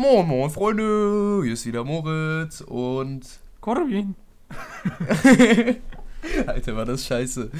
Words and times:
Moin, 0.00 0.26
moin, 0.26 0.48
Freunde, 0.48 1.42
hier 1.44 1.52
ist 1.52 1.66
wieder 1.66 1.84
Moritz 1.84 2.62
und. 2.62 3.20
Corbin. 3.60 4.14
Alter, 6.46 6.74
war 6.74 6.86
das 6.86 7.04
scheiße. 7.04 7.50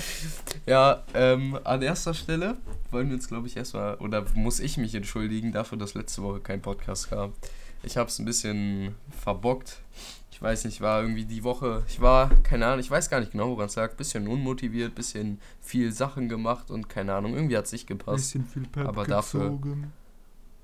Ja, 0.65 1.03
ähm, 1.13 1.59
an 1.65 1.83
erster 1.83 2.15
Stelle 2.15 2.57
wollen 2.91 3.09
wir 3.09 3.17
uns, 3.17 3.29
glaube 3.29 3.47
ich, 3.47 3.59
erstmal, 3.59 3.97
oder 3.97 4.25
muss 4.33 4.59
ich 4.59 4.79
mich 4.79 4.95
entschuldigen 4.95 5.53
dafür, 5.53 5.77
dass 5.77 5.93
letzte 5.93 6.23
Woche 6.23 6.41
kein 6.41 6.63
Podcast 6.63 7.11
kam. 7.11 7.35
Ich 7.83 7.99
habe 7.99 8.09
es 8.09 8.19
ein 8.19 8.25
bisschen 8.25 8.95
verbockt. 9.11 9.83
Ich 10.31 10.41
weiß 10.41 10.65
nicht, 10.65 10.81
war 10.81 11.03
irgendwie 11.03 11.27
die 11.27 11.45
Woche, 11.45 11.83
ich 11.89 12.01
war, 12.01 12.31
keine 12.43 12.65
Ahnung, 12.69 12.81
ich 12.81 12.91
weiß 12.91 13.11
gar 13.11 13.21
nicht 13.21 13.33
genau, 13.33 13.51
woran 13.51 13.67
es 13.67 13.77
lag, 13.77 13.93
bisschen 13.97 14.27
unmotiviert, 14.27 14.95
bisschen 14.95 15.39
viel 15.61 15.93
Sachen 15.93 16.31
gemacht 16.31 16.71
und 16.71 16.89
keine 16.89 17.13
Ahnung, 17.13 17.35
irgendwie 17.35 17.59
hat 17.59 17.67
es 17.67 17.73
nicht 17.73 17.87
gepasst. 17.87 18.33
Bisschen 18.33 18.47
viel 18.47 18.63
Pep 18.67 18.89
Aber 18.89 19.05
dafür- 19.05 19.51
gezogen. 19.51 19.93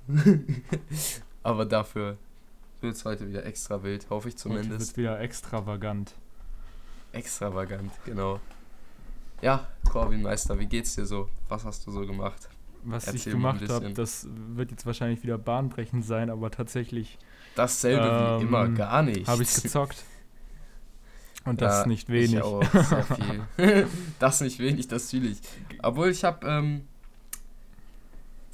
Aber 1.47 1.65
dafür 1.65 2.17
wird 2.81 2.97
es 2.97 3.05
heute 3.05 3.29
wieder 3.29 3.47
extra 3.47 3.81
wild, 3.85 4.11
hoffe 4.11 4.29
ich 4.29 4.35
Heute 4.35 4.43
zumindest. 4.43 4.89
wird 4.89 4.97
wieder 4.97 5.21
extravagant. 5.21 6.13
Extravagant, 7.13 7.93
genau. 8.05 8.41
Ja, 9.41 9.69
Corbin 9.89 10.23
Meister, 10.23 10.59
wie 10.59 10.67
geht's 10.67 10.97
dir 10.97 11.07
so? 11.07 11.29
Was 11.49 11.65
hast 11.65 11.87
du 11.87 11.93
so 11.93 12.01
gemacht? 12.05 12.49
Was 12.83 13.05
Erzähl 13.07 13.17
ich 13.17 13.25
gemacht 13.27 13.69
habe, 13.69 13.93
das 13.93 14.27
wird 14.31 14.73
jetzt 14.73 14.87
wahrscheinlich 14.87 15.23
wieder 15.23 15.39
bahnbrechend 15.39 16.05
sein, 16.05 16.31
aber 16.31 16.51
tatsächlich 16.51 17.17
Dasselbe 17.55 18.03
wie 18.05 18.43
Ähm, 18.43 18.49
immer, 18.49 18.69
gar 18.69 19.03
nicht. 19.03 19.29
habe 19.29 19.43
ich 19.45 19.55
gezockt. 19.55 20.05
Und 21.45 21.63
das 21.63 21.83
Ja, 21.83 21.87
nicht 21.87 22.09
wenig. 22.09 22.35
Ich 22.35 22.43
auch, 22.43 22.63
sehr 22.73 23.05
viel. 23.05 23.87
das 24.19 24.41
nicht 24.41 24.59
wenig, 24.59 24.89
das 24.89 25.11
fühle 25.11 25.29
ich. 25.29 25.39
Obwohl 25.81 26.09
ich 26.11 26.25
habe, 26.25 26.45
ähm, 26.47 26.89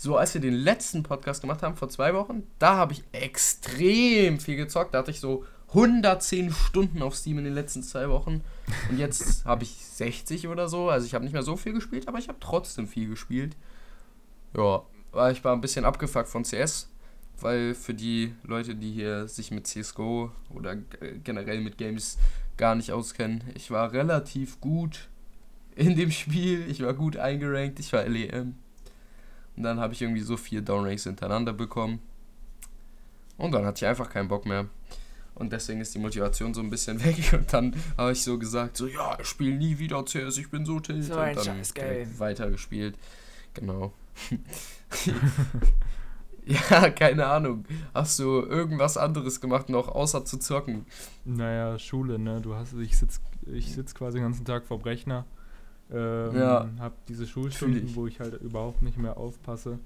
so 0.02 0.16
als 0.16 0.34
wir 0.34 0.40
den 0.40 0.54
letzten 0.54 1.04
Podcast 1.04 1.42
gemacht 1.42 1.62
haben, 1.62 1.76
vor 1.76 1.88
zwei 1.88 2.12
Wochen, 2.12 2.42
da 2.58 2.74
habe 2.74 2.92
ich 2.92 3.04
extrem 3.12 4.40
viel 4.40 4.56
gezockt. 4.56 4.94
Da 4.94 4.98
hatte 4.98 5.12
ich 5.12 5.20
so 5.20 5.44
110 5.68 6.52
Stunden 6.52 7.02
auf 7.02 7.14
Steam 7.14 7.38
in 7.38 7.44
den 7.44 7.54
letzten 7.54 7.84
zwei 7.84 8.08
Wochen. 8.08 8.42
Und 8.90 8.98
jetzt 8.98 9.44
habe 9.44 9.62
ich 9.62 9.76
60 9.76 10.48
oder 10.48 10.68
so. 10.68 10.90
Also 10.90 11.06
ich 11.06 11.14
habe 11.14 11.22
nicht 11.22 11.34
mehr 11.34 11.44
so 11.44 11.56
viel 11.56 11.72
gespielt, 11.72 12.08
aber 12.08 12.18
ich 12.18 12.26
habe 12.26 12.38
trotzdem 12.40 12.88
viel 12.88 13.08
gespielt. 13.08 13.56
Ja, 14.56 14.82
weil 15.12 15.34
ich 15.34 15.44
war 15.44 15.52
ein 15.52 15.60
bisschen 15.60 15.84
abgefuckt 15.84 16.28
von 16.28 16.42
CS. 16.42 16.88
Weil 17.40 17.72
für 17.72 17.94
die 17.94 18.34
Leute, 18.42 18.74
die 18.74 18.90
hier 18.90 19.28
sich 19.28 19.52
mit 19.52 19.68
CSGO 19.68 20.32
oder 20.50 20.78
generell 21.22 21.60
mit 21.60 21.78
Games 21.78 22.18
gar 22.56 22.74
nicht 22.74 22.90
auskennen, 22.90 23.44
ich 23.54 23.70
war 23.70 23.92
relativ 23.92 24.60
gut 24.60 25.08
in 25.76 25.94
dem 25.94 26.10
Spiel. 26.10 26.68
Ich 26.68 26.82
war 26.82 26.92
gut 26.92 27.16
eingerankt, 27.16 27.78
ich 27.78 27.92
war 27.92 28.04
LEM. 28.04 28.56
Und 29.56 29.62
dann 29.64 29.80
habe 29.80 29.92
ich 29.92 30.02
irgendwie 30.02 30.22
so 30.22 30.36
vier 30.36 30.62
Downranks 30.62 31.04
hintereinander 31.04 31.52
bekommen. 31.52 32.00
Und 33.36 33.52
dann 33.52 33.64
hatte 33.66 33.84
ich 33.84 33.88
einfach 33.88 34.08
keinen 34.08 34.28
Bock 34.28 34.46
mehr. 34.46 34.66
Und 35.34 35.52
deswegen 35.52 35.80
ist 35.80 35.94
die 35.94 35.98
Motivation 35.98 36.54
so 36.54 36.60
ein 36.60 36.70
bisschen 36.70 37.02
weg. 37.04 37.32
Und 37.32 37.52
dann 37.52 37.74
habe 37.96 38.12
ich 38.12 38.22
so 38.22 38.38
gesagt, 38.38 38.76
so 38.76 38.86
ja, 38.86 39.18
ich 39.20 39.26
spiele 39.26 39.56
nie 39.56 39.78
wieder 39.78 40.04
CS, 40.04 40.38
ich 40.38 40.50
bin 40.50 40.64
so 40.64 40.80
tilt. 40.80 41.04
So 41.04 41.14
und 41.14 41.36
dann 41.36 42.18
weitergespielt. 42.18 42.96
Genau. 43.54 43.92
ja, 46.46 46.90
keine 46.90 47.26
Ahnung. 47.26 47.64
Hast 47.94 48.18
du 48.18 48.42
irgendwas 48.42 48.96
anderes 48.96 49.40
gemacht 49.40 49.68
noch, 49.68 49.88
außer 49.88 50.24
zu 50.24 50.38
zocken? 50.38 50.86
Naja, 51.24 51.78
Schule, 51.78 52.18
ne? 52.18 52.40
Du 52.40 52.54
hast, 52.54 52.74
ich 52.74 52.98
sitz, 52.98 53.20
ich 53.46 53.72
sitz 53.72 53.94
quasi 53.94 54.18
den 54.18 54.24
ganzen 54.24 54.44
Tag 54.44 54.66
vorm 54.66 54.82
Rechner. 54.82 55.24
Ähm, 55.92 56.36
Ja. 56.36 56.68
Hab 56.78 57.04
diese 57.06 57.26
Schulstunden, 57.26 57.86
ich. 57.86 57.94
wo 57.96 58.06
ich 58.06 58.18
halt 58.20 58.40
überhaupt 58.40 58.82
nicht 58.82 58.96
mehr 58.98 59.16
aufpasse. 59.16 59.78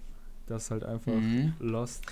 Das 0.46 0.64
ist 0.64 0.70
halt 0.70 0.84
einfach 0.84 1.12
Mhm. 1.12 1.54
lost. 1.58 2.04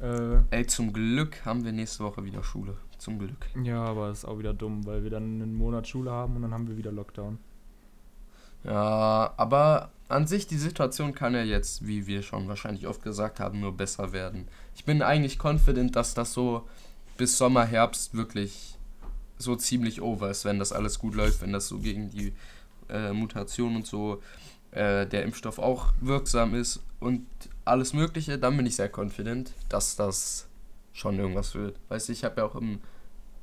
Äh, 0.00 0.38
Ey, 0.50 0.66
zum 0.66 0.92
Glück 0.92 1.44
haben 1.44 1.64
wir 1.64 1.72
nächste 1.72 2.04
Woche 2.04 2.24
wieder 2.24 2.42
Schule. 2.44 2.76
Zum 2.98 3.18
Glück. 3.18 3.46
ja, 3.62 3.82
aber 3.84 4.10
ist 4.10 4.24
auch 4.24 4.38
wieder 4.38 4.54
dumm, 4.54 4.86
weil 4.86 5.02
wir 5.02 5.10
dann 5.10 5.24
einen 5.42 5.54
Monat 5.54 5.86
Schule 5.88 6.10
haben 6.10 6.36
und 6.36 6.42
dann 6.42 6.52
haben 6.54 6.66
wir 6.68 6.76
wieder 6.76 6.92
Lockdown. 6.92 7.38
Ja, 8.64 9.32
aber 9.36 9.90
an 10.08 10.26
sich 10.26 10.46
die 10.46 10.56
Situation 10.56 11.14
kann 11.14 11.34
ja 11.34 11.42
jetzt, 11.42 11.86
wie 11.86 12.06
wir 12.06 12.22
schon 12.22 12.48
wahrscheinlich 12.48 12.86
oft 12.86 13.02
gesagt 13.02 13.38
haben, 13.40 13.60
nur 13.60 13.76
besser 13.76 14.12
werden. 14.12 14.48
Ich 14.74 14.84
bin 14.84 15.02
eigentlich 15.02 15.38
confident, 15.42 15.94
dass 15.96 16.14
das 16.14 16.32
so 16.32 16.66
bis 17.16 17.38
Sommer, 17.38 17.64
Herbst 17.64 18.14
wirklich 18.14 18.76
so 19.38 19.56
ziemlich 19.56 20.00
over 20.02 20.30
ist, 20.30 20.44
wenn 20.44 20.58
das 20.58 20.72
alles 20.72 20.98
gut 20.98 21.14
läuft, 21.14 21.42
wenn 21.42 21.52
das 21.52 21.68
so 21.68 21.78
gegen 21.78 22.10
die 22.10 22.32
äh, 22.88 23.12
Mutation 23.12 23.76
und 23.76 23.86
so 23.86 24.22
äh, 24.72 25.06
der 25.06 25.24
Impfstoff 25.24 25.58
auch 25.58 25.92
wirksam 26.00 26.54
ist 26.54 26.82
und 27.00 27.26
alles 27.64 27.92
Mögliche, 27.92 28.38
dann 28.38 28.56
bin 28.56 28.66
ich 28.66 28.76
sehr 28.76 28.90
confident, 28.94 29.52
dass 29.68 29.96
das 29.96 30.48
schon 30.92 31.18
irgendwas 31.18 31.54
wird. 31.54 31.78
Weißt 31.88 32.08
du, 32.08 32.12
ich 32.12 32.24
habe 32.24 32.40
ja 32.40 32.46
auch 32.46 32.54
im 32.54 32.80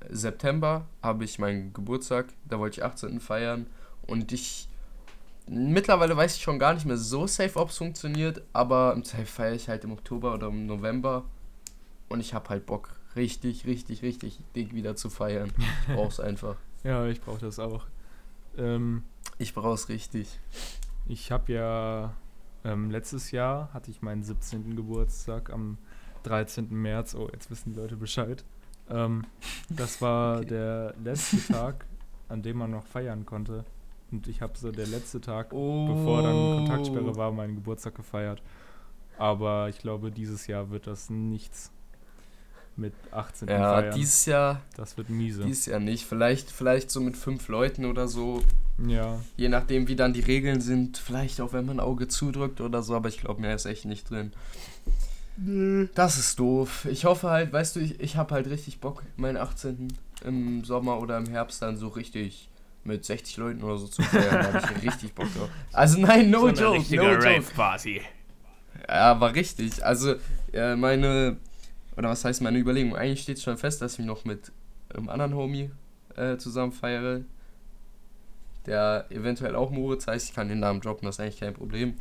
September 0.10 0.86
habe 1.02 1.24
ich 1.24 1.40
meinen 1.40 1.74
Geburtstag, 1.74 2.28
da 2.46 2.60
wollte 2.60 2.80
ich 2.80 2.86
18. 2.86 3.20
feiern 3.20 3.68
und 4.08 4.32
ich 4.32 4.68
mittlerweile 5.48 6.16
weiß 6.16 6.36
ich 6.36 6.42
schon 6.42 6.60
gar 6.60 6.74
nicht 6.74 6.86
mehr 6.86 6.98
so 6.98 7.28
safe, 7.28 7.60
ob 7.60 7.70
es 7.70 7.78
funktioniert, 7.78 8.42
aber 8.54 8.94
im 8.94 9.04
Safe 9.04 9.26
feiere 9.26 9.54
ich 9.54 9.70
halt 9.70 9.84
im 9.84 9.92
Oktober 9.92 10.34
oder 10.34 10.48
im 10.48 10.66
November 10.66 11.26
und 12.10 12.20
ich 12.20 12.34
habe 12.34 12.50
halt 12.50 12.66
Bock, 12.66 12.90
richtig, 13.16 13.66
richtig, 13.66 14.02
richtig 14.04 14.40
dick 14.56 14.74
wieder 14.74 14.96
zu 14.96 15.10
feiern. 15.10 15.52
Ich 15.88 15.94
brauch's 15.96 16.20
einfach. 16.20 16.56
Ja, 16.84 17.06
ich 17.08 17.22
brauche 17.22 17.40
das 17.40 17.60
auch. 17.60 17.86
Ähm, 18.58 19.04
Ich 19.38 19.54
brauch's 19.54 19.90
richtig. 19.90 20.40
ich 21.08 21.32
habe 21.32 21.52
ja 21.54 22.14
ähm, 22.64 22.92
letztes 22.92 23.32
Jahr 23.32 23.70
hatte 23.74 23.92
ich 23.92 24.02
meinen 24.02 24.24
17. 24.24 24.76
Geburtstag 24.76 25.52
am 25.52 25.78
13. 26.24 26.70
März. 26.70 27.14
Oh, 27.16 27.28
jetzt 27.34 27.52
wissen 27.52 27.74
die 27.74 27.80
Leute 27.80 27.98
Bescheid. 27.98 28.44
Ähm, 28.90 29.26
das 29.70 30.02
war 30.02 30.38
Okay. 30.40 30.46
der 30.48 30.94
letzte 31.04 31.46
Tag, 31.54 31.86
an 32.30 32.42
dem 32.42 32.58
man 32.58 32.72
noch 32.72 32.86
feiern 32.86 33.26
konnte. 33.26 33.66
Und 34.12 34.28
ich 34.28 34.42
habe 34.42 34.58
so 34.58 34.72
der 34.72 34.88
letzte 34.88 35.20
Tag, 35.20 35.50
bevor 35.50 36.22
dann 36.22 36.58
Kontaktsperre 36.68 37.16
war, 37.16 37.32
meinen 37.32 37.56
Geburtstag 37.56 37.96
gefeiert. 37.96 38.42
Aber 39.18 39.70
ich 39.70 39.80
glaube, 39.80 40.12
dieses 40.12 40.48
Jahr 40.48 40.70
wird 40.70 40.88
das 40.88 41.10
nichts 41.10 41.72
mit 42.76 42.94
18. 43.12 43.48
Ja, 43.50 43.82
feiern. 43.82 43.96
dieses 43.96 44.26
Jahr, 44.26 44.62
das 44.78 44.98
wird 44.98 45.10
miese. 45.10 45.44
dieses 45.44 45.66
Jahr 45.66 45.80
nicht. 45.80 46.06
Vielleicht, 46.06 46.50
vielleicht 46.52 46.92
so 46.92 47.02
mit 47.02 47.18
fünf 47.18 47.48
Leuten 47.48 47.86
oder 47.86 48.08
so. 48.08 48.42
Ja, 48.78 49.20
Je 49.38 49.50
nachdem, 49.50 49.88
wie 49.88 49.96
dann 49.96 50.14
die 50.14 50.22
Regeln 50.22 50.62
sind. 50.62 50.98
Vielleicht 50.98 51.42
auch, 51.42 51.54
wenn 51.54 51.66
man 51.66 51.78
ein 51.78 51.86
Auge 51.86 52.08
zudrückt 52.08 52.62
oder 52.62 52.82
so. 52.82 52.96
Aber 52.96 53.10
ich 53.10 53.20
glaube, 53.20 53.42
mehr 53.42 53.56
ist 53.56 53.66
echt 53.66 53.86
nicht 53.86 54.10
drin. 54.10 54.32
Das 55.96 56.18
ist 56.18 56.40
doof. 56.40 56.86
Ich 56.90 57.06
hoffe 57.06 57.30
halt, 57.30 57.52
weißt 57.52 57.76
du, 57.76 57.80
ich, 57.80 58.00
ich 58.00 58.18
habe 58.18 58.36
halt 58.36 58.48
richtig 58.48 58.80
Bock, 58.80 59.04
meinen 59.16 59.38
18. 59.38 59.88
im 60.24 60.64
Sommer 60.64 61.00
oder 61.00 61.18
im 61.18 61.28
Herbst 61.28 61.62
dann 61.62 61.76
so 61.78 61.88
richtig 61.88 62.50
mit 62.84 63.06
60 63.06 63.38
Leuten 63.38 63.64
oder 63.64 63.78
so 63.78 63.88
zu 63.88 64.02
feiern. 64.04 64.44
Da 64.44 64.54
habe 64.54 64.76
ich 64.78 64.92
richtig 64.92 65.14
Bock 65.14 65.28
drauf. 65.34 65.50
Also 65.72 66.00
nein, 66.00 66.30
no 66.30 66.50
joke, 66.50 66.96
no 66.96 67.14
joke. 67.14 67.42
Party. 67.56 68.02
Ja, 68.88 69.20
war 69.20 69.34
richtig. 69.34 69.84
Also, 69.84 70.16
äh, 70.52 70.76
meine, 70.76 71.38
oder 71.98 72.10
was 72.10 72.26
heißt 72.26 72.42
meine 72.42 72.60
Überlegung? 72.60 72.96
Eigentlich 72.96 73.22
steht 73.22 73.42
schon 73.42 73.58
fest, 73.58 73.82
dass 73.82 73.94
ich 73.94 74.00
mich 74.00 74.08
noch 74.08 74.26
mit 74.26 74.52
einem 74.94 75.10
anderen 75.10 75.34
Homie 75.34 75.72
äh, 76.16 76.38
zusammen 76.38 76.72
feiere. 76.72 77.22
Der 78.66 79.06
eventuell 79.10 79.56
auch 79.56 79.72
Moritz 79.72 80.08
heißt, 80.08 80.30
ich 80.30 80.36
kann 80.36 80.48
den 80.48 80.60
Namen 80.60 80.82
droppen, 80.82 81.06
das 81.06 81.16
ist 81.16 81.20
eigentlich 81.20 81.40
kein 81.40 81.54
Problem. 81.54 81.96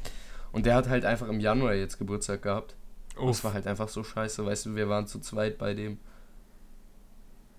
Und 0.53 0.67
der 0.67 0.75
hat 0.77 0.89
halt 0.89 1.05
einfach 1.05 1.29
im 1.29 1.41
Januar 1.41 1.75
jetzt 1.75 1.99
Geburtstag 1.99 2.43
gehabt. 2.43 2.77
Uff. 3.19 3.45
war 3.45 3.53
halt 3.53 3.67
einfach 3.67 3.89
so 3.89 4.03
scheiße, 4.03 4.45
weißt 4.45 4.67
du, 4.67 4.77
wir 4.77 4.89
waren 4.89 5.07
zu 5.07 5.21
zweit 5.21 5.59
bei 5.59 5.75
dem. 5.75 5.99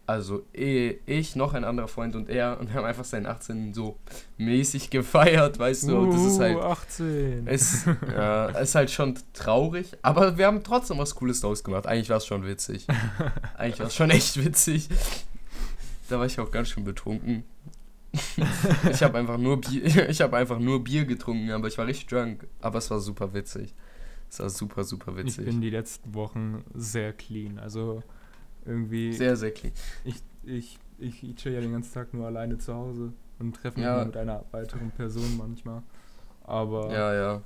Also 0.05 0.43
eh, 0.53 0.97
ich, 1.05 1.37
noch 1.37 1.53
ein 1.53 1.63
anderer 1.63 1.87
Freund 1.87 2.15
und 2.15 2.27
er 2.27 2.59
und 2.59 2.67
wir 2.67 2.75
haben 2.75 2.85
einfach 2.85 3.05
seinen 3.05 3.25
18. 3.25 3.73
so 3.73 3.97
mäßig 4.37 4.89
gefeiert, 4.89 5.59
weißt 5.59 5.87
du, 5.87 5.97
und 5.97 6.11
das 6.11 6.25
ist 6.25 6.39
halt 6.39 6.57
Uh, 6.57 6.61
18. 6.61 7.47
es 7.47 7.85
ja, 8.13 8.47
ist 8.47 8.75
halt 8.75 8.91
schon 8.91 9.17
traurig, 9.31 9.91
aber 10.01 10.37
wir 10.37 10.47
haben 10.47 10.61
trotzdem 10.61 10.97
was 10.97 11.15
Cooles 11.15 11.39
draus 11.39 11.63
gemacht. 11.63 11.87
Eigentlich 11.87 12.09
war 12.09 12.17
es 12.17 12.25
schon 12.25 12.45
witzig. 12.45 12.85
Eigentlich 13.57 13.79
war 13.79 13.87
es 13.87 13.95
schon 13.95 14.09
echt 14.09 14.43
witzig. 14.43 14.89
Da 16.09 16.19
war 16.19 16.25
ich 16.25 16.37
auch 16.37 16.51
ganz 16.51 16.67
schön 16.69 16.83
betrunken. 16.83 17.45
ich 18.91 19.01
habe 19.03 19.17
einfach 19.17 19.37
nur 19.37 19.59
Bier, 19.59 19.83
ich 20.09 20.21
habe 20.21 20.37
einfach 20.37 20.59
nur 20.59 20.83
Bier 20.83 21.05
getrunken, 21.05 21.51
aber 21.51 21.67
ich 21.67 21.77
war 21.77 21.87
richtig 21.87 22.07
drunk. 22.07 22.47
Aber 22.61 22.77
es 22.77 22.89
war 22.91 22.99
super 22.99 23.33
witzig. 23.33 23.73
Es 24.29 24.39
war 24.39 24.49
super, 24.49 24.83
super 24.83 25.11
Ich 25.17 25.25
witzig. 25.25 25.45
bin 25.45 25.61
die 25.61 25.69
letzten 25.69 26.13
Wochen 26.13 26.63
sehr 26.73 27.13
clean. 27.13 27.59
Also 27.59 28.03
irgendwie, 28.65 29.13
Sehr, 29.13 29.35
sehr 29.35 29.51
clean. 29.51 29.73
ich, 30.03 30.15
ich, 30.43 30.79
ich, 30.99 31.23
ich 31.23 31.35
chill 31.35 31.53
ja 31.53 31.61
den 31.61 31.71
ganzen 31.73 31.93
Tag 31.93 32.13
nur 32.13 32.27
alleine 32.27 32.57
zu 32.57 32.73
Hause 32.73 33.13
und 33.39 33.55
treffe 33.55 33.77
mich 33.79 33.85
Ja. 33.85 33.97
nur 33.97 34.05
mit 34.05 34.17
einer 34.17 34.43
weiteren 34.51 34.91
Person 34.91 35.37
manchmal. 35.37 35.81
Aber 36.43 36.91
Ja, 36.93 37.13
ja. 37.13 37.41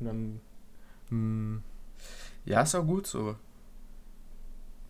dann 0.00 0.40
hm, 1.08 1.62
Ja, 2.44 2.62
ist 2.62 2.74
auch 2.74 2.84
gut 2.86 3.06
so. 3.06 3.36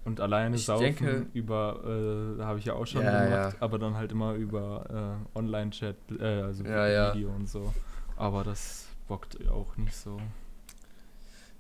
Und 0.05 0.21
alleine 0.21 0.57
Ich 0.57 0.65
saufen 0.67 0.83
denke- 0.85 1.27
über, 1.33 2.37
äh, 2.39 2.43
habe 2.43 2.59
ich 2.59 2.65
ja 2.67 2.75
auch 2.75 2.87
schon 2.87 3.03
Ja, 3.03 3.25
gemacht, 3.25 3.55
ja. 3.55 3.61
aber 3.61 3.79
dann 3.79 3.95
halt 3.97 4.13
immer 4.13 4.35
über 4.35 5.19
äh, 5.35 5.39
Online-Chat, 5.39 5.97
äh, 6.21 6.25
also 6.43 6.65
Ja. 6.65 7.15
Video 7.15 7.31
und 7.31 7.49
so. 7.49 7.73
Aber 8.17 8.45
das 8.45 8.87
bockt 9.09 9.37
auch 9.49 9.77
nicht 9.77 9.97
so. 9.97 10.21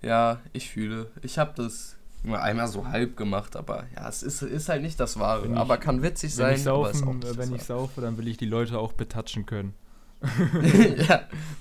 Ja, 0.03 0.41
ich 0.53 0.71
fühle. 0.71 1.11
Ich 1.23 1.39
habe 1.39 1.53
das 1.57 1.97
einmal 2.31 2.69
so 2.69 2.87
halb 2.87 3.17
gemacht, 3.17 3.57
aber 3.57 3.85
ja, 3.95 4.09
es 4.09 4.23
ist, 4.23 4.43
ist 4.43 4.69
halt 4.69 4.83
nicht 4.83 4.99
das 5.01 5.19
Wahre. 5.19 5.47
Ich, 5.47 5.57
aber 5.57 5.77
kann 5.79 6.03
witzig 6.03 6.33
wenn 6.37 6.45
sein. 6.45 6.55
Ich 6.57 6.63
saufen, 6.63 7.23
wenn 7.37 7.55
ich 7.55 7.65
saufe, 7.65 8.01
dann 8.01 8.17
will 8.19 8.29
ich 8.29 8.37
die 8.37 8.47
Leute 8.47 8.79
auch 8.79 8.93
betatschen 8.93 9.47
können. 9.47 9.75
ja, 11.09 11.21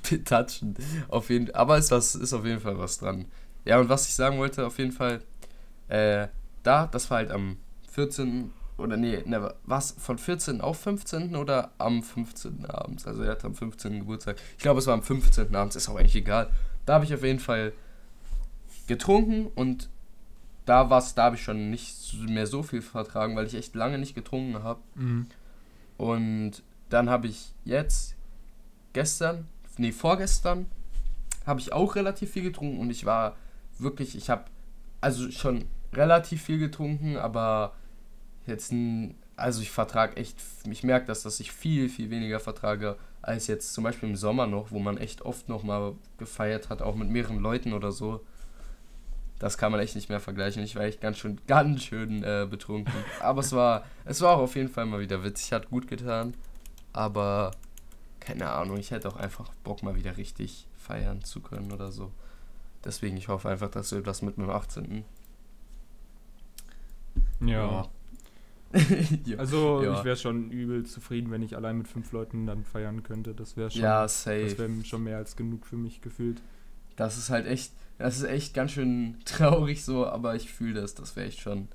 betatschen. 0.10 0.76
Auf 1.10 1.30
jeden 1.30 1.54
Aber 1.54 1.78
ist, 1.78 1.92
was, 1.92 2.16
ist 2.16 2.34
auf 2.34 2.46
jeden 2.46 2.62
Fall 2.62 2.78
was 2.78 2.98
dran. 2.98 3.26
Ja, 3.66 3.80
und 3.80 3.90
was 3.90 4.08
ich 4.08 4.14
sagen 4.16 4.38
wollte, 4.38 4.66
auf 4.66 4.78
jeden 4.78 4.92
Fall, 4.94 5.22
äh, 5.90 6.28
da, 6.64 6.88
das 6.88 7.10
war 7.10 7.18
halt 7.18 7.32
am 7.32 7.58
14. 7.92 8.52
oder 8.78 8.98
nee, 8.98 9.22
ne, 9.26 9.54
was, 9.66 9.92
von 9.98 10.18
14 10.18 10.62
auf 10.62 10.80
15. 10.80 11.36
oder 11.36 11.72
am 11.78 12.02
15. 12.02 12.66
abends. 12.66 13.06
Also 13.06 13.24
er 13.24 13.32
hatte 13.32 13.48
am 13.48 13.56
15. 13.56 14.00
Geburtstag. 14.00 14.38
Ich 14.58 14.64
glaube, 14.64 14.80
es 14.80 14.88
war 14.88 14.94
am 14.94 15.04
15. 15.04 15.56
abends, 15.56 15.76
ist 15.76 15.90
auch 15.90 15.96
eigentlich 15.96 16.16
egal. 16.16 16.50
Da 16.86 16.96
habe 16.96 17.06
ich 17.06 17.14
auf 17.14 17.24
jeden 17.24 17.40
Fall 17.40 17.74
getrunken 18.88 19.48
und 19.56 19.90
da 20.66 20.90
war's, 20.90 21.14
da 21.14 21.26
habe 21.26 21.36
ich 21.36 21.44
schon 21.44 21.70
nicht 21.70 22.14
mehr 22.28 22.48
so 22.48 22.64
viel 22.64 22.82
vertragen, 22.82 23.36
weil 23.36 23.46
ich 23.46 23.56
echt 23.56 23.76
lange 23.76 23.98
nicht 23.98 24.16
getrunken 24.16 24.64
habe. 24.64 24.80
Mhm. 24.96 25.28
Und 25.98 26.64
dann 26.90 27.10
habe 27.10 27.28
ich 27.28 27.54
jetzt 27.66 28.16
gestern, 28.94 29.48
nee, 29.78 29.92
vorgestern, 29.92 30.68
habe 31.46 31.60
ich 31.60 31.74
auch 31.74 31.96
relativ 31.96 32.32
viel 32.32 32.44
getrunken 32.44 32.80
und 32.80 32.90
ich 32.90 33.06
war 33.06 33.36
wirklich, 33.78 34.16
ich 34.16 34.30
habe 34.30 34.46
also 35.02 35.30
schon 35.32 35.66
relativ 35.96 36.44
viel 36.44 36.60
getrunken, 36.60 37.18
aber 37.18 37.74
jetzt, 38.46 38.74
also 39.36 39.62
ich 39.62 39.72
vertrage 39.72 40.18
echt, 40.18 40.38
ich 40.70 40.84
merke 40.84 41.08
das, 41.08 41.24
dass 41.24 41.40
ich 41.40 41.52
viel, 41.52 41.90
viel 41.90 42.10
weniger 42.10 42.40
vertrage 42.40 42.98
als 43.22 43.48
jetzt 43.48 43.74
zum 43.74 43.86
Beispiel 43.86 44.10
im 44.10 44.16
Sommer 44.16 44.48
noch, 44.48 44.72
wo 44.72 44.80
man 44.80 44.98
echt 44.98 45.22
oft 45.22 45.48
noch 45.48 45.64
mal 45.64 45.94
gefeiert 46.18 46.70
hat, 46.70 46.82
auch 46.82 46.96
mit 46.96 47.10
mehreren 47.10 47.40
Leuten 47.40 47.74
oder 47.74 47.92
so. 47.92 48.22
Das 49.40 49.58
kann 49.58 49.72
man 49.72 49.82
echt 49.82 49.96
nicht 49.96 50.10
mehr 50.10 50.20
vergleichen. 50.20 50.64
Ich 50.64 50.76
war 50.76 50.84
echt 50.84 51.02
ganz 51.02 51.18
schön, 51.18 51.40
ganz 51.48 51.84
schön 51.84 52.24
äh, 52.24 52.48
betrunken. 52.50 52.94
Aber 53.22 53.42
es 53.42 53.52
war, 53.52 53.86
es 54.06 54.22
war 54.22 54.38
auch 54.38 54.42
auf 54.44 54.56
jeden 54.56 54.70
Fall 54.70 54.86
mal 54.86 55.00
wieder 55.00 55.24
witzig, 55.24 55.54
hat 55.54 55.70
gut 55.70 55.88
getan. 55.88 56.34
Aber 56.92 57.52
keine 58.20 58.50
Ahnung, 58.52 58.78
ich 58.78 58.92
hätte 58.92 59.10
auch 59.10 59.18
einfach 59.18 59.52
Bock 59.64 59.84
mal 59.84 59.96
wieder 59.96 60.18
richtig 60.18 60.68
feiern 60.78 61.24
zu 61.24 61.42
können 61.42 61.72
oder 61.72 61.92
so. 61.92 62.12
Deswegen, 62.86 63.18
ich 63.18 63.28
hoffe 63.30 63.50
einfach, 63.50 63.70
dass 63.70 63.92
wir 63.92 64.02
das 64.02 64.22
mit 64.22 64.38
dem 64.38 64.50
18. 64.50 65.04
Ja. 67.48 67.88
ja. 69.26 69.38
Also 69.38 69.84
ja. 69.84 69.98
ich 69.98 70.04
wäre 70.04 70.16
schon 70.16 70.50
übel 70.50 70.86
zufrieden, 70.86 71.32
wenn 71.32 71.44
ich 71.44 71.56
allein 71.56 71.78
mit 71.78 71.88
fünf 71.88 72.12
Leuten 72.12 72.48
dann 72.48 72.64
feiern 72.64 73.04
könnte. 73.04 73.34
Das 73.34 73.56
wäre 73.56 73.70
schon, 73.70 73.82
ja, 73.82 74.08
safe. 74.08 74.46
Das 74.46 74.58
wäre 74.58 74.86
schon 74.86 75.04
mehr 75.04 75.18
als 75.18 75.36
genug 75.36 75.66
für 75.66 75.76
mich 75.76 76.02
gefühlt. 76.02 76.42
Das 76.96 77.18
ist 77.18 77.30
halt 77.30 77.46
echt, 77.46 77.72
das 77.98 78.18
ist 78.18 78.24
echt 78.24 78.54
ganz 78.54 78.72
schön 78.72 79.18
traurig 79.26 79.84
so, 79.84 80.08
aber 80.08 80.36
ich 80.36 80.52
fühle 80.52 80.82
das. 80.82 80.96
Das 80.96 81.16
wäre 81.16 81.28
echt 81.28 81.40
schon, 81.40 81.68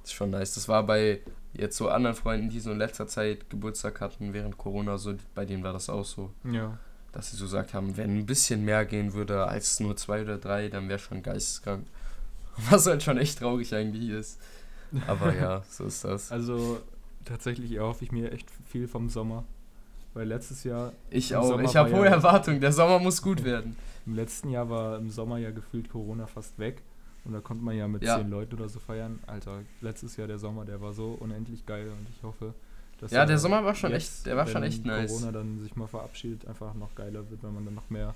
das 0.00 0.10
ist 0.10 0.14
schon 0.14 0.30
nice. 0.30 0.54
Das 0.54 0.68
war 0.68 0.84
bei 0.84 1.20
jetzt 1.52 1.76
so 1.76 1.88
anderen 1.88 2.16
Freunden, 2.16 2.48
die 2.48 2.60
so 2.60 2.72
in 2.72 2.78
letzter 2.78 3.06
Zeit 3.06 3.48
Geburtstag 3.50 4.00
hatten 4.00 4.32
während 4.32 4.58
Corona, 4.58 4.98
so 4.98 5.14
bei 5.34 5.44
denen 5.44 5.62
war 5.62 5.72
das 5.72 5.88
auch 5.88 6.04
so. 6.04 6.32
Ja. 6.50 6.78
Dass 7.12 7.30
sie 7.30 7.36
so 7.36 7.44
gesagt 7.44 7.74
haben, 7.74 7.96
wenn 7.96 8.18
ein 8.18 8.26
bisschen 8.26 8.64
mehr 8.64 8.84
gehen 8.86 9.12
würde 9.12 9.46
als 9.46 9.78
nur 9.80 9.96
zwei 9.96 10.22
oder 10.22 10.38
drei, 10.38 10.68
dann 10.68 10.88
wäre 10.88 10.98
schon 10.98 11.22
geisteskrank. 11.22 11.86
Was 12.70 12.86
halt 12.86 13.02
schon 13.02 13.18
echt 13.18 13.38
traurig 13.38 13.74
eigentlich 13.74 14.10
ist. 14.10 14.40
Aber 15.06 15.34
ja, 15.34 15.62
so 15.68 15.84
ist 15.84 16.04
das. 16.04 16.32
Also 16.32 16.80
tatsächlich 17.24 17.72
erhoffe 17.72 18.04
ich 18.04 18.12
mir 18.12 18.32
echt 18.32 18.48
viel 18.66 18.88
vom 18.88 19.08
Sommer. 19.08 19.44
Weil 20.14 20.28
letztes 20.28 20.64
Jahr. 20.64 20.92
Ich 21.10 21.34
auch. 21.34 21.44
Sommer 21.48 21.64
ich 21.64 21.76
habe 21.76 21.90
hohe 21.92 22.04
ja 22.04 22.12
Erwartungen. 22.12 22.60
Der 22.60 22.72
Sommer 22.72 22.98
muss 22.98 23.22
gut 23.22 23.44
werden. 23.44 23.76
Im 24.04 24.14
letzten 24.14 24.50
Jahr 24.50 24.68
war 24.68 24.98
im 24.98 25.10
Sommer 25.10 25.38
ja 25.38 25.50
gefühlt 25.50 25.88
Corona 25.88 26.26
fast 26.26 26.58
weg. 26.58 26.82
Und 27.24 27.32
da 27.32 27.40
konnte 27.40 27.64
man 27.64 27.76
ja 27.76 27.86
mit 27.86 28.02
ja. 28.02 28.18
zehn 28.18 28.28
Leuten 28.28 28.54
oder 28.56 28.68
so 28.68 28.80
feiern. 28.80 29.20
Alter, 29.26 29.60
letztes 29.80 30.16
Jahr 30.16 30.26
der 30.26 30.38
Sommer, 30.38 30.64
der 30.64 30.80
war 30.80 30.92
so 30.92 31.16
unendlich 31.20 31.64
geil 31.66 31.88
und 31.88 32.08
ich 32.10 32.22
hoffe, 32.22 32.52
dass 32.98 33.12
ja, 33.12 33.24
der 33.24 33.38
Sommer 33.38 33.64
war 33.64 33.76
schon 33.76 33.92
echt, 33.92 34.26
der 34.26 34.36
war 34.36 34.46
schon 34.46 34.64
echt 34.64 34.84
nice. 34.84 35.12
Corona 35.12 35.30
dann 35.30 35.60
sich 35.60 35.76
mal 35.76 35.86
verabschiedet, 35.86 36.48
einfach 36.48 36.74
noch 36.74 36.94
geiler 36.96 37.30
wird, 37.30 37.42
wenn 37.44 37.54
man 37.54 37.64
dann 37.64 37.74
noch 37.74 37.90
mehr 37.90 38.14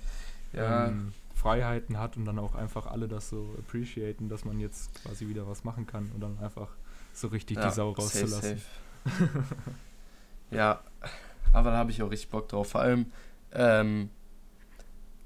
ja. 0.52 0.88
ähm, 0.88 1.12
Freiheiten 1.46 2.00
hat 2.00 2.16
und 2.16 2.24
dann 2.24 2.40
auch 2.40 2.56
einfach 2.56 2.88
alle 2.88 3.06
das 3.06 3.28
so 3.28 3.54
appreciaten, 3.56 4.28
dass 4.28 4.44
man 4.44 4.58
jetzt 4.58 4.92
quasi 5.04 5.28
wieder 5.28 5.46
was 5.46 5.62
machen 5.62 5.86
kann 5.86 6.10
und 6.12 6.20
dann 6.20 6.36
einfach 6.40 6.68
so 7.12 7.28
richtig 7.28 7.56
ja, 7.56 7.68
die 7.68 7.74
Sau 7.74 7.90
rauszulassen. 7.92 8.58
Safe, 8.58 8.60
safe. 9.04 9.44
ja, 10.50 10.80
aber 11.52 11.70
da 11.70 11.76
habe 11.76 11.92
ich 11.92 12.02
auch 12.02 12.10
richtig 12.10 12.30
Bock 12.30 12.48
drauf. 12.48 12.70
Vor 12.70 12.80
allem 12.80 13.06
ähm, 13.52 14.10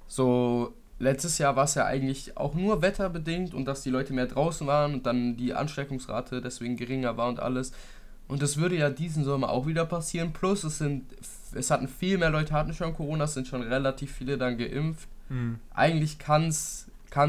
so 0.09 0.75
letztes 0.99 1.39
Jahr 1.39 1.57
war 1.57 1.65
es 1.65 1.75
ja 1.75 1.87
eigentlich 1.87 2.37
auch 2.37 2.55
nur 2.55 2.83
wetterbedingt 2.83 3.55
und 3.55 3.65
dass 3.65 3.83
die 3.83 3.91
Leute 3.91 4.13
mehr 4.13 4.27
draußen 4.27 4.67
waren 4.67 4.93
und 4.93 5.07
dann 5.07 5.39
die 5.39 5.55
Ansteckungsrate 5.55 6.43
deswegen 6.43 6.77
geringer 6.77 7.17
war 7.17 7.29
und 7.29 7.41
alles. 7.41 7.73
Und 8.29 8.43
das 8.43 8.59
würde 8.59 8.77
ja 8.77 8.91
diesen 8.91 9.25
Sommer 9.25 9.49
auch 9.49 9.67
wieder 9.67 9.87
passieren. 9.87 10.35
Plus 10.35 10.65
es 10.65 10.77
sind, 10.77 11.07
es 11.55 11.71
hatten 11.71 11.89
viel 11.89 12.19
mehr 12.19 12.31
Leute 12.31 12.53
hatten 12.53 12.75
schon 12.75 12.93
Corona, 12.93 13.25
es 13.25 13.33
sind 13.33 13.49
schon 13.49 13.63
relativ 13.63 14.13
viele 14.13 14.37
dann 14.37 14.59
geimpft. 14.59 15.09
Mhm. 15.31 15.59
Eigentlich 15.73 16.19
kann 16.19 16.49
es 16.49 16.87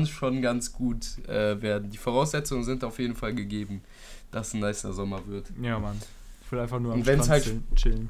schon 0.08 0.42
ganz 0.42 0.74
gut 0.74 1.26
äh, 1.28 1.62
werden. 1.62 1.90
Die 1.90 1.98
Voraussetzungen 1.98 2.64
sind 2.64 2.84
auf 2.84 3.00
jeden 3.00 3.16
Fall 3.16 3.34
gegeben, 3.34 3.82
dass 4.32 4.54
ein 4.54 4.60
nicer 4.60 4.94
Sommer 4.94 5.26
wird. 5.28 5.52
Ja, 5.62 5.80
Mann. 5.80 6.00
Ich 6.44 6.52
will 6.52 6.60
einfach 6.60 6.80
nur 6.80 6.94
am 6.94 7.02
Strand 7.02 7.30
halt, 7.30 7.62
chillen. 7.76 8.10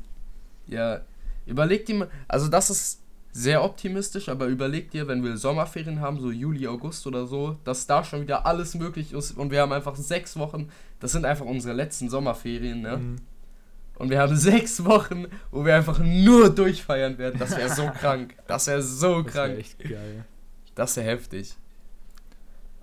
Ja, 0.68 1.02
überleg 1.46 1.86
dir 1.86 1.96
mal, 1.96 2.10
also 2.28 2.48
das 2.48 2.70
ist 2.70 3.02
sehr 3.34 3.64
optimistisch, 3.64 4.30
aber 4.30 4.48
überleg 4.48 4.92
dir, 4.92 5.08
wenn 5.08 5.24
wir 5.24 5.38
Sommerferien 5.38 6.02
haben, 6.02 6.20
so 6.20 6.32
Juli, 6.32 6.68
August 6.68 7.08
oder 7.08 7.28
so, 7.28 7.58
dass 7.64 7.88
da 7.88 8.04
schon 8.04 8.22
wieder 8.22 8.46
alles 8.46 8.76
möglich 8.76 9.14
ist 9.14 9.32
und 9.32 9.52
wir 9.52 9.62
haben 9.62 9.72
einfach 9.72 9.96
sechs 9.96 10.38
Wochen, 10.38 10.70
das 11.00 11.14
sind 11.14 11.26
einfach 11.26 11.46
unsere 11.46 11.74
letzten 11.74 12.10
Sommerferien, 12.10 12.82
ne? 12.82 12.98
Mhm. 12.98 13.16
Und 14.02 14.10
wir 14.10 14.20
haben 14.20 14.36
sechs 14.36 14.84
Wochen, 14.84 15.28
wo 15.52 15.64
wir 15.64 15.76
einfach 15.76 16.00
nur 16.00 16.50
durchfeiern 16.50 17.18
werden. 17.18 17.40
Das 17.40 17.56
wäre 17.56 17.70
so 17.70 17.86
krank. 18.00 18.36
Das 18.48 18.68
wäre 18.68 18.82
so 18.82 19.22
das 19.22 19.36
wär 19.36 19.48
krank. 19.48 19.60
echt 19.60 19.80
geil. 19.80 20.26
Das 20.74 20.96
wäre 20.98 21.08
heftig. 21.08 21.56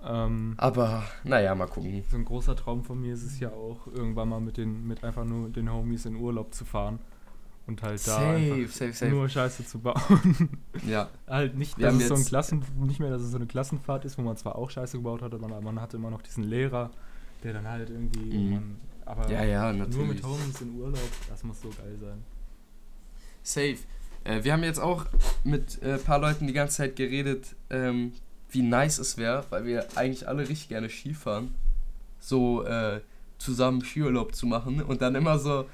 Ähm, 0.01 0.53
aber, 0.55 1.03
naja, 1.25 1.53
mal 1.55 1.67
gucken. 1.67 2.03
So 2.09 2.15
ein 2.15 2.23
großer 2.23 2.55
Traum 2.55 2.83
von 2.83 3.01
mir 3.01 3.13
ist 3.13 3.23
es 3.23 3.39
ja 3.39 3.49
auch, 3.49 3.87
irgendwann 3.87 4.29
mal 4.29 4.39
mit 4.39 4.55
den, 4.55 4.87
mit 4.87 5.03
einfach 5.03 5.25
nur 5.25 5.49
den 5.49 5.69
Homies 5.71 6.05
in 6.05 6.15
Urlaub 6.15 6.53
zu 6.53 6.63
fahren 6.63 6.99
und 7.67 7.83
halt 7.83 7.99
da 8.07 8.13
safe, 8.13 8.67
safe, 8.67 8.93
safe. 8.93 9.11
nur 9.11 9.27
Scheiße 9.27 9.65
zu 9.65 9.79
bauen. 9.79 10.49
Ja. 10.87 11.09
halt 11.27 11.57
nicht, 11.57 11.81
dass 11.81 11.95
es 11.95 12.07
so 12.07 12.15
ein 12.15 12.23
Klassen, 12.23 12.63
nicht 12.77 13.01
mehr, 13.01 13.09
dass 13.09 13.21
es 13.21 13.31
so 13.31 13.37
eine 13.37 13.45
Klassenfahrt 13.45 14.05
ist, 14.05 14.17
wo 14.17 14.21
man 14.21 14.37
zwar 14.37 14.55
auch 14.55 14.69
Scheiße 14.69 14.97
gebaut 14.97 15.21
hat, 15.21 15.33
aber 15.33 15.61
man 15.61 15.81
hatte 15.81 15.97
immer 15.97 16.09
noch 16.09 16.21
diesen 16.21 16.45
Lehrer, 16.45 16.91
der 17.43 17.53
dann 17.53 17.67
halt 17.67 17.89
irgendwie, 17.89 18.37
mhm. 18.37 18.51
man, 18.51 18.77
aber 19.09 19.29
ja, 19.29 19.43
ja, 19.43 19.73
nur 19.73 20.05
mit 20.05 20.23
Homies 20.23 20.61
in 20.61 20.79
Urlaub, 20.79 20.99
das 21.27 21.43
muss 21.43 21.59
so 21.61 21.69
geil 21.69 21.97
sein. 21.99 22.23
Safe. 23.41 23.77
Äh, 24.23 24.43
wir 24.43 24.53
haben 24.53 24.63
jetzt 24.63 24.79
auch 24.79 25.05
mit 25.43 25.81
ein 25.81 25.89
äh, 25.89 25.97
paar 25.97 26.19
Leuten 26.19 26.45
die 26.45 26.53
ganze 26.53 26.77
Zeit 26.77 26.95
geredet, 26.95 27.55
ähm, 27.71 28.13
wie 28.51 28.61
nice 28.61 28.99
es 28.99 29.17
wäre, 29.17 29.45
weil 29.49 29.65
wir 29.65 29.87
eigentlich 29.95 30.27
alle 30.27 30.47
richtig 30.47 30.69
gerne 30.69 30.89
Skifahren, 30.89 31.55
so 32.19 32.63
äh, 32.63 33.01
zusammen 33.39 33.83
Skiurlaub 33.83 34.35
zu 34.35 34.45
machen 34.45 34.83
und 34.83 35.01
dann 35.01 35.15
immer 35.15 35.39
so 35.39 35.65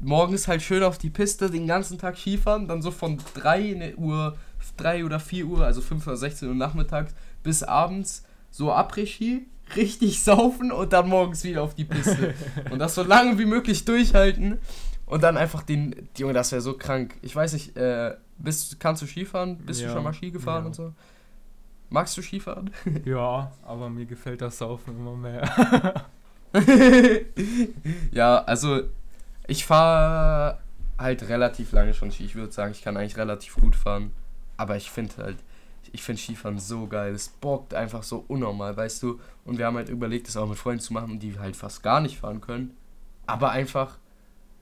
morgens 0.00 0.48
halt 0.48 0.60
schön 0.60 0.82
auf 0.82 0.98
die 0.98 1.10
Piste 1.10 1.50
den 1.50 1.68
ganzen 1.68 1.98
Tag 1.98 2.18
Skifahren, 2.18 2.66
dann 2.66 2.82
so 2.82 2.90
von 2.90 3.18
3 3.34 3.94
Uhr, 3.96 4.36
3 4.78 5.04
oder 5.04 5.20
4 5.20 5.46
Uhr, 5.46 5.64
also 5.64 5.80
5 5.80 6.04
oder 6.08 6.16
16 6.16 6.48
Uhr 6.48 6.54
nachmittags 6.56 7.14
bis 7.44 7.62
abends 7.62 8.24
so 8.50 8.72
Après-Ski, 8.72 9.46
richtig 9.76 10.22
saufen 10.22 10.72
und 10.72 10.92
dann 10.92 11.08
morgens 11.08 11.44
wieder 11.44 11.62
auf 11.62 11.74
die 11.74 11.84
Piste. 11.84 12.34
und 12.70 12.78
das 12.78 12.94
so 12.94 13.02
lange 13.02 13.38
wie 13.38 13.46
möglich 13.46 13.84
durchhalten 13.84 14.58
und 15.06 15.22
dann 15.22 15.36
einfach 15.36 15.62
den, 15.62 16.08
Junge, 16.16 16.32
das 16.32 16.52
wäre 16.52 16.60
so 16.60 16.74
krank. 16.74 17.16
Ich 17.22 17.34
weiß 17.34 17.52
nicht, 17.52 17.76
äh, 17.76 18.14
bist, 18.38 18.80
kannst 18.80 19.02
du 19.02 19.06
Skifahren? 19.06 19.58
Bist 19.58 19.80
ja, 19.80 19.88
du 19.88 19.94
schon 19.94 20.04
mal 20.04 20.12
Ski 20.12 20.30
gefahren 20.30 20.62
ja. 20.62 20.66
und 20.66 20.74
so? 20.74 20.92
Magst 21.90 22.16
du 22.16 22.22
Skifahren? 22.22 22.70
ja, 23.04 23.52
aber 23.62 23.90
mir 23.90 24.06
gefällt 24.06 24.40
das 24.40 24.58
Saufen 24.58 24.96
immer 24.96 25.16
mehr. 25.16 26.06
ja, 28.12 28.42
also 28.44 28.82
ich 29.46 29.64
fahre 29.64 30.58
halt 30.98 31.28
relativ 31.28 31.72
lange 31.72 31.94
schon 31.94 32.10
Ski. 32.10 32.24
Ich 32.24 32.34
würde 32.34 32.52
sagen, 32.52 32.72
ich 32.72 32.82
kann 32.82 32.96
eigentlich 32.96 33.16
relativ 33.16 33.56
gut 33.56 33.76
fahren. 33.76 34.10
Aber 34.56 34.76
ich 34.76 34.90
finde 34.90 35.16
halt, 35.18 35.36
ich 35.92 36.02
finde 36.02 36.20
Skifahren 36.20 36.58
so 36.58 36.86
geil. 36.86 37.14
Es 37.14 37.28
bockt 37.28 37.74
einfach 37.74 38.02
so 38.02 38.24
unnormal, 38.28 38.76
weißt 38.76 39.02
du. 39.02 39.20
Und 39.44 39.58
wir 39.58 39.66
haben 39.66 39.76
halt 39.76 39.88
überlegt, 39.88 40.28
das 40.28 40.36
auch 40.36 40.48
mit 40.48 40.58
Freunden 40.58 40.80
zu 40.80 40.92
machen, 40.92 41.18
die 41.18 41.38
halt 41.38 41.56
fast 41.56 41.82
gar 41.82 42.00
nicht 42.00 42.18
fahren 42.18 42.40
können. 42.40 42.76
Aber 43.26 43.50
einfach, 43.50 43.98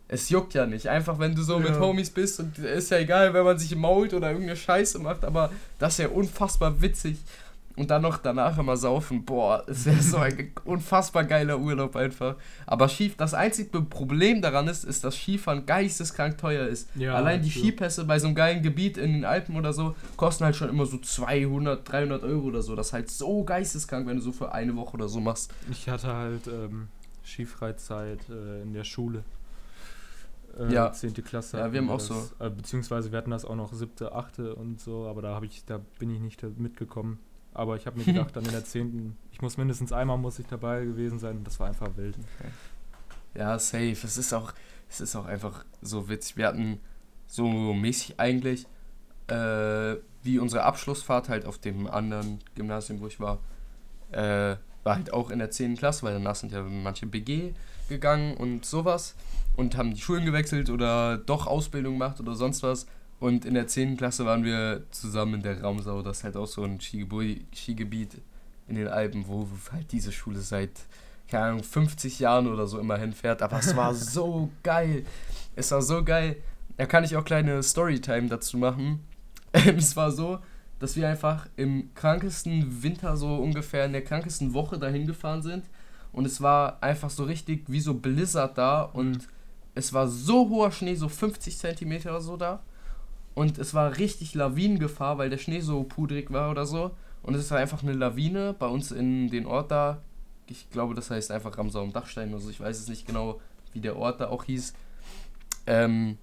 es 0.08 0.28
juckt 0.28 0.54
ja 0.54 0.66
nicht. 0.66 0.88
Einfach, 0.88 1.18
wenn 1.18 1.34
du 1.34 1.42
so 1.42 1.58
ja. 1.58 1.70
mit 1.70 1.80
Homies 1.80 2.10
bist 2.10 2.38
und 2.40 2.58
ist 2.58 2.90
ja 2.90 2.98
egal, 2.98 3.32
wenn 3.34 3.44
man 3.44 3.58
sich 3.58 3.74
mault 3.74 4.12
oder 4.14 4.28
irgendeine 4.28 4.56
Scheiße 4.56 4.98
macht, 4.98 5.24
aber 5.24 5.50
das 5.78 5.94
ist 5.94 5.98
ja 5.98 6.08
unfassbar 6.08 6.80
witzig. 6.82 7.18
Und 7.76 7.90
dann 7.90 8.02
noch 8.02 8.18
danach 8.18 8.58
immer 8.58 8.76
saufen. 8.76 9.24
Boah, 9.24 9.64
es 9.66 9.86
wäre 9.86 10.02
so 10.02 10.18
ein 10.18 10.52
unfassbar 10.64 11.24
geiler 11.24 11.58
Urlaub 11.58 11.96
einfach. 11.96 12.36
Aber 12.66 12.88
Skif 12.88 13.16
das 13.16 13.34
einzige 13.34 13.82
Problem 13.82 14.42
daran 14.42 14.68
ist, 14.68 14.84
ist, 14.84 15.04
dass 15.04 15.16
Skifahren 15.16 15.66
geisteskrank 15.66 16.38
teuer 16.38 16.66
ist. 16.66 16.88
Ja, 16.94 17.14
Allein 17.14 17.42
die 17.42 17.50
so. 17.50 17.60
Skipässe 17.60 18.04
bei 18.04 18.18
so 18.18 18.26
einem 18.26 18.34
geilen 18.34 18.62
Gebiet 18.62 18.98
in 18.98 19.12
den 19.12 19.24
Alpen 19.24 19.56
oder 19.56 19.72
so 19.72 19.94
kosten 20.16 20.44
halt 20.44 20.56
schon 20.56 20.68
immer 20.68 20.86
so 20.86 20.98
200, 20.98 21.90
300 21.90 22.22
Euro 22.22 22.46
oder 22.48 22.62
so. 22.62 22.76
Das 22.76 22.88
ist 22.88 22.92
halt 22.92 23.10
so 23.10 23.44
geisteskrank, 23.44 24.06
wenn 24.06 24.16
du 24.16 24.22
so 24.22 24.32
für 24.32 24.52
eine 24.52 24.76
Woche 24.76 24.94
oder 24.94 25.08
so 25.08 25.20
machst. 25.20 25.52
Ich 25.70 25.88
hatte 25.88 26.14
halt 26.14 26.46
ähm, 26.46 26.88
Skifreizeit 27.24 28.20
äh, 28.28 28.62
in 28.62 28.74
der 28.74 28.84
Schule 28.84 29.24
äh, 30.58 30.72
ja. 30.72 30.92
10. 30.92 31.14
Klasse. 31.14 31.58
Ja, 31.58 31.72
wir 31.72 31.80
haben 31.80 31.90
auch 31.90 31.98
das, 31.98 32.06
so. 32.06 32.30
Äh, 32.38 32.50
beziehungsweise 32.50 33.10
wir 33.10 33.18
hatten 33.18 33.30
das 33.30 33.44
auch 33.44 33.56
noch 33.56 33.72
7., 33.72 34.12
8. 34.12 34.38
und 34.40 34.80
so, 34.80 35.06
aber 35.06 35.22
da 35.22 35.34
habe 35.34 35.46
ich, 35.46 35.64
da 35.64 35.80
bin 35.98 36.10
ich 36.10 36.20
nicht 36.20 36.42
mitgekommen. 36.58 37.18
Aber 37.54 37.76
ich 37.76 37.87
habe 37.87 37.99
mir 37.99 38.04
gedacht, 38.04 38.35
dann 38.35 38.44
in 38.44 38.52
der 38.52 38.64
10. 38.64 39.16
ich 39.30 39.42
muss 39.42 39.56
mindestens 39.56 39.92
einmal 39.92 40.18
muss 40.18 40.38
ich 40.38 40.47
dabei 40.47 40.85
gewesen 40.85 41.18
sein 41.18 41.44
das 41.44 41.61
war 41.61 41.68
einfach 41.68 41.90
wild. 41.97 42.16
Okay. 42.16 42.50
Ja, 43.35 43.59
safe. 43.59 43.97
Es 44.02 44.16
ist 44.16 44.32
auch, 44.32 44.52
es 44.88 45.00
ist 45.00 45.16
auch 45.16 45.26
einfach 45.26 45.64
so 45.80 46.09
witzig. 46.09 46.37
Wir 46.37 46.47
hatten 46.49 46.80
so 47.26 47.73
mäßig 47.73 48.21
eigentlich 48.21 48.66
äh, 49.28 49.97
wie 50.23 50.38
unsere 50.38 50.62
Abschlussfahrt 50.64 51.28
halt 51.28 51.47
auf 51.47 51.59
dem 51.59 51.87
anderen 51.87 52.40
Gymnasium, 52.54 53.00
wo 53.00 53.06
ich 53.06 53.18
war, 53.21 53.38
äh, 54.12 54.56
war 54.85 54.97
halt 54.97 55.12
auch 55.12 55.30
in 55.30 55.38
der 55.38 55.50
10. 55.50 55.76
Klasse, 55.76 56.04
weil 56.04 56.14
danach 56.14 56.37
sind 56.37 56.52
ja 56.52 56.62
manche 56.62 57.06
BG 57.06 57.54
gegangen 57.88 58.37
und 58.37 58.64
sowas 58.64 59.14
und 59.56 59.76
haben 59.76 59.94
die 59.94 60.00
Schulen 60.00 60.25
gewechselt 60.25 60.71
oder 60.71 61.18
doch 61.18 61.47
Ausbildung 61.47 61.94
gemacht 61.94 62.21
oder 62.21 62.35
sonst 62.35 62.62
was. 62.62 62.87
Und 63.22 63.44
in 63.44 63.54
der 63.54 63.68
10. 63.68 63.98
Klasse 63.98 64.26
waren 64.26 64.42
wir 64.42 64.82
zusammen 64.90 65.34
in 65.34 65.42
der 65.44 65.62
Raumsau, 65.62 66.02
das 66.02 66.18
ist 66.18 66.24
halt 66.24 66.36
auch 66.36 66.48
so 66.48 66.64
ein 66.64 66.80
Skigebiet 66.80 68.20
in 68.66 68.74
den 68.74 68.88
Alpen, 68.88 69.28
wo 69.28 69.46
halt 69.70 69.92
diese 69.92 70.10
Schule 70.10 70.40
seit, 70.40 70.72
keine 71.28 71.44
Ahnung, 71.44 71.62
50 71.62 72.18
Jahren 72.18 72.48
oder 72.48 72.66
so 72.66 72.80
immer 72.80 72.96
hinfährt. 72.96 73.40
Aber 73.40 73.60
es 73.60 73.76
war 73.76 73.94
so 73.94 74.50
geil. 74.64 75.04
Es 75.54 75.70
war 75.70 75.82
so 75.82 76.02
geil. 76.02 76.34
Da 76.76 76.86
kann 76.86 77.04
ich 77.04 77.16
auch 77.16 77.24
kleine 77.24 77.62
Storytime 77.62 78.26
dazu 78.26 78.58
machen. 78.58 78.98
es 79.52 79.94
war 79.94 80.10
so, 80.10 80.40
dass 80.80 80.96
wir 80.96 81.08
einfach 81.08 81.46
im 81.54 81.94
krankesten 81.94 82.82
Winter, 82.82 83.16
so 83.16 83.36
ungefähr 83.36 83.84
in 83.84 83.92
der 83.92 84.02
krankesten 84.02 84.52
Woche 84.52 84.80
dahin 84.80 85.06
gefahren 85.06 85.42
sind. 85.42 85.66
Und 86.10 86.24
es 86.24 86.40
war 86.40 86.82
einfach 86.82 87.10
so 87.10 87.22
richtig 87.22 87.66
wie 87.68 87.78
so 87.78 87.94
Blizzard 87.94 88.58
da 88.58 88.82
und 88.82 89.18
mhm 89.18 89.42
es 89.74 89.92
war 89.92 90.08
so 90.08 90.48
hoher 90.48 90.70
Schnee, 90.70 90.94
so 90.94 91.08
50 91.08 91.56
Zentimeter 91.56 92.10
oder 92.10 92.20
so 92.20 92.36
da. 92.36 92.60
Und 93.34 93.58
es 93.58 93.74
war 93.74 93.98
richtig 93.98 94.34
Lawinengefahr, 94.34 95.18
weil 95.18 95.30
der 95.30 95.38
Schnee 95.38 95.60
so 95.60 95.84
pudrig 95.84 96.32
war 96.32 96.50
oder 96.50 96.66
so. 96.66 96.90
Und 97.22 97.34
es 97.34 97.50
war 97.50 97.58
einfach 97.58 97.82
eine 97.82 97.92
Lawine 97.92 98.54
bei 98.58 98.66
uns 98.66 98.90
in 98.90 99.30
den 99.30 99.46
Ort 99.46 99.70
da. 99.70 100.02
Ich 100.46 100.68
glaube, 100.70 100.94
das 100.94 101.10
heißt 101.10 101.30
einfach 101.30 101.56
Ramsau 101.56 101.82
am 101.82 101.92
Dachstein 101.92 102.30
oder 102.30 102.40
so. 102.40 102.50
Ich 102.50 102.60
weiß 102.60 102.78
es 102.78 102.88
nicht 102.88 103.06
genau, 103.06 103.40
wie 103.72 103.80
der 103.80 103.96
Ort 103.96 104.20
da 104.20 104.28
auch 104.28 104.44
hieß. 104.44 104.74
Ähm, 105.66 106.18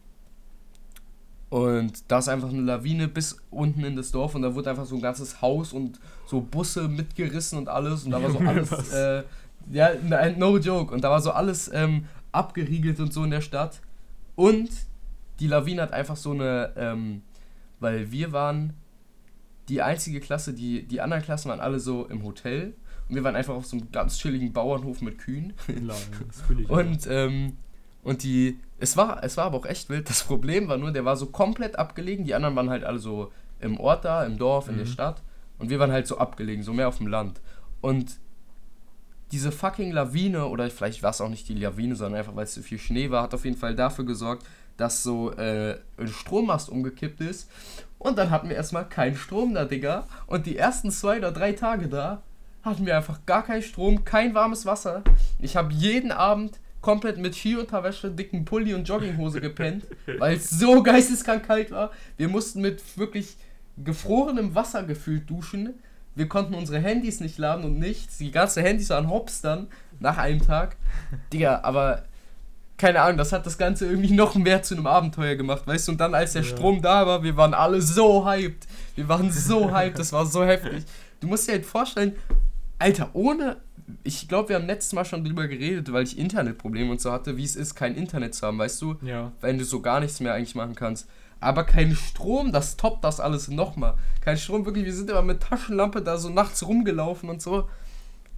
und 1.50 2.04
da 2.10 2.20
ist 2.20 2.30
einfach 2.30 2.50
eine 2.50 2.62
Lawine 2.62 3.08
bis 3.08 3.38
unten 3.50 3.84
in 3.84 3.96
das 3.96 4.12
Dorf 4.12 4.36
und 4.36 4.44
da 4.44 4.54
wurde 4.54 4.70
einfach 4.70 4.86
so 4.86 4.96
ein 4.96 5.02
ganzes 5.02 5.42
Haus 5.42 5.74
und 5.74 6.00
so 6.28 6.42
Busse 6.42 6.88
mitgerissen 6.88 7.58
und 7.58 7.70
alles. 7.70 8.04
Und 8.04 8.12
da 8.12 8.22
war 8.22 8.30
so 8.30 8.40
alles. 8.46 8.92
Äh, 8.92 9.24
ja, 9.72 9.90
no 10.38 10.58
joke. 10.58 10.94
Und 10.94 11.04
da 11.04 11.10
war 11.10 11.22
so 11.22 11.32
alles 11.32 11.72
ähm, 11.74 12.06
abgeriegelt 12.32 13.00
und 13.00 13.14
so 13.14 13.24
in 13.24 13.32
der 13.32 13.42
Stadt. 13.42 13.82
Und 14.36 14.70
die 15.40 15.48
Lawine 15.48 15.82
hat 15.82 15.94
einfach 15.94 16.18
so 16.18 16.32
eine, 16.32 16.74
ähm, 16.76 17.22
weil 17.80 18.12
wir 18.12 18.32
waren 18.32 18.74
die 19.70 19.82
einzige 19.82 20.20
Klasse, 20.20 20.54
die, 20.54 20.84
die 20.84 21.00
anderen 21.02 21.24
Klassen 21.24 21.50
waren 21.50 21.60
alle 21.60 21.80
so 21.80 22.06
im 22.06 22.24
Hotel. 22.24 22.74
Und 23.08 23.16
wir 23.16 23.24
waren 23.24 23.36
einfach 23.36 23.56
auf 23.56 23.66
so 23.66 23.78
einem 23.78 23.92
ganz 23.92 24.18
chilligen 24.18 24.52
Bauernhof 24.54 25.02
mit 25.02 25.18
Kühen. 25.18 25.54
und, 26.68 27.08
ähm, 27.08 27.58
und 28.04 28.24
die, 28.24 28.60
es 28.80 28.98
war, 28.98 29.24
es 29.24 29.38
war 29.38 29.46
aber 29.46 29.58
auch 29.58 29.66
echt 29.66 29.90
wild. 29.90 30.10
Das 30.10 30.24
Problem 30.24 30.68
war 30.68 30.78
nur, 30.78 30.92
der 30.92 31.06
war 31.06 31.16
so 31.16 31.28
komplett 31.28 31.78
abgelegen. 31.78 32.26
Die 32.26 32.36
anderen 32.36 32.56
waren 32.56 32.70
halt 32.70 32.84
alle 32.84 33.00
so 33.00 33.32
im 33.60 33.80
Ort 33.80 34.06
da, 34.06 34.26
im 34.26 34.38
Dorf, 34.38 34.68
in 34.68 34.76
mhm. 34.76 34.80
der 34.80 34.86
Stadt. 34.86 35.24
Und 35.58 35.70
wir 35.70 35.80
waren 35.80 35.92
halt 35.92 36.08
so 36.08 36.18
abgelegen, 36.18 36.64
so 36.64 36.74
mehr 36.74 36.88
auf 36.88 36.98
dem 36.98 37.08
Land. 37.08 37.42
Und 37.82 38.20
diese 39.32 39.52
fucking 39.52 39.92
Lawine, 39.92 40.48
oder 40.48 40.70
vielleicht 40.70 41.04
war 41.04 41.12
es 41.12 41.22
auch 41.22 41.30
nicht 41.30 41.48
die 41.50 41.54
Lawine, 41.54 41.96
sondern 41.96 42.20
einfach 42.20 42.36
weil 42.36 42.46
es 42.46 42.54
zu 42.54 42.64
viel 42.64 42.80
Schnee 42.80 43.12
war, 43.12 43.24
hat 43.24 43.34
auf 43.34 43.46
jeden 43.46 43.58
Fall 43.58 43.76
dafür 43.76 44.06
gesorgt, 44.06 44.46
dass 44.80 45.04
so 45.04 45.32
äh, 45.34 45.78
ein 45.98 46.08
Strommast 46.08 46.70
umgekippt 46.70 47.22
ist. 47.22 47.50
Und 47.98 48.18
dann 48.18 48.30
hatten 48.30 48.50
wir 48.50 48.56
erstmal 48.56 48.88
keinen 48.88 49.16
Strom 49.16 49.54
da, 49.54 49.66
Digga. 49.66 50.08
Und 50.28 50.46
die 50.46 50.58
ersten 50.58 50.92
zwei 50.92 51.18
oder 51.18 51.32
drei 51.32 51.54
Tage 51.54 51.88
da 51.88 52.22
hatten 52.64 52.86
wir 52.86 52.96
einfach 52.96 53.26
gar 53.26 53.44
keinen 53.44 53.62
Strom, 53.62 54.04
kein 54.06 54.34
warmes 54.34 54.66
Wasser. 54.66 55.04
Ich 55.40 55.56
habe 55.56 55.74
jeden 55.74 56.12
Abend 56.12 56.60
komplett 56.82 57.18
mit 57.18 57.36
Skiunterwäsche, 57.36 58.12
dicken 58.12 58.46
Pulli 58.46 58.74
und 58.74 58.88
Jogginghose 58.88 59.42
gepennt, 59.42 59.86
weil 60.20 60.38
es 60.38 60.50
so 60.50 60.82
geisteskrank 60.82 61.46
kalt 61.46 61.72
war. 61.72 61.92
Wir 62.18 62.30
mussten 62.30 62.62
mit 62.62 62.82
wirklich 62.98 63.38
gefrorenem 63.78 64.56
Wasser 64.56 64.84
gefühlt 64.84 65.30
duschen 65.30 65.74
wir 66.20 66.28
konnten 66.28 66.54
unsere 66.54 66.80
Handys 66.80 67.22
nicht 67.22 67.38
laden 67.38 67.64
und 67.64 67.80
nichts. 67.80 68.18
Die 68.18 68.32
ganzen 68.32 68.62
Handys 68.62 68.90
waren 68.90 69.10
hops 69.10 69.40
dann 69.40 69.68
nach 70.02 70.18
einem 70.18 70.42
Tag. 70.42 70.76
Digga, 71.32 71.62
aber 71.64 72.04
keine 72.80 73.02
Ahnung, 73.02 73.18
das 73.18 73.32
hat 73.32 73.46
das 73.46 73.58
Ganze 73.58 73.86
irgendwie 73.86 74.14
noch 74.14 74.34
mehr 74.36 74.64
zu 74.64 74.74
einem 74.74 74.88
Abenteuer 74.88 75.36
gemacht, 75.36 75.68
weißt 75.68 75.88
du? 75.88 75.92
Und 75.92 76.00
dann, 76.00 76.16
als 76.16 76.34
der 76.34 76.42
ja. 76.42 76.48
Strom 76.48 76.82
da 76.82 77.06
war, 77.06 77.22
wir 77.22 77.38
waren 77.38 77.54
alle 77.54 77.82
so 77.82 78.26
hyped. 78.26 78.68
Wir 78.96 79.08
waren 79.08 79.32
so 79.32 79.72
hyped, 79.76 80.00
das 80.00 80.12
war 80.12 80.26
so 80.26 80.44
heftig. 80.44 80.86
Du 81.20 81.28
musst 81.28 81.48
dir 81.48 81.54
halt 81.54 81.66
vorstellen, 81.66 82.16
Alter, 82.80 83.10
ohne. 83.14 83.58
Ich 84.04 84.28
glaube, 84.28 84.50
wir 84.50 84.56
haben 84.56 84.68
letztes 84.68 84.94
Mal 84.94 85.04
schon 85.04 85.24
drüber 85.24 85.48
geredet, 85.48 85.92
weil 85.92 86.04
ich 86.04 86.18
Internetprobleme 86.18 86.92
und 86.92 87.02
so 87.02 87.12
hatte, 87.12 87.38
wie 87.38 87.44
es 87.44 87.56
ist, 87.56 87.74
kein 87.74 87.96
Internet 87.96 88.36
zu 88.36 88.46
haben, 88.46 88.60
weißt 88.60 88.82
du? 88.84 88.96
Ja. 89.02 89.32
Wenn 89.42 89.58
du 89.58 89.66
so 89.66 89.82
gar 89.82 90.00
nichts 90.00 90.20
mehr 90.20 90.34
eigentlich 90.34 90.56
machen 90.56 90.76
kannst 90.76 91.08
aber 91.40 91.64
kein 91.64 91.96
Strom, 91.96 92.52
das 92.52 92.76
toppt 92.76 93.04
das 93.04 93.20
alles 93.20 93.48
nochmal. 93.48 93.96
Kein 94.22 94.38
Strom, 94.38 94.66
wirklich, 94.66 94.86
wir 94.86 94.94
sind 94.94 95.10
immer 95.10 95.22
mit 95.22 95.42
Taschenlampe 95.42 96.02
da 96.02 96.18
so 96.18 96.30
nachts 96.30 96.66
rumgelaufen 96.68 97.30
und 97.30 97.42
so. 97.42 97.70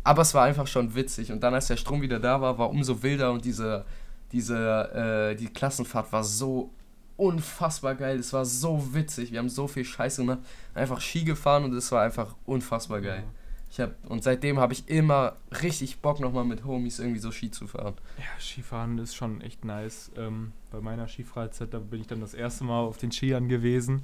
Aber 0.03 0.21
es 0.21 0.33
war 0.33 0.43
einfach 0.45 0.67
schon 0.67 0.95
witzig. 0.95 1.31
Und 1.31 1.41
dann, 1.41 1.53
als 1.53 1.67
der 1.67 1.77
Strom 1.77 2.01
wieder 2.01 2.19
da 2.19 2.41
war, 2.41 2.57
war 2.57 2.69
umso 2.69 3.01
wilder 3.03 3.31
und 3.31 3.45
diese, 3.45 3.85
diese, 4.31 5.31
äh, 5.31 5.35
die 5.35 5.47
Klassenfahrt 5.47 6.11
war 6.11 6.23
so 6.23 6.71
unfassbar 7.17 7.95
geil. 7.95 8.17
Es 8.17 8.33
war 8.33 8.45
so 8.45 8.93
witzig. 8.93 9.31
Wir 9.31 9.39
haben 9.39 9.49
so 9.49 9.67
viel 9.67 9.85
Scheiße 9.85 10.21
gemacht. 10.21 10.39
Einfach 10.73 10.99
Ski 10.99 11.23
gefahren 11.23 11.63
und 11.63 11.73
es 11.73 11.91
war 11.91 12.03
einfach 12.03 12.35
unfassbar 12.45 13.01
geil. 13.01 13.23
Ich 13.69 13.79
hab, 13.79 13.93
und 14.09 14.21
seitdem 14.21 14.59
habe 14.59 14.73
ich 14.73 14.89
immer 14.89 15.37
richtig 15.61 15.99
Bock, 15.99 16.19
nochmal 16.19 16.43
mit 16.43 16.65
Homies 16.65 16.99
irgendwie 16.99 17.19
so 17.19 17.31
Ski 17.31 17.51
zu 17.51 17.67
fahren. 17.67 17.93
Ja, 18.17 18.39
Skifahren 18.39 18.97
ist 18.97 19.15
schon 19.15 19.39
echt 19.39 19.63
nice. 19.63 20.11
Ähm, 20.17 20.51
bei 20.71 20.81
meiner 20.81 21.07
Skifreizeit, 21.07 21.73
da 21.73 21.79
bin 21.79 22.01
ich 22.01 22.07
dann 22.07 22.19
das 22.19 22.33
erste 22.33 22.65
Mal 22.65 22.81
auf 22.81 22.97
den 22.97 23.11
Skiern 23.13 23.47
gewesen. 23.47 24.01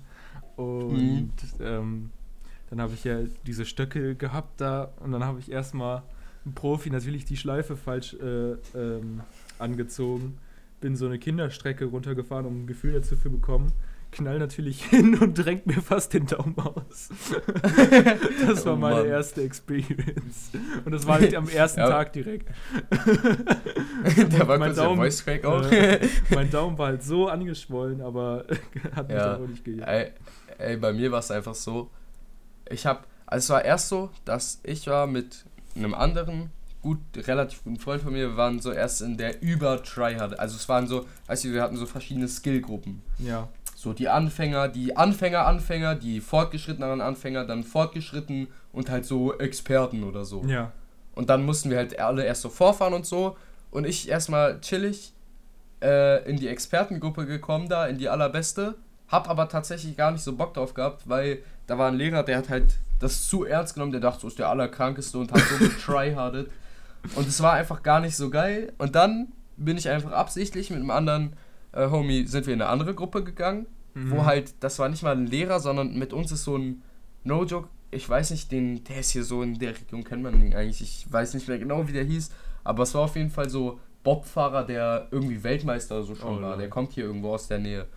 Und 0.56 0.90
mhm. 0.94 1.32
ähm, 1.60 2.12
dann 2.70 2.82
habe 2.82 2.94
ich 2.94 3.04
ja 3.04 3.24
diese 3.46 3.66
Stöcke 3.66 4.16
gehabt 4.16 4.62
da 4.62 4.92
und 5.02 5.12
dann 5.12 5.24
habe 5.24 5.40
ich 5.40 5.52
erstmal 5.52 6.04
ein 6.46 6.54
Profi 6.54 6.90
natürlich 6.90 7.26
die 7.26 7.38
Schleife 7.38 7.76
falsch 7.76 8.14
äh, 8.14 8.54
ähm, 8.74 9.22
angezogen. 9.60 10.38
Bin 10.82 10.96
so 10.96 11.06
eine 11.06 11.20
Kinderstrecke 11.20 11.86
runtergefahren, 11.86 12.46
um 12.46 12.64
ein 12.64 12.68
Gefühl 12.68 12.94
dazu 12.94 13.16
zu 13.16 13.30
bekommen 13.30 13.72
knall 14.12 14.40
natürlich 14.40 14.84
hin 14.90 15.18
und 15.20 15.34
drängt 15.36 15.66
mir 15.68 15.82
fast 15.82 16.14
den 16.14 16.26
Daumen 16.26 16.56
aus. 16.58 17.10
das 18.48 18.66
war 18.66 18.74
oh 18.74 18.78
meine 18.78 19.08
erste 19.08 19.42
Experience. 19.44 20.52
Und 20.86 20.92
das 20.92 21.06
war 21.06 21.20
halt 21.20 21.36
am 21.36 21.48
ersten 21.50 21.80
ja. 21.82 21.90
Tag 21.90 22.14
direkt. 22.14 22.50
Der 24.32 24.48
war 24.48 24.58
mein 24.58 24.70
kurz 24.70 24.78
Daumen, 24.78 24.98
Voice 24.98 25.24
Crack 25.24 25.46
auch. 25.46 25.72
Äh, 25.72 26.00
mein 26.30 26.50
Daumen 26.50 26.78
war 26.78 26.88
halt 26.88 27.04
so 27.04 27.28
angeschwollen, 27.28 28.02
aber 28.02 28.46
hat 28.96 29.08
mich 29.08 29.18
ja. 29.18 29.36
auch 29.36 29.48
nicht 29.48 29.64
gejagt. 29.64 29.90
Ey, 29.90 30.12
ey, 30.58 30.78
bei 30.78 30.94
mir 30.94 31.12
war 31.12 31.20
es 31.20 31.32
einfach 31.32 31.56
so, 31.56 31.90
ich 32.70 32.86
habe, 32.86 33.02
also 33.26 33.46
es 33.46 33.50
war 33.50 33.66
erst 33.66 33.90
so, 33.90 34.10
dass 34.26 34.60
ich 34.64 34.88
war 34.88 35.08
mit 35.08 35.46
einem 35.76 35.94
anderen 35.94 36.52
gut, 36.88 37.28
relativ 37.28 37.66
guten 37.66 37.80
Freund 37.80 38.02
von 38.02 38.14
mir, 38.14 38.30
wir 38.30 38.38
waren 38.38 38.62
so 38.62 38.72
erst 38.72 39.02
in 39.02 39.18
der 39.18 39.42
Über-Tryhard. 39.42 40.40
Also 40.40 40.56
es 40.56 40.70
waren 40.70 40.88
so, 40.88 41.06
weißt 41.28 41.44
du, 41.44 41.52
wir 41.52 41.62
hatten 41.62 41.76
so 41.76 41.86
verschiedene 41.86 42.30
Skillgruppen. 42.30 43.02
Ja. 43.20 43.50
So 43.76 43.92
die 43.92 44.08
Anfänger, 44.08 44.70
die 44.70 44.96
Anfänger, 44.96 45.46
Anfänger, 45.46 45.96
die 45.96 46.22
fortgeschrittenen 46.22 47.02
Anfänger, 47.02 47.44
dann 47.44 47.66
fortgeschritten 47.66 48.48
und 48.72 48.90
halt 48.90 49.06
so 49.06 49.38
Experten 49.38 50.06
oder 50.06 50.24
so. 50.24 50.46
Ja. 50.46 50.72
Und 51.14 51.30
dann 51.30 51.46
mussten 51.46 51.70
wir 51.70 51.78
halt 51.78 52.00
alle 52.00 52.24
erst 52.24 52.42
so 52.42 52.50
vorfahren 52.50 52.94
und 52.94 53.06
so. 53.06 53.36
Und 53.70 53.86
ich 53.86 54.08
erstmal 54.08 54.62
chillig 54.62 55.12
äh, 55.84 56.24
in 56.30 56.38
die 56.38 56.48
Expertengruppe 56.48 57.26
gekommen 57.26 57.68
da, 57.68 57.86
in 57.88 57.98
die 57.98 58.08
allerbeste. 58.08 58.76
Hab 59.10 59.30
aber 59.30 59.50
tatsächlich 59.50 59.98
gar 59.98 60.12
nicht 60.12 60.24
so 60.24 60.38
Bock 60.38 60.54
drauf 60.54 60.74
gehabt, 60.74 61.10
weil 61.10 61.40
da 61.66 61.78
war 61.78 61.90
ein 61.90 61.98
Lehrer, 61.98 62.24
der 62.24 62.38
hat 62.38 62.48
halt 62.48 62.78
das 63.00 63.28
zu 63.28 63.44
ernst 63.44 63.74
genommen, 63.74 63.92
der 63.92 64.02
dachte, 64.02 64.22
so 64.22 64.28
ist 64.30 64.40
der 64.40 64.48
Allerkrankeste 64.48 65.18
und 65.18 65.34
hat 65.34 65.42
so 65.42 65.58
getryhardet. 65.66 66.50
Und 67.16 67.28
es 67.28 67.42
war 67.42 67.54
einfach 67.54 67.84
gar 67.84 68.00
nicht 68.00 68.16
so 68.16 68.30
geil. 68.30 68.74
Und 68.78 68.96
dann 68.96 69.34
bin 69.58 69.78
ich 69.78 69.90
einfach 69.90 70.12
absichtlich 70.12 70.70
mit 70.70 70.80
einem 70.80 70.92
anderen 70.92 71.34
äh, 71.72 71.90
Homie, 71.90 72.26
sind 72.26 72.46
wir 72.46 72.54
in 72.54 72.62
eine 72.62 72.70
andere 72.70 72.94
Gruppe 72.94 73.24
gegangen, 73.24 73.66
mhm. 73.94 74.12
wo 74.12 74.26
halt, 74.26 74.56
das 74.62 74.80
war 74.80 74.90
nicht 74.90 75.04
mal 75.04 75.16
ein 75.16 75.28
Lehrer, 75.28 75.60
sondern 75.60 75.98
mit 75.98 76.14
uns 76.14 76.32
ist 76.32 76.44
so 76.44 76.58
ein 76.58 76.84
No-Joke, 77.24 77.70
ich 77.92 78.08
weiß 78.08 78.32
nicht, 78.32 78.52
den, 78.52 78.84
der 78.84 79.00
ist 79.00 79.12
hier 79.12 79.24
so 79.24 79.42
in 79.42 79.58
der 79.60 79.72
Region, 79.72 80.04
kennt 80.04 80.24
man 80.24 80.40
den 80.40 80.54
eigentlich. 80.54 80.82
Ich 80.82 81.12
weiß 81.12 81.34
nicht 81.34 81.48
mehr 81.48 81.58
genau, 81.58 81.88
wie 81.88 81.94
der 81.94 82.04
hieß, 82.04 82.32
aber 82.64 82.84
es 82.84 82.94
war 82.94 83.04
auf 83.04 83.16
jeden 83.16 83.30
Fall 83.30 83.50
so 83.50 83.80
Bobfahrer, 84.04 84.64
der 84.64 85.08
irgendwie 85.12 85.44
Weltmeister 85.44 86.04
so 86.04 86.16
schon 86.16 86.40
oh, 86.40 86.42
war. 86.42 86.58
Der 86.58 86.70
kommt 86.70 86.94
hier 86.94 87.06
irgendwo 87.06 87.34
aus 87.34 87.48
der 87.48 87.60
Nähe. 87.60 87.88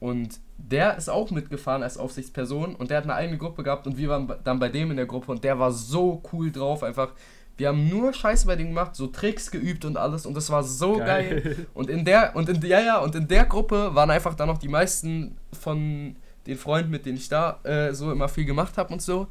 Und 0.00 0.38
der 0.56 0.96
ist 0.96 1.08
auch 1.08 1.30
mitgefahren 1.30 1.82
als 1.82 1.98
Aufsichtsperson 1.98 2.76
und 2.76 2.90
der 2.90 2.98
hat 2.98 3.04
eine 3.04 3.14
eigene 3.14 3.38
Gruppe 3.38 3.64
gehabt 3.64 3.86
und 3.86 3.96
wir 3.96 4.08
waren 4.08 4.32
dann 4.44 4.60
bei 4.60 4.68
dem 4.68 4.90
in 4.90 4.96
der 4.96 5.06
Gruppe 5.06 5.32
und 5.32 5.42
der 5.42 5.58
war 5.58 5.72
so 5.72 6.22
cool 6.32 6.52
drauf, 6.52 6.82
einfach. 6.82 7.12
Wir 7.58 7.68
haben 7.68 7.88
nur 7.88 8.14
Scheiße 8.14 8.46
bei 8.46 8.56
dem 8.56 8.68
gemacht, 8.68 8.96
so 8.96 9.08
Tricks 9.08 9.50
geübt 9.50 9.84
und 9.84 9.96
alles 9.98 10.24
und 10.24 10.34
das 10.34 10.48
war 10.48 10.62
so 10.62 10.96
geil. 10.96 11.42
geil. 11.42 11.66
Und 11.74 11.90
in 11.90 12.04
der 12.04 12.34
und 12.34 12.48
in 12.48 12.62
ja 12.62 12.80
ja 12.80 12.98
und 12.98 13.14
in 13.14 13.28
der 13.28 13.44
Gruppe 13.44 13.94
waren 13.94 14.10
einfach 14.10 14.34
dann 14.34 14.48
noch 14.48 14.58
die 14.58 14.68
meisten 14.68 15.36
von 15.52 16.16
den 16.46 16.56
Freunden, 16.56 16.90
mit 16.90 17.04
denen 17.04 17.18
ich 17.18 17.28
da 17.28 17.60
äh, 17.62 17.92
so 17.92 18.10
immer 18.10 18.28
viel 18.28 18.46
gemacht 18.46 18.78
habe 18.78 18.92
und 18.92 19.02
so. 19.02 19.28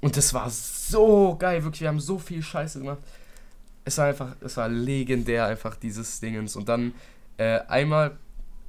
Und 0.00 0.16
das 0.16 0.34
war 0.34 0.50
so 0.50 1.34
geil, 1.38 1.64
wirklich. 1.64 1.82
Wir 1.82 1.88
haben 1.88 2.00
so 2.00 2.18
viel 2.18 2.42
Scheiße 2.42 2.78
gemacht. 2.78 2.98
Es 3.84 3.98
war 3.98 4.06
einfach, 4.06 4.36
es 4.40 4.56
war 4.56 4.68
legendär 4.68 5.46
einfach 5.46 5.76
dieses 5.76 6.20
Dingens. 6.20 6.56
Und 6.56 6.68
dann 6.68 6.92
äh, 7.36 7.60
einmal 7.68 8.18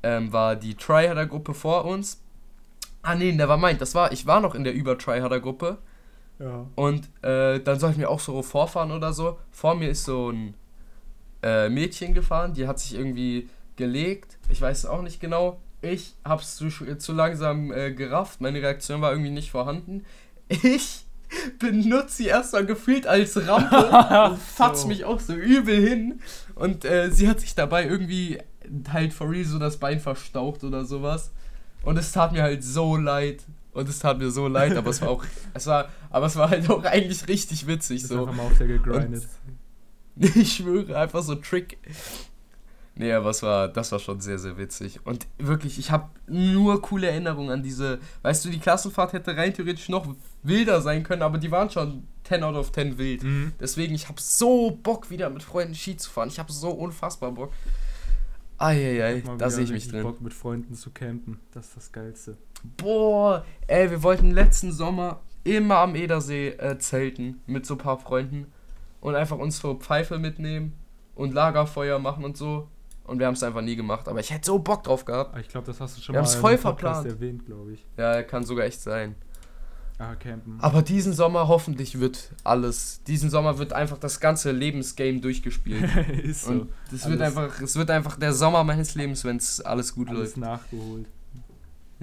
ähm, 0.04 0.32
war 0.32 0.56
die 0.56 0.76
Tryharder-Gruppe 0.76 1.54
vor 1.54 1.86
uns. 1.86 2.22
Ah 3.02 3.16
nee, 3.16 3.32
der 3.32 3.50
war 3.50 3.58
meint. 3.58 3.82
Das 3.82 3.96
war, 3.96 4.12
ich 4.12 4.26
war 4.26 4.40
noch 4.40 4.56
in 4.56 4.64
der 4.64 4.74
Über-Tryharder-Gruppe. 4.74 5.78
Ja. 6.40 6.68
Und 6.76 7.10
äh, 7.24 7.60
dann 7.60 7.80
soll 7.80 7.92
ich 7.92 7.98
mir 7.98 8.10
auch 8.10 8.20
so 8.20 8.42
vorfahren 8.42 8.92
oder 8.92 9.14
so. 9.14 9.38
Vor 9.52 9.76
mir 9.76 9.90
ist 9.90 10.04
so 10.04 10.32
ein 10.32 10.54
äh, 11.44 11.70
Mädchen 11.70 12.14
gefahren, 12.14 12.54
die 12.54 12.68
hat 12.68 12.80
sich 12.80 12.96
irgendwie 12.96 13.50
gelegt. 13.76 14.38
Ich 14.50 14.62
weiß 14.62 14.80
es 14.80 14.86
auch 14.86 15.02
nicht 15.02 15.20
genau. 15.20 15.60
Ich 15.82 16.16
hab's 16.24 16.56
zu, 16.56 16.70
zu 16.70 17.14
langsam 17.14 17.72
äh, 17.72 17.92
gerafft. 17.92 18.42
Meine 18.42 18.62
Reaktion 18.62 19.02
war 19.02 19.12
irgendwie 19.12 19.32
nicht 19.32 19.52
vorhanden. 19.52 20.04
Ich 20.48 21.06
benutze 21.60 22.18
sie 22.18 22.28
erstmal 22.28 22.68
gefühlt 22.68 23.08
als 23.08 23.36
Rampe 23.48 24.30
und 24.32 24.40
fatz 24.40 24.84
so. 24.84 24.88
mich 24.88 25.06
auch 25.06 25.20
so 25.20 25.34
übel 25.34 25.76
hin. 25.76 26.22
Und 26.54 26.86
äh, 26.86 27.10
sie 27.12 27.28
hat 27.28 27.40
sich 27.40 27.56
dabei 27.56 27.86
irgendwie 27.86 28.40
halt 28.92 29.12
for 29.12 29.30
real 29.30 29.44
so 29.44 29.58
das 29.58 29.78
Bein 29.78 30.00
verstaucht 30.00 30.64
oder 30.64 30.86
sowas. 30.86 31.32
Und 31.84 31.98
es 31.98 32.12
tat 32.12 32.32
mir 32.32 32.44
halt 32.44 32.64
so 32.64 32.96
leid. 32.96 33.44
Und 33.76 33.90
es 33.90 34.00
tat 34.00 34.18
mir 34.18 34.32
so 34.32 34.48
leid, 34.48 34.76
aber 34.78 34.90
es 34.90 35.02
war 35.02 35.10
auch, 35.10 35.26
es 35.54 35.68
war, 35.68 35.90
aber 36.10 36.28
es 36.28 36.36
war 36.38 36.50
halt 36.50 36.70
auch 36.70 36.84
eigentlich 36.86 37.28
richtig 37.28 37.68
witzig. 37.68 38.04
Ist 38.04 38.08
so. 38.08 38.22
Einfach 38.22 38.34
mal 38.34 38.44
auf 38.44 38.58
der 38.58 38.68
gegrindet. 38.68 39.28
Und 40.16 40.24
ich 40.36 40.54
schwöre, 40.54 40.98
einfach 40.98 41.22
so 41.22 41.36
Trick. 41.36 41.78
Nee, 42.98 43.12
aber 43.12 43.32
es 43.32 43.44
war, 43.44 43.68
das 43.68 43.92
war 43.92 44.00
schon 44.00 44.22
sehr, 44.22 44.40
sehr 44.40 44.58
witzig. 44.58 45.06
Und 45.06 45.28
wirklich, 45.38 45.78
ich 45.78 45.92
habe 45.92 46.10
nur 46.28 46.82
coole 46.82 47.08
Erinnerungen 47.08 47.52
an 47.52 47.64
diese. 47.64 48.00
Weißt 48.22 48.46
du, 48.46 48.50
die 48.50 48.60
Klassenfahrt 48.60 49.12
hätte 49.12 49.36
rein 49.36 49.54
theoretisch 49.54 49.90
noch 49.90 50.08
wilder 50.44 50.80
sein 50.80 51.04
können, 51.04 51.22
aber 51.22 51.38
die 51.38 51.52
waren 51.52 51.70
schon 51.70 52.08
10 52.24 52.44
out 52.44 52.56
of 52.56 52.72
10 52.72 52.98
wild. 52.98 53.24
Mhm. 53.24 53.52
Deswegen, 53.60 53.94
ich 53.94 54.08
habe 54.08 54.22
so 54.22 54.72
Bock, 54.82 55.10
wieder 55.10 55.30
mit 55.30 55.44
Freunden 55.44 55.76
Ski 55.76 55.98
zu 55.98 56.10
fahren. 56.10 56.30
Ich 56.30 56.40
habe 56.40 56.54
so 56.54 56.70
unfassbar 56.70 57.34
Bock. 57.34 57.52
Eieiei, 58.58 59.22
da 59.38 59.50
sehe 59.50 59.66
ich 59.66 59.72
mich 59.72 59.90
drin. 59.90 60.04
Bock 60.04 60.22
mit 60.22 60.34
Freunden 60.34 60.76
zu 60.76 60.92
campen, 60.92 61.42
das 61.52 61.68
ist 61.68 61.76
das 61.76 61.92
Geilste. 61.92 62.38
Boah, 62.78 63.46
ey, 63.68 63.90
wir 63.90 64.04
wollten 64.04 64.32
letzten 64.32 64.72
Sommer 64.72 65.22
immer 65.44 65.78
am 65.78 65.96
Edersee 65.96 66.50
äh, 66.50 66.78
zelten 66.78 67.42
mit 67.46 67.66
so 67.66 67.76
ein 67.76 67.78
paar 67.78 68.00
Freunden 68.00 68.48
und 69.02 69.16
einfach 69.16 69.38
uns 69.38 69.60
so 69.60 69.76
Pfeife 69.76 70.18
mitnehmen 70.18 70.74
und 71.14 71.34
Lagerfeuer 71.34 72.00
machen 72.00 72.26
und 72.26 72.38
so. 72.38 72.68
Und 73.06 73.20
wir 73.20 73.28
haben 73.28 73.36
es 73.36 73.44
einfach 73.44 73.62
nie 73.62 73.76
gemacht, 73.76 74.08
aber 74.08 74.20
ich 74.20 74.32
hätte 74.32 74.48
so 74.48 74.58
Bock 74.58 74.84
drauf 74.84 75.06
gehabt. 75.06 75.38
Ich 75.38 75.48
glaube, 75.48 75.68
das 75.68 75.80
hast 75.80 75.98
du 75.98 76.02
schon 76.02 76.16
wir 76.16 76.22
mal 76.22 76.28
voll 76.28 76.58
verplant. 76.58 77.06
erwähnt, 77.06 77.46
glaube 77.46 77.74
ich. 77.74 77.86
Ja, 77.98 78.24
kann 78.24 78.44
sogar 78.44 78.66
echt 78.66 78.82
sein. 78.82 79.16
Ah, 79.98 80.16
campen. 80.16 80.58
Aber 80.60 80.82
diesen 80.82 81.14
Sommer 81.14 81.48
hoffentlich 81.48 82.00
wird 82.00 82.32
alles. 82.44 83.02
Diesen 83.04 83.30
Sommer 83.30 83.60
wird 83.60 83.72
einfach 83.72 83.98
das 83.98 84.20
ganze 84.20 84.52
Lebensgame 84.52 85.22
durchgespielt. 85.22 85.90
ist 86.24 86.46
so. 86.46 86.52
Und 86.52 86.70
das 86.92 87.08
wird 87.10 87.22
einfach, 87.22 87.62
es 87.62 87.76
wird 87.76 87.90
einfach 87.92 88.18
der 88.18 88.34
Sommer 88.34 88.64
meines 88.64 88.96
Lebens, 88.96 89.24
wenn 89.24 89.38
es 89.38 89.62
alles 89.62 89.96
gut 89.96 90.10
alles 90.10 90.36
läuft. 90.36 90.38
nachgeholt. 90.38 91.08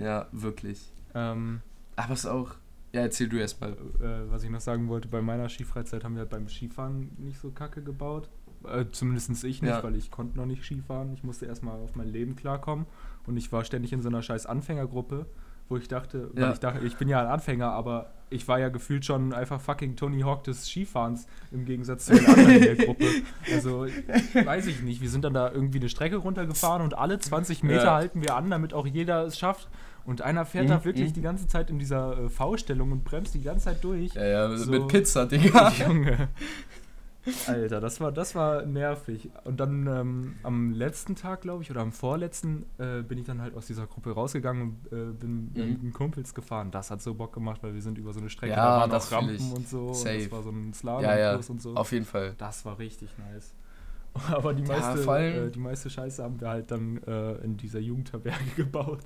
Ja, 0.02 0.26
wirklich. 0.32 0.92
Ähm, 1.14 1.60
Aber 1.96 2.14
es 2.14 2.20
ist 2.20 2.26
auch. 2.26 2.54
Ja, 2.92 3.00
erzähl 3.02 3.28
du 3.28 3.38
erstmal. 3.38 3.72
Äh, 3.72 4.30
was 4.30 4.42
ich 4.42 4.50
noch 4.50 4.60
sagen 4.60 4.88
wollte, 4.88 5.08
bei 5.08 5.22
meiner 5.22 5.48
Skifreizeit 5.48 6.04
haben 6.04 6.16
wir 6.16 6.26
beim 6.26 6.48
Skifahren 6.48 7.10
nicht 7.18 7.38
so 7.38 7.50
kacke 7.50 7.82
gebaut. 7.82 8.28
Äh, 8.64 8.86
Zumindest 8.92 9.30
ich 9.44 9.62
nicht, 9.62 9.70
ja. 9.70 9.82
weil 9.82 9.96
ich 9.96 10.10
konnte 10.10 10.36
noch 10.36 10.46
nicht 10.46 10.64
Skifahren. 10.64 11.12
Ich 11.14 11.24
musste 11.24 11.46
erstmal 11.46 11.80
auf 11.80 11.94
mein 11.96 12.08
Leben 12.08 12.36
klarkommen. 12.36 12.86
Und 13.26 13.36
ich 13.36 13.50
war 13.52 13.64
ständig 13.64 13.92
in 13.92 14.02
so 14.02 14.08
einer 14.08 14.22
scheiß 14.22 14.46
Anfängergruppe 14.46 15.26
wo 15.72 15.78
ich 15.78 15.88
dachte, 15.88 16.30
ja. 16.34 16.42
weil 16.42 16.52
ich 16.52 16.60
dachte, 16.60 16.86
ich 16.86 16.96
bin 16.96 17.08
ja 17.08 17.20
ein 17.20 17.26
Anfänger, 17.26 17.72
aber 17.72 18.12
ich 18.28 18.46
war 18.46 18.58
ja 18.60 18.68
gefühlt 18.68 19.04
schon 19.04 19.32
einfach 19.32 19.60
fucking 19.60 19.96
Tony 19.96 20.20
Hawk 20.20 20.44
des 20.44 20.68
Skifahrens 20.68 21.26
im 21.50 21.64
Gegensatz 21.64 22.06
zu 22.06 22.14
den 22.14 22.26
anderen 22.26 22.50
in 22.50 22.62
der 22.62 22.76
Gruppe. 22.76 23.06
Also, 23.50 23.86
weiß 24.34 24.66
ich 24.66 24.82
nicht. 24.82 25.00
Wir 25.00 25.08
sind 25.08 25.24
dann 25.24 25.34
da 25.34 25.50
irgendwie 25.50 25.78
eine 25.78 25.88
Strecke 25.88 26.16
runtergefahren 26.16 26.82
und 26.82 26.96
alle 26.96 27.18
20 27.18 27.62
Meter 27.62 27.84
ja. 27.84 27.94
halten 27.94 28.22
wir 28.22 28.36
an, 28.36 28.50
damit 28.50 28.74
auch 28.74 28.86
jeder 28.86 29.24
es 29.24 29.38
schafft. 29.38 29.68
Und 30.04 30.22
einer 30.22 30.44
fährt 30.44 30.64
mhm. 30.64 30.70
da 30.70 30.84
wirklich 30.84 31.10
mhm. 31.10 31.14
die 31.14 31.22
ganze 31.22 31.46
Zeit 31.46 31.70
in 31.70 31.78
dieser 31.78 32.18
äh, 32.18 32.28
V-Stellung 32.28 32.92
und 32.92 33.04
bremst 33.04 33.34
die 33.34 33.42
ganze 33.42 33.66
Zeit 33.66 33.84
durch. 33.84 34.14
Ja, 34.14 34.24
ja, 34.24 34.56
so, 34.56 34.70
mit 34.70 34.88
Pizza, 34.88 35.26
Digga. 35.30 35.70
Junge. 35.70 36.28
Alter, 37.46 37.80
das 37.80 38.00
war, 38.00 38.10
das 38.10 38.34
war 38.34 38.66
nervig. 38.66 39.30
Und 39.44 39.60
dann 39.60 39.86
ähm, 39.86 40.34
am 40.42 40.72
letzten 40.72 41.14
Tag, 41.14 41.42
glaube 41.42 41.62
ich, 41.62 41.70
oder 41.70 41.80
am 41.80 41.92
vorletzten, 41.92 42.66
äh, 42.78 43.02
bin 43.02 43.18
ich 43.18 43.26
dann 43.26 43.40
halt 43.40 43.54
aus 43.54 43.66
dieser 43.66 43.86
Gruppe 43.86 44.10
rausgegangen 44.10 44.62
und 44.62 44.86
äh, 44.92 45.12
bin 45.12 45.52
mhm. 45.54 45.78
mit 45.82 45.94
Kumpels 45.94 46.34
gefahren. 46.34 46.72
Das 46.72 46.90
hat 46.90 47.00
so 47.00 47.14
Bock 47.14 47.32
gemacht, 47.32 47.62
weil 47.62 47.74
wir 47.74 47.82
sind 47.82 47.96
über 47.96 48.12
so 48.12 48.18
eine 48.18 48.28
Strecke, 48.28 48.52
ja, 48.52 48.56
da 48.56 48.80
waren 48.80 48.92
auch 48.92 49.12
Rampen 49.12 49.52
und 49.52 49.68
so. 49.68 49.92
Safe. 49.92 50.14
Und 50.14 50.22
das 50.24 50.32
war 50.32 50.42
so 50.42 50.50
ein 50.50 50.74
Slalom 50.74 51.02
ja, 51.02 51.18
ja, 51.18 51.36
und 51.36 51.62
so. 51.62 51.74
Auf 51.74 51.92
jeden 51.92 52.06
Fall. 52.06 52.34
Das 52.38 52.64
war 52.64 52.78
richtig 52.78 53.10
nice. 53.18 53.54
Aber 54.30 54.52
die 54.52 54.62
meiste, 54.62 55.04
ja, 55.04 55.18
äh, 55.18 55.50
die 55.50 55.58
meiste 55.58 55.88
Scheiße 55.88 56.22
haben 56.22 56.40
wir 56.40 56.48
halt 56.48 56.70
dann 56.70 57.02
äh, 57.04 57.34
in 57.44 57.56
dieser 57.56 57.78
Jugendherberge 57.78 58.44
gebaut. 58.56 59.00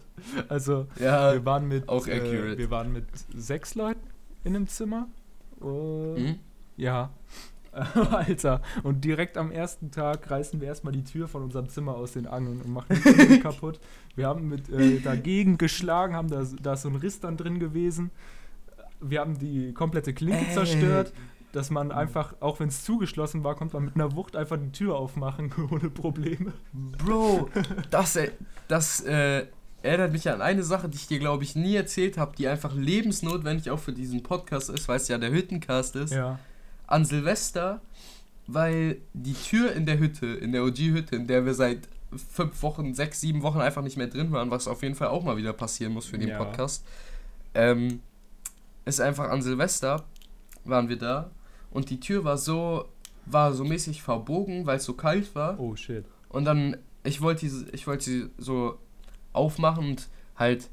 Also 0.49 0.87
ja, 0.99 1.33
wir 1.33 1.45
waren 1.45 1.69
mit 1.69 1.89
auch 1.89 2.07
äh, 2.07 2.59
wir 2.59 2.71
waren 2.71 2.93
mit 2.93 3.05
sechs 3.35 3.75
Leuten 3.75 4.01
in 4.45 4.57
einem 4.57 4.67
Zimmer. 4.67 5.09
Mhm. 5.61 6.41
Ja. 6.77 7.11
Alter, 8.11 8.63
und 8.85 9.05
direkt 9.05 9.37
am 9.37 9.51
ersten 9.51 9.91
Tag 9.91 10.31
reißen 10.31 10.61
wir 10.63 10.69
erstmal 10.69 10.95
die 10.95 11.05
Tür 11.05 11.29
von 11.29 11.43
unserem 11.43 11.69
Zimmer 11.69 11.95
aus 11.95 12.13
den 12.13 12.27
Angeln 12.27 12.63
und 12.63 12.73
machen 12.73 12.99
die 13.05 13.41
kaputt. 13.41 13.81
Wir 14.15 14.27
haben 14.27 14.49
mit 14.49 14.71
äh, 14.71 14.99
dagegen 15.01 15.59
geschlagen, 15.59 16.15
haben 16.15 16.29
da, 16.29 16.43
da 16.63 16.73
ist 16.73 16.83
so 16.83 16.89
ein 16.89 16.97
Riss 16.97 17.21
dann 17.21 17.37
drin 17.37 17.59
gewesen. 17.59 18.11
Wir 19.01 19.21
haben 19.21 19.39
die 19.39 19.75
komplette 19.75 20.15
Klinke 20.15 20.47
Ey. 20.47 20.55
zerstört, 20.55 21.13
dass 21.57 21.71
man 21.71 21.91
einfach, 21.91 22.35
auch 22.41 22.61
wenn 22.61 22.69
es 22.69 22.85
zugeschlossen 22.85 23.43
war, 23.43 23.55
konnte 23.57 23.75
man 23.75 23.85
mit 23.85 23.95
einer 23.97 24.15
Wucht 24.15 24.37
einfach 24.37 24.57
die 24.57 24.73
Tür 24.73 24.97
aufmachen 24.97 25.53
ohne 25.71 25.91
Probleme. 25.91 26.53
Bro, 26.73 27.51
das, 27.91 28.17
äh, 28.17 28.31
das 28.69 29.01
äh, 29.01 29.47
erinnert 29.83 30.13
mich 30.13 30.31
an 30.31 30.43
eine 30.43 30.63
Sache, 30.63 30.89
die 30.89 30.97
ich 30.97 31.07
dir, 31.07 31.19
glaube 31.19 31.45
ich, 31.45 31.57
nie 31.57 31.75
erzählt 31.75 32.19
habe, 32.19 32.37
die 32.37 32.47
einfach 32.47 32.75
lebensnotwendig 32.75 33.71
auch 33.71 33.81
für 33.81 33.93
diesen 33.93 34.23
Podcast 34.23 34.71
ist, 34.71 34.87
weil 34.89 34.97
es 34.97 35.09
ja 35.09 35.19
der 35.19 35.33
Hüttencast 35.33 35.97
ist. 35.97 36.13
Ja 36.13 36.39
an 36.87 37.05
Silvester, 37.05 37.81
weil 38.47 38.99
die 39.13 39.35
Tür 39.35 39.73
in 39.73 39.87
der 39.87 39.99
Hütte, 39.99 40.27
in 40.27 40.53
der 40.53 40.65
OG-Hütte, 40.65 41.17
in 41.17 41.27
der 41.27 41.45
wir 41.45 41.55
seit 41.55 41.89
fünf 42.31 42.63
Wochen, 42.63 42.95
sechs, 42.95 43.21
sieben 43.21 43.43
Wochen 43.43 43.61
einfach 43.61 43.83
nicht 43.83 43.97
mehr 43.97 44.07
drin 44.07 44.31
waren, 44.33 44.51
was 44.51 44.69
auf 44.69 44.83
jeden 44.83 44.95
Fall 44.95 45.09
auch 45.09 45.25
mal 45.25 45.37
wieder 45.37 45.53
passieren 45.53 45.93
muss 45.93 46.07
für 46.07 46.19
den 46.19 46.29
ja. 46.29 46.39
Podcast, 46.39 46.85
ähm, 47.55 48.01
ist 48.85 49.01
einfach 49.01 49.31
an 49.31 49.43
Silvester 49.43 50.05
waren 50.65 50.89
wir 50.89 50.99
da 50.99 51.31
und 51.77 51.91
die 51.91 52.01
Tür 52.01 52.25
war 52.25 52.39
so 52.39 52.89
war 53.27 53.53
so 53.53 53.65
mäßig 53.65 54.03
verbogen, 54.03 54.67
weil 54.67 54.79
es 54.79 54.85
so 54.85 54.95
kalt 54.95 55.35
war. 55.35 55.61
Oh 55.61 55.77
shit. 55.77 56.05
Und 56.31 56.45
dann 56.47 56.79
ich 57.05 57.21
wollte 57.21 57.49
sie 57.49 57.67
ich 57.73 57.87
wollte 57.87 58.05
sie 58.05 58.31
so 58.39 58.79
aufmachen 59.33 59.91
und 59.91 60.09
halt 60.37 60.71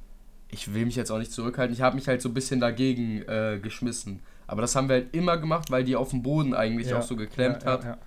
ich 0.50 0.74
will 0.74 0.86
mich 0.86 0.96
jetzt 0.96 1.12
auch 1.12 1.20
nicht 1.20 1.32
zurückhalten. 1.32 1.76
Ich 1.76 1.82
habe 1.82 1.96
mich 1.96 2.08
halt 2.08 2.22
so 2.22 2.30
ein 2.30 2.34
bisschen 2.34 2.60
dagegen 2.60 3.22
äh, 3.24 3.60
geschmissen. 3.62 4.22
Aber 4.48 4.62
das 4.62 4.76
haben 4.76 4.88
wir 4.88 4.96
halt 4.96 5.16
immer 5.16 5.38
gemacht, 5.38 5.72
weil 5.72 5.84
die 5.84 5.96
auf 5.96 6.12
dem 6.12 6.24
Boden 6.24 6.54
eigentlich 6.54 6.90
ja. 6.90 7.00
auch 7.00 7.02
so 7.02 7.16
geklemmt 7.16 7.64
ja, 7.64 7.72
hat. 7.72 7.84
Ja, 7.84 7.98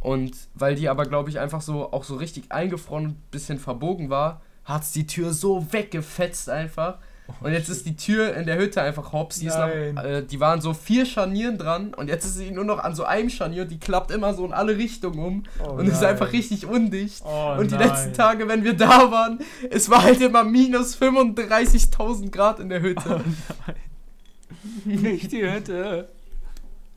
und 0.00 0.36
weil 0.54 0.74
die 0.74 0.88
aber, 0.88 1.04
glaube 1.04 1.28
ich, 1.28 1.40
einfach 1.40 1.60
so 1.60 1.92
auch 1.92 2.04
so 2.04 2.16
richtig 2.16 2.52
eingefroren 2.52 3.04
und 3.04 3.10
ein 3.10 3.22
bisschen 3.30 3.58
verbogen 3.58 4.10
war, 4.10 4.40
hat 4.64 4.82
es 4.82 4.92
die 4.92 5.06
Tür 5.06 5.32
so 5.32 5.72
weggefetzt 5.72 6.48
einfach. 6.48 6.98
Und 7.40 7.52
jetzt 7.52 7.68
ist 7.68 7.86
die 7.86 7.96
Tür 7.96 8.34
in 8.34 8.46
der 8.46 8.58
Hütte 8.58 8.82
einfach 8.82 9.12
hops. 9.12 9.38
Die, 9.38 9.46
nach, 9.46 9.68
äh, 9.68 10.22
die 10.22 10.40
waren 10.40 10.60
so 10.60 10.74
vier 10.74 11.06
Scharnieren 11.06 11.58
dran 11.58 11.94
und 11.94 12.08
jetzt 12.08 12.24
ist 12.24 12.36
sie 12.36 12.50
nur 12.50 12.64
noch 12.64 12.78
an 12.78 12.94
so 12.94 13.04
einem 13.04 13.30
Scharnier 13.30 13.62
und 13.62 13.70
die 13.70 13.78
klappt 13.78 14.10
immer 14.10 14.34
so 14.34 14.44
in 14.44 14.52
alle 14.52 14.76
Richtungen 14.76 15.18
um 15.18 15.44
oh, 15.60 15.70
und 15.72 15.84
nein. 15.84 15.88
ist 15.88 16.02
einfach 16.02 16.32
richtig 16.32 16.66
undicht. 16.66 17.22
Oh, 17.24 17.56
und 17.58 17.70
die 17.70 17.76
nein. 17.76 17.88
letzten 17.88 18.12
Tage, 18.12 18.48
wenn 18.48 18.64
wir 18.64 18.74
da 18.74 19.10
waren, 19.10 19.40
es 19.70 19.88
war 19.88 20.02
halt 20.02 20.20
immer 20.20 20.44
minus 20.44 20.96
35.000 21.00 22.30
Grad 22.30 22.60
in 22.60 22.68
der 22.68 22.80
Hütte. 22.80 23.20
Oh 23.20 23.20
nein. 23.66 25.02
Nicht 25.02 25.32
die 25.32 25.48
Hütte. 25.48 26.08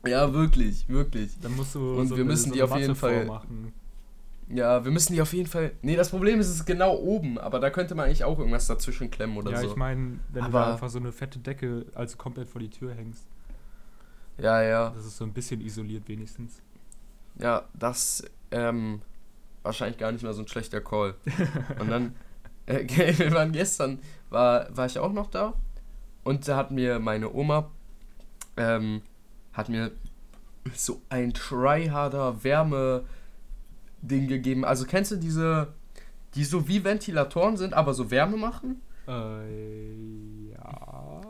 Ja, 0.06 0.32
wirklich, 0.32 0.88
wirklich. 0.88 1.30
Dann 1.40 1.54
musst 1.54 1.74
du 1.74 1.98
und 1.98 2.08
so 2.08 2.16
wir 2.16 2.24
müssen 2.24 2.48
so 2.48 2.54
die 2.54 2.62
auf 2.62 2.76
jeden 2.76 2.96
Fall 2.96 3.24
machen. 3.26 3.72
Ja, 4.54 4.84
wir 4.84 4.92
müssen 4.92 5.14
die 5.14 5.22
auf 5.22 5.32
jeden 5.32 5.48
Fall. 5.48 5.72
Nee, 5.80 5.96
das 5.96 6.10
Problem 6.10 6.38
ist, 6.38 6.48
es 6.48 6.56
ist 6.56 6.66
genau 6.66 6.94
oben, 6.96 7.38
aber 7.38 7.58
da 7.58 7.70
könnte 7.70 7.94
man 7.94 8.06
eigentlich 8.06 8.24
auch 8.24 8.38
irgendwas 8.38 8.66
dazwischen 8.66 9.10
klemmen 9.10 9.38
oder 9.38 9.50
ja, 9.52 9.60
so. 9.62 9.68
ich 9.68 9.76
meine, 9.76 10.18
wenn 10.30 10.44
Aber- 10.44 10.60
du 10.66 10.72
einfach 10.72 10.90
so 10.90 10.98
eine 10.98 11.10
fette 11.10 11.38
Decke 11.38 11.86
also 11.94 12.16
komplett 12.18 12.48
vor 12.48 12.60
die 12.60 12.68
Tür 12.68 12.92
hängst, 12.94 13.26
Ja, 14.36 14.62
ja. 14.62 14.90
das 14.90 15.06
ist 15.06 15.16
so 15.16 15.24
ein 15.24 15.32
bisschen 15.32 15.60
isoliert 15.62 16.06
wenigstens. 16.06 16.60
Ja, 17.38 17.64
das 17.72 18.24
ähm, 18.50 19.00
wahrscheinlich 19.62 19.96
gar 19.96 20.12
nicht 20.12 20.22
mehr 20.22 20.34
so 20.34 20.42
ein 20.42 20.48
schlechter 20.48 20.82
Call. 20.82 21.14
Und 21.78 21.88
dann, 21.88 22.14
äh, 22.66 22.84
wir 23.18 23.32
waren 23.32 23.52
gestern, 23.52 24.00
war, 24.28 24.66
war 24.76 24.84
ich 24.84 24.98
auch 24.98 25.12
noch 25.12 25.30
da 25.30 25.54
und 26.24 26.46
da 26.46 26.56
hat 26.56 26.70
mir 26.70 26.98
meine 27.00 27.32
Oma, 27.34 27.70
ähm, 28.56 29.02
hat 29.54 29.68
mir 29.68 29.90
so 30.74 31.00
ein 31.08 31.32
tryharder 31.34 32.44
Wärme-Ding 34.02 34.28
gegeben. 34.28 34.64
Also 34.64 34.84
kennst 34.84 35.10
du 35.12 35.16
diese, 35.16 35.68
die 36.34 36.44
so 36.44 36.68
wie 36.68 36.84
Ventilatoren 36.84 37.56
sind, 37.56 37.74
aber 37.74 37.94
so 37.94 38.10
Wärme 38.10 38.36
machen? 38.36 38.82
Äh, 39.08 40.52
ja. 40.52 41.20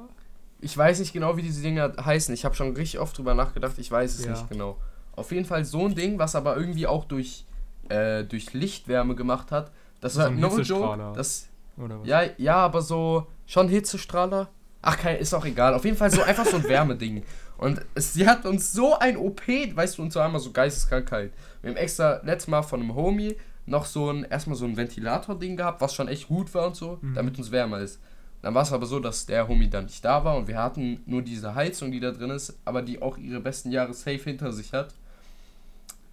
Ich 0.61 0.77
weiß 0.77 1.01
nicht 1.01 1.13
genau, 1.13 1.37
wie 1.37 1.43
diese 1.43 1.63
Dinger 1.63 1.93
heißen. 2.03 2.33
Ich 2.35 2.45
habe 2.45 2.55
schon 2.55 2.75
richtig 2.75 3.01
oft 3.01 3.17
drüber 3.17 3.35
nachgedacht. 3.35 3.75
Ich 3.79 3.91
weiß 3.91 4.19
es 4.19 4.25
Ja. 4.25 4.33
nicht 4.33 4.49
genau. 4.49 4.77
Auf 5.17 5.31
jeden 5.33 5.45
Fall 5.45 5.65
so 5.65 5.87
ein 5.87 5.95
Ding, 5.95 6.19
was 6.19 6.35
aber 6.35 6.57
irgendwie 6.57 6.87
auch 6.87 7.05
durch, 7.05 7.45
äh, 7.89 8.25
durch 8.25 8.53
Lichtwärme 8.53 9.15
gemacht 9.15 9.51
hat. 9.51 9.71
Das 10.01 10.15
So 10.15 10.21
war 10.21 10.27
ein 10.29 10.41
no 10.41 10.59
joke. 10.61 11.13
Das, 11.15 11.49
Oder 11.77 12.01
was? 12.01 12.07
ja, 12.09 12.23
ja, 12.39 12.57
aber 12.57 12.81
so 12.81 13.27
schon 13.47 13.69
Hitzestrahler. 13.69 14.49
Ach, 14.81 14.97
kein, 14.99 15.19
ist 15.19 15.33
auch 15.35 15.45
egal. 15.45 15.75
Auf 15.75 15.85
jeden 15.85 15.97
Fall 15.97 16.11
so 16.11 16.23
einfach 16.23 16.45
so 16.47 16.57
ein 16.57 16.65
Wärmeding. 16.69 17.23
Und 17.63 17.81
es, 17.95 18.13
sie 18.13 18.27
hat 18.27 18.45
uns 18.45 18.73
so 18.73 18.99
ein 18.99 19.17
OP, 19.17 19.43
weißt 19.47 19.99
du, 19.99 20.03
und 20.03 20.13
so 20.13 20.21
einmal 20.21 20.41
so 20.41 20.51
Geisteskrankheit. 20.51 21.33
Wir 21.61 21.71
haben 21.71 21.77
extra 21.77 22.21
letztes 22.25 22.49
Mal 22.49 22.63
von 22.63 22.81
einem 22.81 22.95
Homie 22.95 23.37
noch 23.67 23.87
so 23.87 24.11
ein, 24.11 24.25
erstmal 24.25 24.57
so 24.57 24.65
ein 24.65 24.77
Ventilator-Ding 24.77 25.57
gehabt, 25.57 25.81
was 25.81 25.95
schon 25.95 26.09
echt 26.09 26.27
gut 26.27 26.53
war 26.55 26.67
und 26.67 26.77
so, 26.77 26.99
Mhm. 27.01 27.15
damit 27.15 27.39
uns 27.39 27.53
wärmer 27.53 27.79
ist. 27.79 28.01
Dann 28.43 28.55
war 28.55 28.63
es 28.65 28.73
aber 28.73 28.87
so, 28.87 28.99
dass 28.99 29.27
der 29.27 29.47
Homie 29.47 29.71
dann 29.71 29.85
nicht 29.85 30.05
da 30.05 30.25
war 30.25 30.37
und 30.37 30.49
wir 30.49 30.59
hatten 30.59 31.01
nur 31.07 31.23
diese 31.23 31.55
Heizung, 31.55 31.93
die 31.93 32.01
da 32.01 32.11
drin 32.11 32.31
ist, 32.31 32.59
aber 32.65 32.83
die 32.83 33.01
auch 33.01 33.17
ihre 33.17 33.39
besten 33.41 33.71
Jahre 33.71 33.95
safe 33.95 34.19
hinter 34.19 34.53
sich 34.53 34.73
hat. 34.73 34.95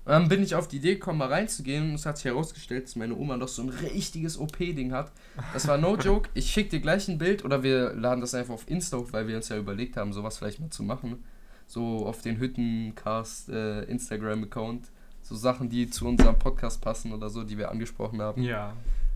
Und 0.06 0.12
dann 0.14 0.30
bin 0.30 0.44
ich 0.44 0.54
auf 0.54 0.68
die 0.68 0.78
Idee 0.78 0.94
gekommen, 0.96 1.18
mal 1.20 1.28
reinzugehen 1.30 1.90
und 1.90 1.96
es 1.96 2.06
hat 2.06 2.18
sich 2.18 2.26
herausgestellt, 2.26 2.84
dass 2.86 2.96
meine 2.96 3.16
Oma 3.16 3.38
noch 3.38 3.48
so 3.48 3.64
ein 3.64 3.70
richtiges 3.70 4.38
OP-Ding 4.40 4.92
hat. 4.92 5.12
Das 5.54 5.68
war 5.68 5.78
no 5.80 5.98
joke. 5.98 6.30
Ich 6.36 6.52
schicke 6.52 6.70
dir 6.70 6.80
gleich 6.80 7.08
ein 7.08 7.18
Bild 7.18 7.44
oder 7.44 7.64
wir 7.64 7.94
laden 7.94 8.22
das 8.22 8.36
einfach 8.36 8.54
auf 8.54 8.70
Insta 8.70 8.98
hoch, 8.98 9.08
weil 9.12 9.28
wir 9.28 9.36
uns 9.36 9.50
ja 9.50 9.58
überlegt 9.58 9.98
haben, 9.98 10.14
sowas 10.14 10.38
vielleicht 10.38 10.60
mal 10.60 10.70
zu 10.70 10.84
machen. 10.84 11.24
So 11.70 12.08
auf 12.08 12.22
den 12.24 12.40
Hüttencast 12.40 13.50
äh, 13.50 13.84
Instagram-Account. 13.84 14.90
So 15.22 15.36
Sachen, 15.36 15.70
die 15.70 15.88
zu 15.88 16.08
unserem 16.08 16.40
Podcast 16.40 16.82
passen 16.82 17.14
oder 17.14 17.30
so, 17.30 17.44
die 17.44 17.60
wir 17.60 17.70
angesprochen 17.70 18.20
haben. 18.22 18.42
Ja. 18.42 18.74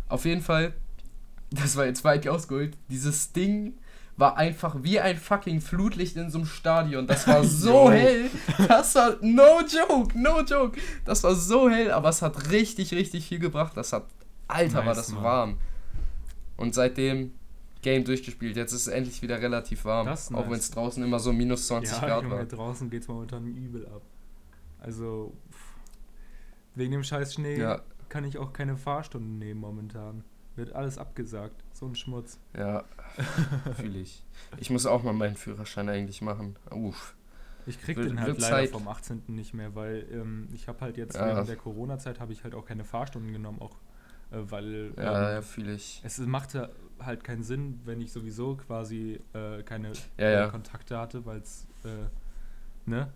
Auf 0.08 0.26
jeden 0.26 0.42
Fall, 0.42 0.74
das 1.50 1.76
war 1.76 1.86
jetzt 1.86 2.04
weit 2.04 2.28
ausgeholt, 2.28 2.78
dieses 2.89 3.32
Ding 3.32 3.74
war 4.16 4.38
einfach 4.38 4.76
wie 4.84 5.00
ein 5.00 5.18
fucking 5.18 5.60
Flutlicht 5.62 6.16
in 6.18 6.30
so 6.30 6.38
einem 6.38 6.46
Stadion. 6.46 7.08
Das 7.08 7.28
war 7.28 7.44
so 7.44 7.89
hell. 7.89 8.30
Das 8.68 8.94
war 8.94 9.18
no 9.22 9.62
joke, 9.62 10.16
no 10.16 10.42
joke. 10.42 10.80
Das 11.06 11.24
war 11.24 11.34
so 11.34 11.68
hell, 11.68 11.89
aber 11.89 12.10
es 12.10 12.22
hat 12.22 12.52
richtig, 12.52 12.94
richtig 12.94 13.26
viel 13.26 13.39
gebracht. 13.39 13.74
Das 13.76 13.92
hat, 13.92 14.06
Alter, 14.48 14.78
war 14.86 14.86
Nice, 14.86 14.98
das 14.98 15.12
Mann. 15.13 15.24
warm. 15.24 15.58
Und 16.58 16.76
seitdem 16.76 17.34
Game 17.84 18.04
durchgespielt. 18.04 18.56
Jetzt 18.58 18.74
ist 18.74 18.88
es 18.88 18.88
endlich 18.88 19.22
wieder 19.22 19.39
relativ 19.41 19.86
warm. 19.86 20.08
Ist 20.08 20.30
auch 20.34 20.39
nice. 20.41 20.50
wenn 20.50 20.58
es 20.60 20.72
draußen 20.72 21.04
immer 21.04 21.19
so 21.19 21.32
minus 21.32 21.67
20 21.67 21.93
ja, 21.93 22.00
Grad 22.08 22.24
Junge, 22.24 22.36
war. 22.38 22.46
draußen 22.46 22.89
geht's 22.89 23.08
momentan 23.08 23.46
übel 23.46 23.86
ab. 23.88 24.02
Also, 24.80 25.34
pff, 25.52 25.76
wegen 26.76 26.91
dem 26.91 27.04
scheiß 27.04 27.36
Schnee 27.36 27.58
Ja, 27.60 27.82
kann 28.10 28.24
ich 28.26 28.38
auch 28.39 28.52
keine 28.54 28.76
Fahrstunden 28.78 29.38
nehmen 29.38 29.60
momentan. 29.60 30.24
Wird 30.56 30.74
alles 30.74 30.98
abgesagt. 30.98 31.63
So 31.72 31.86
ein 31.88 31.96
Schmutz. 31.96 32.39
ja, 32.58 32.84
fühle 33.76 34.00
ich. 34.00 34.24
Ich 34.58 34.69
muss 34.69 34.86
auch 34.86 35.04
mal 35.04 35.13
meinen 35.13 35.36
Führerschein 35.36 35.89
eigentlich 35.89 36.22
machen. 36.22 36.56
Uff. 36.72 37.15
Ich 37.65 37.80
krieg 37.82 37.96
Wird- 37.98 38.10
den 38.10 38.19
halt 38.19 38.39
leider 38.39 38.58
Zeit. 38.58 38.69
vom 38.72 38.88
18. 38.88 39.24
nicht 39.28 39.54
mehr, 39.54 39.74
weil 39.74 40.06
ähm, 40.12 40.48
ich 40.54 40.67
habe 40.67 40.82
halt 40.82 40.98
jetzt 40.98 41.15
Ja. 41.15 41.26
während 41.28 41.48
der 41.50 41.56
Corona-Zeit 41.56 42.19
habe 42.19 42.34
ich 42.34 42.43
halt 42.43 42.54
auch 42.56 42.65
keine 42.65 42.84
Fahrstunden 42.84 43.32
genommen, 43.32 43.60
auch 43.62 43.78
weil 44.50 44.93
Ja, 44.98 45.30
ähm, 45.30 45.36
ja 45.36 45.41
fühle 45.41 45.74
ich. 45.76 46.02
es 46.04 46.19
machte 46.19 46.69
halt 47.00 47.24
keinen 47.24 47.43
Sinn, 47.43 47.80
wenn 47.86 48.02
ich 48.02 48.12
sowieso 48.12 48.56
quasi 48.56 49.19
äh, 49.34 49.63
keine 49.63 49.91
Ja, 50.17 50.46
äh. 50.46 50.50
Kontakte 50.50 50.98
hatte, 50.98 51.26
weil 51.26 51.39
es, 51.39 51.67
äh, 51.84 52.08
ne, 52.89 53.12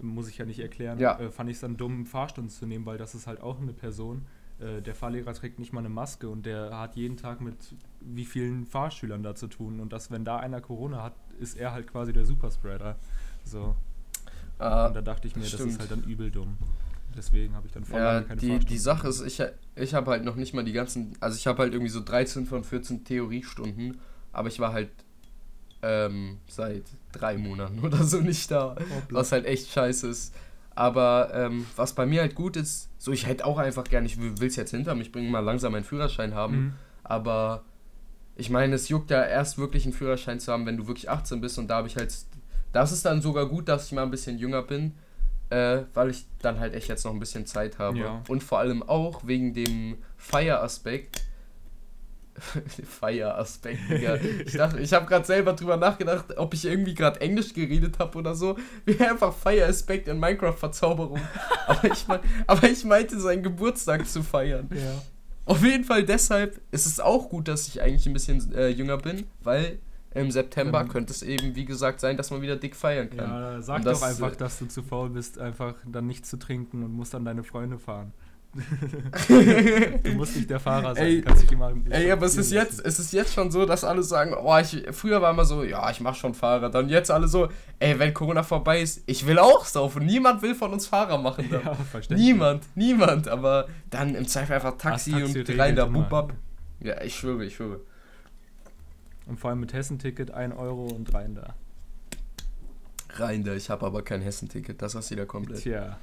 muss 0.00 0.28
ich 0.28 0.38
ja 0.38 0.44
nicht 0.44 0.60
erklären, 0.60 0.98
äh, 1.00 1.30
fand 1.30 1.50
ich 1.50 1.56
es 1.56 1.60
dann 1.60 1.76
dumm, 1.76 2.06
Fahrstunden 2.06 2.50
zu 2.50 2.66
nehmen, 2.66 2.86
weil 2.86 2.98
das 2.98 3.14
ist 3.14 3.26
halt 3.26 3.40
auch 3.40 3.60
eine 3.60 3.72
Person, 3.72 4.26
äh, 4.58 4.80
der 4.82 4.94
Fahrlehrer 4.94 5.32
trägt 5.34 5.58
nicht 5.58 5.72
mal 5.72 5.80
eine 5.80 5.88
Maske 5.88 6.28
und 6.28 6.46
der 6.46 6.78
hat 6.78 6.96
jeden 6.96 7.16
Tag 7.16 7.40
mit 7.40 7.56
wie 8.00 8.24
vielen 8.24 8.66
Fahrschülern 8.66 9.22
da 9.22 9.34
zu 9.34 9.48
tun 9.48 9.80
und 9.80 9.92
dass, 9.92 10.10
wenn 10.10 10.24
da 10.24 10.38
einer 10.38 10.60
Corona 10.60 11.02
hat, 11.02 11.14
ist 11.40 11.56
er 11.56 11.72
halt 11.72 11.86
quasi 11.90 12.12
der 12.12 12.24
Superspreader. 12.24 12.96
So. 13.44 13.74
Ah, 14.58 14.86
und 14.86 14.94
da 14.96 15.02
dachte 15.02 15.28
ich 15.28 15.36
mir, 15.36 15.42
das 15.42 15.52
stimmt. 15.52 15.72
ist 15.72 15.80
halt 15.80 15.90
dann 15.90 16.02
übel 16.04 16.30
dumm. 16.30 16.56
Deswegen 17.16 17.54
habe 17.54 17.66
ich 17.66 17.72
dann 17.72 17.84
voll 17.84 17.98
Ja, 18.00 18.20
keine 18.22 18.40
die, 18.40 18.48
Fahrstunden. 18.48 18.66
die 18.68 18.78
Sache 18.78 19.08
ist, 19.08 19.20
ich, 19.22 19.42
ich 19.74 19.94
habe 19.94 20.10
halt 20.10 20.24
noch 20.24 20.36
nicht 20.36 20.54
mal 20.54 20.64
die 20.64 20.72
ganzen, 20.72 21.12
also 21.20 21.36
ich 21.36 21.46
habe 21.46 21.62
halt 21.62 21.72
irgendwie 21.72 21.90
so 21.90 22.00
13 22.02 22.46
von 22.46 22.62
14 22.64 23.04
Theoriestunden, 23.04 23.98
aber 24.32 24.48
ich 24.48 24.60
war 24.60 24.72
halt 24.72 24.90
ähm, 25.82 26.38
seit 26.48 26.84
drei 27.12 27.36
Monaten 27.38 27.78
oder 27.84 28.02
so 28.04 28.20
nicht 28.20 28.50
da, 28.50 28.76
was 29.10 29.32
halt 29.32 29.46
echt 29.46 29.70
scheiße 29.70 30.08
ist. 30.08 30.34
Aber 30.74 31.30
ähm, 31.32 31.64
was 31.76 31.94
bei 31.94 32.04
mir 32.04 32.20
halt 32.20 32.34
gut 32.34 32.56
ist, 32.56 32.90
so 32.98 33.10
ich 33.12 33.26
hätte 33.26 33.46
auch 33.46 33.56
einfach 33.58 33.84
gerne, 33.84 34.06
ich 34.06 34.20
will 34.20 34.34
es 34.46 34.56
jetzt 34.56 34.72
hinter 34.72 34.94
mich 34.94 35.10
bringen, 35.10 35.30
mal 35.30 35.40
langsam 35.40 35.72
meinen 35.72 35.84
Führerschein 35.84 36.34
haben, 36.34 36.56
Mhm. 36.56 36.72
aber 37.04 37.64
ich 38.38 38.50
meine, 38.50 38.74
es 38.74 38.90
juckt 38.90 39.10
ja 39.10 39.24
erst 39.24 39.56
wirklich 39.56 39.84
einen 39.84 39.94
Führerschein 39.94 40.38
zu 40.38 40.52
haben, 40.52 40.66
wenn 40.66 40.76
du 40.76 40.86
wirklich 40.86 41.08
18 41.08 41.40
bist 41.40 41.58
und 41.58 41.68
da 41.68 41.76
habe 41.76 41.88
ich 41.88 41.96
halt, 41.96 42.14
das 42.72 42.92
ist 42.92 43.06
dann 43.06 43.22
sogar 43.22 43.46
gut, 43.46 43.68
dass 43.68 43.86
ich 43.86 43.92
mal 43.92 44.02
ein 44.02 44.10
bisschen 44.10 44.36
jünger 44.38 44.60
bin, 44.62 44.92
äh, 45.50 45.82
weil 45.94 46.10
ich 46.10 46.26
dann 46.40 46.58
halt 46.60 46.74
echt 46.74 46.88
jetzt 46.88 47.04
noch 47.04 47.12
ein 47.12 47.18
bisschen 47.18 47.46
Zeit 47.46 47.78
habe. 47.78 47.98
Ja. 47.98 48.22
Und 48.28 48.42
vor 48.42 48.58
allem 48.58 48.82
auch 48.82 49.26
wegen 49.26 49.54
dem 49.54 49.98
Feieraspekt. 50.16 51.22
Feieraspekt, 52.84 53.80
Digga. 53.88 54.16
Ich 54.44 54.52
dachte, 54.56 54.78
ich 54.80 54.92
habe 54.92 55.06
gerade 55.06 55.24
selber 55.24 55.54
drüber 55.54 55.76
nachgedacht, 55.76 56.36
ob 56.36 56.52
ich 56.52 56.64
irgendwie 56.64 56.94
gerade 56.94 57.20
Englisch 57.20 57.54
geredet 57.54 57.98
habe 57.98 58.18
oder 58.18 58.34
so. 58.34 58.56
Wie 58.84 58.98
einfach 59.00 59.34
Feieraspekt 59.34 60.08
in 60.08 60.18
Minecraft-Verzauberung. 60.18 61.20
aber, 61.66 61.90
ich 61.90 62.06
mein, 62.06 62.20
aber 62.46 62.68
ich 62.68 62.84
meinte, 62.84 63.18
seinen 63.18 63.42
Geburtstag 63.42 64.06
zu 64.06 64.22
feiern. 64.22 64.68
Ja. 64.74 65.02
Auf 65.46 65.62
jeden 65.62 65.84
Fall 65.84 66.04
deshalb 66.04 66.60
ist 66.72 66.86
es 66.86 66.98
auch 66.98 67.28
gut, 67.28 67.46
dass 67.48 67.68
ich 67.68 67.80
eigentlich 67.80 68.06
ein 68.06 68.12
bisschen 68.12 68.52
äh, 68.52 68.68
jünger 68.68 68.98
bin, 68.98 69.26
weil 69.42 69.78
im 70.16 70.30
September 70.30 70.78
Dann- 70.80 70.88
könnte 70.88 71.12
es 71.12 71.22
eben, 71.22 71.54
wie 71.54 71.64
gesagt, 71.64 72.00
sein, 72.00 72.16
dass 72.16 72.30
man 72.30 72.42
wieder 72.42 72.56
dick 72.56 72.74
feiern 72.74 73.10
kann. 73.10 73.28
Ja, 73.30 73.62
sag 73.62 73.82
das, 73.82 74.00
doch 74.00 74.06
einfach, 74.06 74.34
dass 74.36 74.58
du 74.58 74.66
zu 74.66 74.82
faul 74.82 75.10
bist, 75.10 75.38
einfach 75.38 75.74
dann 75.84 76.06
nichts 76.06 76.30
zu 76.30 76.38
trinken 76.38 76.82
und 76.82 76.92
musst 76.92 77.14
dann 77.14 77.24
deine 77.24 77.44
Freunde 77.44 77.78
fahren. 77.78 78.12
du 80.02 80.12
musst 80.12 80.36
nicht 80.36 80.48
der 80.48 80.60
Fahrer 80.60 80.94
sein, 80.94 81.04
Ey, 81.04 81.20
kannst 81.22 81.42
dich 81.42 81.52
immer 81.52 81.72
Ey, 81.90 82.10
aber 82.10 82.24
es 82.24 82.36
ist 82.36 82.52
jetzt, 82.52 82.84
es 82.84 82.98
ist 82.98 83.12
jetzt 83.12 83.34
schon 83.34 83.50
so, 83.50 83.66
dass 83.66 83.84
alle 83.84 84.02
sagen, 84.02 84.34
oh, 84.34 84.56
ich, 84.58 84.82
früher 84.92 85.20
war 85.20 85.30
immer 85.30 85.44
so, 85.44 85.62
ja, 85.62 85.90
ich 85.90 86.00
mach 86.00 86.14
schon 86.14 86.34
Fahrer. 86.34 86.70
Dann 86.70 86.88
jetzt 86.88 87.10
alle 87.10 87.28
so, 87.28 87.48
ey, 87.78 87.98
wenn 87.98 88.14
Corona 88.14 88.42
vorbei 88.42 88.80
ist, 88.80 89.02
ich 89.06 89.26
will 89.26 89.38
auch 89.38 89.64
saufen. 89.66 90.06
Niemand 90.06 90.40
will 90.42 90.54
von 90.54 90.72
uns 90.72 90.86
Fahrer 90.86 91.18
machen. 91.18 91.48
Dann. 91.50 91.60
Ja, 91.66 91.74
verständlich. 91.74 92.26
niemand, 92.28 92.64
niemand. 92.74 93.28
Aber 93.28 93.66
dann 93.90 94.14
im 94.14 94.26
Zweifel 94.26 94.54
einfach 94.54 94.76
Taxi, 94.78 95.10
Das 95.12 95.20
Taxi 95.32 95.38
und 95.40 95.58
rein 95.58 95.76
da, 95.76 95.84
immer. 95.84 96.02
bub, 96.02 96.12
ab. 96.12 96.32
Ja, 96.80 97.02
ich 97.02 97.14
schwöre, 97.16 97.44
ich 97.44 97.56
schwöre. 97.56 97.80
Und 99.26 99.38
vor 99.38 99.50
allem 99.50 99.60
mit 99.60 99.72
Hessenticket 99.72 100.30
1 100.30 100.54
Euro 100.56 100.86
und 100.86 101.12
rein 101.12 101.34
da. 101.34 101.54
Rein 103.10 103.44
da, 103.44 103.54
ich 103.54 103.70
habe 103.70 103.86
aber 103.86 104.02
kein 104.02 104.22
Hessenticket, 104.22 104.80
das 104.80 104.94
hast 104.94 105.10
du 105.10 105.14
wieder 105.14 105.26
komplett. 105.26 105.62
Tja. 105.62 105.98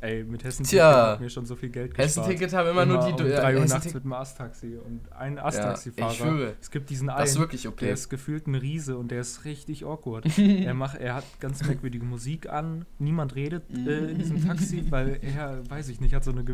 Ey, 0.00 0.22
mit 0.24 0.44
Hessenticket 0.44 0.82
hat 0.82 1.20
mir 1.20 1.30
schon 1.30 1.46
so 1.46 1.56
viel 1.56 1.70
Geld 1.70 1.94
gespart. 1.94 2.08
Hessenticket 2.28 2.52
haben 2.52 2.68
immer, 2.68 2.86
nur 2.86 3.04
die... 3.04 3.22
um 3.22 3.28
ja, 3.28 3.40
3 3.40 3.58
Uhr 3.58 3.66
nachts 3.66 3.94
mit 3.94 4.04
dem 4.04 4.12
Asttaxi 4.12 4.76
und 4.76 5.00
ein 5.12 5.36
Ja, 5.36 5.44
Asttaxifahrer. 5.46 6.10
ich 6.12 6.18
schwöre. 6.18 6.54
Es 6.60 6.70
gibt 6.70 6.90
diesen 6.90 7.08
Das 7.08 7.30
ist 7.30 7.36
einen, 7.36 7.42
wirklich 7.44 7.66
okay. 7.68 7.86
der 7.86 7.94
ist 7.94 8.08
gefühlt 8.08 8.46
ein 8.46 8.54
Riese 8.54 8.96
und 8.96 9.10
der 9.10 9.20
ist 9.20 9.44
richtig 9.44 9.84
awkward. 9.84 10.26
er, 10.38 10.74
macht, 10.74 10.98
er 10.98 11.14
hat 11.14 11.24
ganz 11.40 11.64
merkwürdige 11.64 12.04
Musik 12.04 12.48
an, 12.48 12.84
niemand 12.98 13.34
redet 13.34 13.64
äh, 13.70 14.10
in 14.10 14.18
diesem 14.18 14.46
Taxi, 14.46 14.84
weil 14.90 15.18
er, 15.22 15.68
weiß 15.68 15.88
ich 15.88 16.00
nicht, 16.00 16.14
hat 16.14 16.24
so 16.24 16.32
eine 16.32 16.44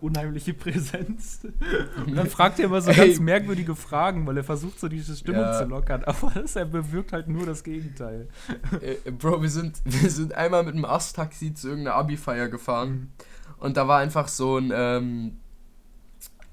unheimliche 0.00 0.54
Präsenz. 0.54 1.46
Und 2.06 2.14
dann 2.16 2.28
fragt 2.28 2.58
er 2.58 2.66
immer 2.66 2.80
so 2.80 2.90
Ey. 2.90 2.96
ganz 3.08 3.20
merkwürdige 3.20 3.74
Fragen, 3.74 4.26
weil 4.26 4.36
er 4.36 4.44
versucht 4.44 4.78
so 4.80 4.88
diese 4.88 5.16
Stimmung 5.16 5.42
Ja. 5.42 5.58
zu 5.58 5.64
lockern, 5.64 6.04
aber 6.06 6.30
das, 6.34 6.56
er 6.56 6.64
bewirkt 6.64 7.12
halt 7.12 7.28
nur 7.28 7.44
das 7.44 7.64
Gegenteil. 7.64 8.28
Äh, 8.80 9.10
Bro, 9.10 9.42
wir 9.42 9.50
sind, 9.50 9.80
wir 9.84 10.10
sind 10.10 10.34
einmal 10.34 10.62
mit 10.62 10.74
einem 10.74 10.84
Ast-Taxi 10.84 11.54
zu 11.54 11.68
irgendeiner 11.68 11.96
Abi-Feier 11.96 12.48
gefahren. 12.48 12.83
Und 13.58 13.76
da 13.76 13.88
war 13.88 14.00
einfach 14.00 14.28
so 14.28 14.58
ein, 14.58 14.72
ähm, 14.74 15.40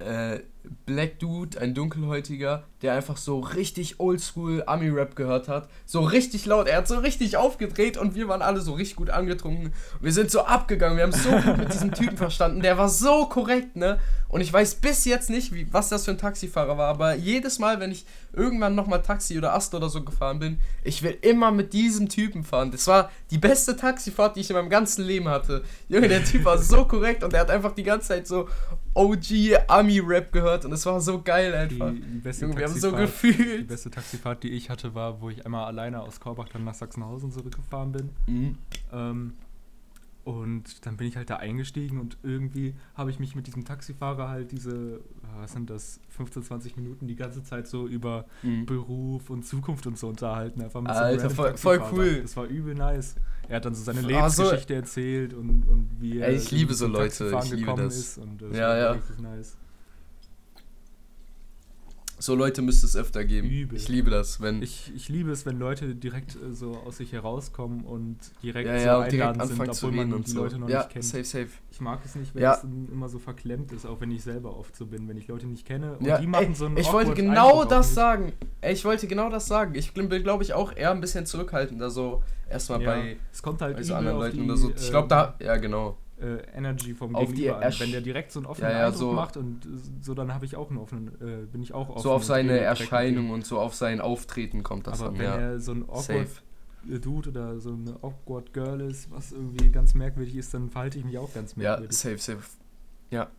äh, 0.01 0.41
Black 0.85 1.19
Dude, 1.19 1.59
ein 1.59 1.73
dunkelhäutiger, 1.73 2.63
der 2.81 2.93
einfach 2.93 3.17
so 3.17 3.39
richtig 3.39 3.99
oldschool 3.99 4.63
Ami-Rap 4.65 5.15
gehört 5.15 5.47
hat. 5.47 5.69
So 5.85 6.01
richtig 6.01 6.45
laut. 6.45 6.67
Er 6.67 6.77
hat 6.77 6.87
so 6.87 6.99
richtig 6.99 7.37
aufgedreht 7.37 7.97
und 7.97 8.15
wir 8.15 8.27
waren 8.27 8.41
alle 8.41 8.61
so 8.61 8.73
richtig 8.73 8.95
gut 8.95 9.09
angetrunken. 9.09 9.73
Wir 10.01 10.13
sind 10.13 10.29
so 10.29 10.41
abgegangen. 10.41 10.97
Wir 10.97 11.03
haben 11.03 11.11
so 11.11 11.31
gut 11.31 11.57
mit 11.57 11.73
diesem 11.73 11.93
Typen 11.93 12.17
verstanden. 12.17 12.61
Der 12.61 12.77
war 12.77 12.89
so 12.89 13.25
korrekt, 13.25 13.75
ne? 13.75 13.99
Und 14.27 14.41
ich 14.41 14.53
weiß 14.53 14.75
bis 14.75 15.05
jetzt 15.05 15.29
nicht, 15.29 15.53
wie, 15.53 15.71
was 15.73 15.89
das 15.89 16.05
für 16.05 16.11
ein 16.11 16.17
Taxifahrer 16.17 16.77
war. 16.77 16.87
Aber 16.87 17.15
jedes 17.15 17.59
Mal, 17.59 17.79
wenn 17.79 17.91
ich 17.91 18.05
irgendwann 18.33 18.75
nochmal 18.75 19.01
Taxi 19.01 19.37
oder 19.37 19.53
Ast 19.53 19.73
oder 19.73 19.89
so 19.89 20.03
gefahren 20.03 20.39
bin, 20.39 20.59
ich 20.83 21.03
will 21.03 21.17
immer 21.21 21.51
mit 21.51 21.73
diesem 21.73 22.07
Typen 22.07 22.43
fahren. 22.43 22.71
Das 22.71 22.87
war 22.87 23.11
die 23.29 23.37
beste 23.37 23.75
Taxifahrt, 23.75 24.35
die 24.35 24.41
ich 24.41 24.49
in 24.49 24.55
meinem 24.55 24.69
ganzen 24.69 25.03
Leben 25.03 25.27
hatte. 25.27 25.63
Junge, 25.89 26.07
der 26.07 26.23
Typ 26.23 26.45
war 26.45 26.57
so 26.57 26.85
korrekt 26.85 27.23
und 27.23 27.33
er 27.33 27.41
hat 27.41 27.51
einfach 27.51 27.73
die 27.73 27.83
ganze 27.83 28.09
Zeit 28.09 28.27
so 28.27 28.47
OG 28.93 29.55
Ami-Rap 29.67 30.31
gehört 30.31 30.65
und 30.65 30.73
es 30.73 30.85
war 30.85 30.99
so 30.99 31.21
geil 31.21 31.53
einfach. 31.53 31.91
Die, 31.91 32.01
die 32.01 32.19
beste 32.19 32.45
Junge, 32.45 32.57
wir 32.57 32.67
haben 32.67 32.79
so 32.79 32.91
gefühlt. 32.91 33.61
Die 33.61 33.63
beste 33.63 33.89
Taxifahrt, 33.89 34.43
die 34.43 34.49
ich 34.49 34.69
hatte, 34.69 34.93
war, 34.93 35.21
wo 35.21 35.29
ich 35.29 35.45
einmal 35.45 35.65
alleine 35.65 36.01
aus 36.01 36.19
Korbach 36.19 36.49
dann 36.49 36.65
nach 36.65 36.73
Sachsenhausen 36.73 37.31
zurückgefahren 37.31 37.91
bin. 37.91 38.09
Mhm. 38.27 38.57
Ähm, 38.91 39.33
und 40.23 40.85
dann 40.85 40.97
bin 40.97 41.07
ich 41.07 41.17
halt 41.17 41.29
da 41.31 41.37
eingestiegen 41.37 41.99
und 41.99 42.17
irgendwie 42.21 42.75
habe 42.93 43.09
ich 43.09 43.19
mich 43.19 43.35
mit 43.35 43.47
diesem 43.47 43.65
Taxifahrer 43.65 44.29
halt 44.29 44.51
diese, 44.51 45.01
was 45.39 45.53
sind 45.53 45.69
das, 45.69 45.99
15, 46.09 46.43
20 46.43 46.77
Minuten 46.77 47.07
die 47.07 47.15
ganze 47.15 47.43
Zeit 47.43 47.67
so 47.67 47.87
über 47.87 48.25
mhm. 48.43 48.67
Beruf 48.67 49.31
und 49.31 49.43
Zukunft 49.43 49.87
und 49.87 49.97
so 49.97 50.09
unterhalten. 50.09 50.61
Einfach 50.61 50.81
mit 50.81 50.91
Alter, 50.91 51.29
so 51.29 51.35
voll, 51.35 51.57
voll, 51.57 51.81
cool. 51.91 52.21
Das 52.21 52.37
war 52.37 52.45
übel 52.45 52.75
nice. 52.75 53.15
Er 53.47 53.55
hat 53.55 53.65
dann 53.65 53.73
so 53.73 53.83
seine 53.83 54.01
Lebensgeschichte 54.01 54.75
also, 54.75 54.85
erzählt 54.85 55.33
und, 55.33 55.67
und 55.67 55.89
wie 55.99 56.19
er 56.19 56.27
ey, 56.27 56.35
ich 56.35 56.51
liebe 56.51 56.73
so 56.75 56.85
Leute, 56.85 57.39
ich 57.43 57.51
liebe 57.51 57.73
das. 57.75 57.97
ist. 57.97 58.17
Und 58.19 58.41
das 58.41 58.55
ja, 58.55 58.77
ja. 58.77 58.91
richtig 58.91 59.19
nice. 59.19 59.57
So 62.21 62.35
Leute 62.35 62.61
müsste 62.61 62.85
es 62.85 62.95
öfter 62.95 63.25
geben. 63.25 63.49
Übel. 63.49 63.75
Ich 63.75 63.89
liebe 63.89 64.11
das, 64.11 64.39
wenn. 64.41 64.61
Ich, 64.61 64.91
ich 64.95 65.09
liebe 65.09 65.31
es, 65.31 65.47
wenn 65.47 65.57
Leute 65.57 65.95
direkt 65.95 66.35
äh, 66.35 66.53
so 66.53 66.77
aus 66.85 66.97
sich 66.97 67.13
herauskommen 67.13 67.83
und 67.83 68.17
direkt 68.43 68.67
ja, 68.67 68.75
ja, 68.75 68.95
so 68.95 69.01
einladend 69.01 69.47
sind, 69.47 69.69
obwohl 69.69 69.91
man 69.91 70.23
die 70.23 70.29
so. 70.29 70.43
Leute 70.43 70.59
noch 70.59 70.69
ja, 70.69 70.79
nicht 70.79 70.91
kennt. 70.91 71.05
Safe, 71.05 71.23
safe. 71.23 71.47
Ich 71.71 71.81
mag 71.81 71.99
es 72.05 72.13
nicht, 72.13 72.35
wenn 72.35 72.43
ja. 72.43 72.53
es 72.53 72.63
immer 72.63 73.09
so 73.09 73.17
verklemmt 73.17 73.71
ist, 73.71 73.87
auch 73.87 73.99
wenn 74.01 74.11
ich 74.11 74.21
selber 74.21 74.55
oft 74.55 74.75
so 74.75 74.85
bin, 74.85 75.07
wenn 75.07 75.17
ich 75.17 75.27
Leute 75.29 75.47
nicht 75.47 75.65
kenne 75.65 75.97
und 75.97 76.05
ja, 76.05 76.19
die 76.19 76.27
machen 76.27 76.49
ey, 76.49 76.53
so 76.53 76.67
einen 76.67 76.77
Ich 76.77 76.93
wollte 76.93 77.15
genau 77.15 77.65
das 77.65 77.95
sagen. 77.95 78.33
Ey, 78.61 78.73
ich 78.73 78.85
wollte 78.85 79.07
genau 79.07 79.31
das 79.31 79.47
sagen. 79.47 79.73
Ich 79.73 79.93
bin, 79.95 80.07
glaube 80.07 80.43
ich, 80.43 80.53
auch 80.53 80.75
eher 80.75 80.91
ein 80.91 81.01
bisschen 81.01 81.25
zurückhaltender, 81.25 81.89
so 81.89 82.21
erstmal 82.47 82.81
bei, 82.81 83.17
es 83.33 83.41
kommt 83.41 83.61
halt 83.63 83.77
bei 83.77 83.83
so 83.83 83.95
anderen 83.95 84.19
Leuten 84.19 84.37
die, 84.37 84.43
oder 84.43 84.57
so. 84.57 84.71
Ich 84.75 84.91
glaube, 84.91 85.07
da. 85.07 85.35
Ja, 85.39 85.57
genau 85.57 85.97
äh, 86.21 86.57
Energy 86.57 86.93
vom 86.93 87.15
auf 87.15 87.29
Gegenüber 87.29 87.61
an. 87.61 87.73
Wenn 87.77 87.91
der 87.91 88.01
direkt 88.01 88.31
so 88.31 88.39
einen 88.39 88.45
offenen 88.45 88.71
ja, 88.71 88.77
ja, 88.77 88.85
Eindruck 88.87 88.99
so 88.99 89.11
macht 89.13 89.37
und 89.37 89.67
so, 90.01 90.13
dann 90.13 90.33
habe 90.33 90.45
ich 90.45 90.55
auch 90.55 90.69
einen 90.69 90.77
offenen, 90.77 91.07
äh, 91.21 91.45
bin 91.45 91.61
ich 91.61 91.73
auch 91.73 91.89
offen. 91.89 92.01
So 92.01 92.11
auf 92.11 92.23
seine 92.23 92.59
Erscheinung 92.59 93.31
und 93.31 93.45
so 93.45 93.59
auf 93.59 93.73
sein 93.73 94.01
Auftreten 94.01 94.63
kommt 94.63 94.87
das 94.87 95.01
Aber 95.01 95.11
dann, 95.11 95.19
wenn 95.19 95.25
ja. 95.25 95.37
er 95.37 95.59
so 95.59 95.73
ein 95.73 95.83
awkward 95.83 96.03
Safe. 96.03 96.99
Dude 96.99 97.29
oder 97.29 97.59
so 97.59 97.73
eine 97.73 97.95
awkward 98.01 98.53
Girl 98.53 98.81
ist, 98.81 99.11
was 99.11 99.31
irgendwie 99.31 99.69
ganz 99.69 99.93
merkwürdig 99.93 100.35
ist, 100.35 100.53
dann 100.53 100.69
verhalte 100.69 100.99
ich 100.99 101.05
mich 101.05 101.17
auch 101.17 101.33
ganz 101.33 101.55
merkwürdig. 101.55 101.91
Ja, 102.03 102.09
safe, 102.09 102.17
safe. 102.17 102.43
Ja. 103.11 103.29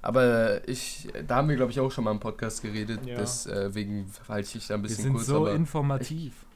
Aber 0.00 0.66
ich, 0.68 1.08
da 1.26 1.36
haben 1.36 1.48
wir, 1.48 1.56
glaube 1.56 1.72
ich, 1.72 1.80
auch 1.80 1.90
schon 1.90 2.04
mal 2.04 2.12
im 2.12 2.20
Podcast 2.20 2.62
geredet. 2.62 3.04
Ja. 3.04 3.16
Deswegen 3.16 4.02
äh, 4.02 4.24
verhalte 4.24 4.58
ich 4.58 4.66
da 4.66 4.74
ein 4.74 4.82
bisschen 4.82 5.12
kurz. 5.12 5.28
Wir 5.28 5.34
sind 5.34 5.36
so 5.36 5.46
informativ. 5.46 6.32
Ich, 6.32 6.47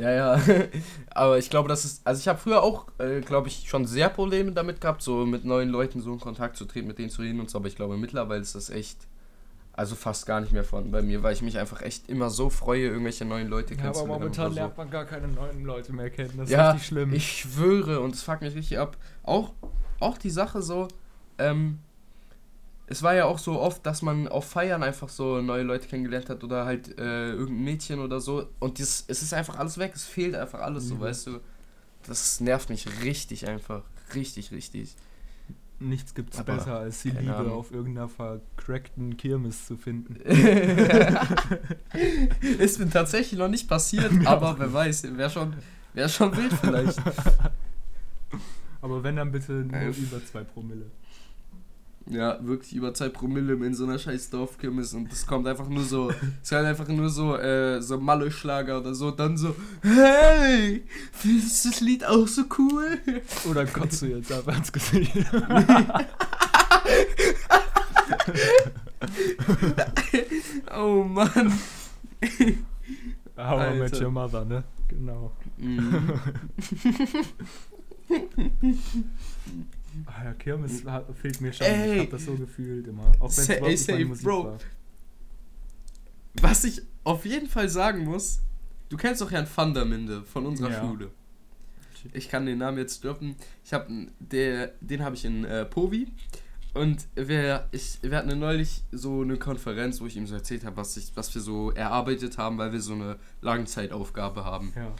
ja, 0.00 0.10
ja. 0.10 0.40
Aber 1.10 1.38
ich 1.38 1.50
glaube, 1.50 1.68
das 1.68 1.84
ist. 1.84 2.06
Also 2.06 2.20
ich 2.20 2.28
habe 2.28 2.38
früher 2.38 2.62
auch, 2.62 2.86
äh, 2.98 3.20
glaube 3.20 3.48
ich, 3.48 3.68
schon 3.68 3.86
sehr 3.86 4.08
Probleme 4.08 4.52
damit 4.52 4.80
gehabt, 4.80 5.02
so 5.02 5.26
mit 5.26 5.44
neuen 5.44 5.68
Leuten 5.68 6.00
so 6.00 6.12
in 6.12 6.20
Kontakt 6.20 6.56
zu 6.56 6.64
treten, 6.64 6.86
mit 6.86 6.98
denen 6.98 7.10
zu 7.10 7.22
reden 7.22 7.40
und 7.40 7.50
so. 7.50 7.58
Aber 7.58 7.68
ich 7.68 7.76
glaube, 7.76 7.96
mittlerweile 7.96 8.40
ist 8.40 8.54
das 8.54 8.70
echt. 8.70 8.98
Also 9.72 9.94
fast 9.94 10.26
gar 10.26 10.40
nicht 10.40 10.52
mehr 10.52 10.64
von 10.64 10.90
bei 10.90 11.00
mir, 11.00 11.22
weil 11.22 11.32
ich 11.32 11.40
mich 11.40 11.56
einfach 11.56 11.80
echt 11.80 12.08
immer 12.08 12.28
so 12.28 12.50
freue, 12.50 12.88
irgendwelche 12.88 13.24
neuen 13.24 13.48
Leute 13.48 13.74
ja, 13.74 13.80
kennenzulernen. 13.80 14.10
Aber 14.10 14.20
momentan 14.20 14.52
lernt 14.52 14.76
man 14.76 14.90
gar 14.90 15.06
keine 15.06 15.28
neuen 15.28 15.64
Leute 15.64 15.92
mehr 15.92 16.10
kennen. 16.10 16.34
Das 16.36 16.50
ja, 16.50 16.68
ist 16.68 16.74
richtig 16.74 16.88
schlimm. 16.88 17.14
Ich 17.14 17.38
schwöre, 17.38 18.00
und 18.00 18.14
es 18.14 18.22
fuckt 18.22 18.42
mich 18.42 18.54
richtig 18.54 18.78
ab. 18.78 18.98
Auch, 19.22 19.52
auch 20.00 20.18
die 20.18 20.28
Sache 20.28 20.60
so, 20.60 20.88
ähm, 21.38 21.78
es 22.90 23.02
war 23.04 23.14
ja 23.14 23.24
auch 23.24 23.38
so 23.38 23.60
oft, 23.60 23.86
dass 23.86 24.02
man 24.02 24.26
auf 24.26 24.46
Feiern 24.46 24.82
einfach 24.82 25.08
so 25.08 25.40
neue 25.40 25.62
Leute 25.62 25.86
kennengelernt 25.86 26.28
hat 26.28 26.42
oder 26.42 26.64
halt 26.64 26.98
äh, 26.98 27.30
irgendein 27.30 27.64
Mädchen 27.64 28.00
oder 28.00 28.20
so. 28.20 28.48
Und 28.58 28.80
das, 28.80 29.04
es 29.06 29.22
ist 29.22 29.32
einfach 29.32 29.56
alles 29.60 29.78
weg, 29.78 29.92
es 29.94 30.04
fehlt 30.04 30.34
einfach 30.34 30.58
alles, 30.60 30.84
mhm. 30.84 30.88
so 30.88 31.00
weißt 31.00 31.26
du. 31.28 31.38
Das 32.08 32.40
nervt 32.40 32.68
mich 32.68 32.88
richtig 33.04 33.46
einfach. 33.46 33.82
Richtig, 34.12 34.50
richtig. 34.50 34.96
Nichts 35.78 36.14
gibt's 36.14 36.40
aber 36.40 36.56
besser, 36.56 36.80
als 36.80 37.02
die 37.02 37.10
Liebe 37.10 37.36
Ahnung. 37.36 37.52
auf 37.52 37.70
irgendeiner 37.70 38.08
vercrackten 38.08 39.16
Kirmes 39.16 39.66
zu 39.66 39.76
finden. 39.76 40.16
ist 42.58 42.80
mir 42.80 42.90
tatsächlich 42.90 43.38
noch 43.38 43.46
nicht 43.48 43.68
passiert, 43.68 44.10
aber 44.26 44.58
wer 44.58 44.72
weiß, 44.72 45.16
wäre 45.16 45.30
schon, 45.30 45.54
wär 45.94 46.08
schon 46.08 46.36
wild 46.36 46.52
vielleicht. 46.52 47.00
aber 48.82 49.04
wenn 49.04 49.14
dann 49.14 49.30
bitte 49.30 49.52
nur 49.52 49.80
äh, 49.80 49.90
über 49.90 50.22
zwei 50.26 50.42
Promille. 50.42 50.86
Ja, 52.10 52.38
wirklich 52.44 52.74
über 52.74 52.92
zwei 52.92 53.08
Promille 53.08 53.54
in 53.64 53.72
so 53.72 53.84
einer 53.84 53.96
scheiß 53.98 54.30
Dorfkirmes 54.30 54.94
und 54.94 55.12
es 55.12 55.24
kommt 55.26 55.46
einfach 55.46 55.68
nur 55.68 55.84
so, 55.84 56.10
es 56.42 56.50
kommt 56.50 56.64
einfach 56.64 56.88
nur 56.88 57.08
so, 57.08 57.36
äh, 57.36 57.80
so 57.80 57.98
Malle-Schlager 57.98 58.80
oder 58.80 58.94
so, 58.94 59.12
dann 59.12 59.36
so, 59.36 59.54
hey, 59.82 60.84
findest 61.12 61.64
du 61.64 61.70
das 61.70 61.80
Lied 61.80 62.04
auch 62.04 62.26
so 62.26 62.42
cool? 62.58 62.98
Oder 63.48 63.64
kotzt 63.64 64.02
du 64.02 64.06
jetzt 64.06 64.32
einfach 64.32 64.56
ins 64.56 64.72
Gesicht? 64.72 65.12
oh 70.76 71.04
Mann. 71.04 71.52
How 73.36 73.72
I 73.72 73.78
Met 73.78 74.00
Your 74.00 74.10
Mother, 74.10 74.44
ne? 74.44 74.64
Genau. 74.88 75.30
Mm. 75.58 76.10
Ah 80.06 80.24
ja, 80.24 80.32
Kirmes 80.34 80.82
fehlt 81.14 81.40
mir 81.40 81.52
schon. 81.52 81.66
Ey. 81.66 81.94
Ich 81.94 82.00
hab 82.02 82.10
das 82.10 82.24
so 82.24 82.34
gefühlt 82.34 82.86
immer. 82.86 83.12
Auch 83.18 83.36
wenn 83.36 83.44
es 83.44 83.48
überhaupt 83.48 83.70
nicht 83.70 83.88
meine 83.90 84.04
Musik 84.04 84.24
Bro. 84.24 84.44
war. 84.44 84.58
Was 86.34 86.64
ich 86.64 86.82
auf 87.04 87.24
jeden 87.24 87.48
Fall 87.48 87.68
sagen 87.68 88.04
muss, 88.04 88.40
du 88.88 88.96
kennst 88.96 89.20
doch 89.20 89.30
Herrn 89.30 89.48
Vanderminde 89.52 90.22
von 90.24 90.46
unserer 90.46 90.70
ja. 90.70 90.80
Schule. 90.80 91.10
Ich 92.12 92.28
kann 92.28 92.46
den 92.46 92.58
Namen 92.58 92.78
jetzt 92.78 93.04
droppen. 93.04 93.36
Ich 93.64 93.72
hab, 93.72 93.88
der, 94.18 94.72
den 94.80 95.02
habe 95.02 95.16
ich 95.16 95.24
in 95.24 95.44
äh, 95.44 95.66
Povi. 95.66 96.08
Und 96.72 97.08
wir, 97.14 97.68
ich, 97.72 97.98
wir 98.02 98.16
hatten 98.16 98.38
neulich 98.38 98.84
so 98.92 99.22
eine 99.22 99.36
Konferenz, 99.36 100.00
wo 100.00 100.06
ich 100.06 100.16
ihm 100.16 100.26
so 100.26 100.34
erzählt 100.34 100.64
habe, 100.64 100.76
was, 100.76 101.12
was 101.16 101.34
wir 101.34 101.42
so 101.42 101.72
erarbeitet 101.72 102.38
haben, 102.38 102.58
weil 102.58 102.72
wir 102.72 102.80
so 102.80 102.94
eine 102.94 103.18
Langzeitaufgabe 103.40 104.44
haben. 104.44 104.72
Ja. 104.76 104.94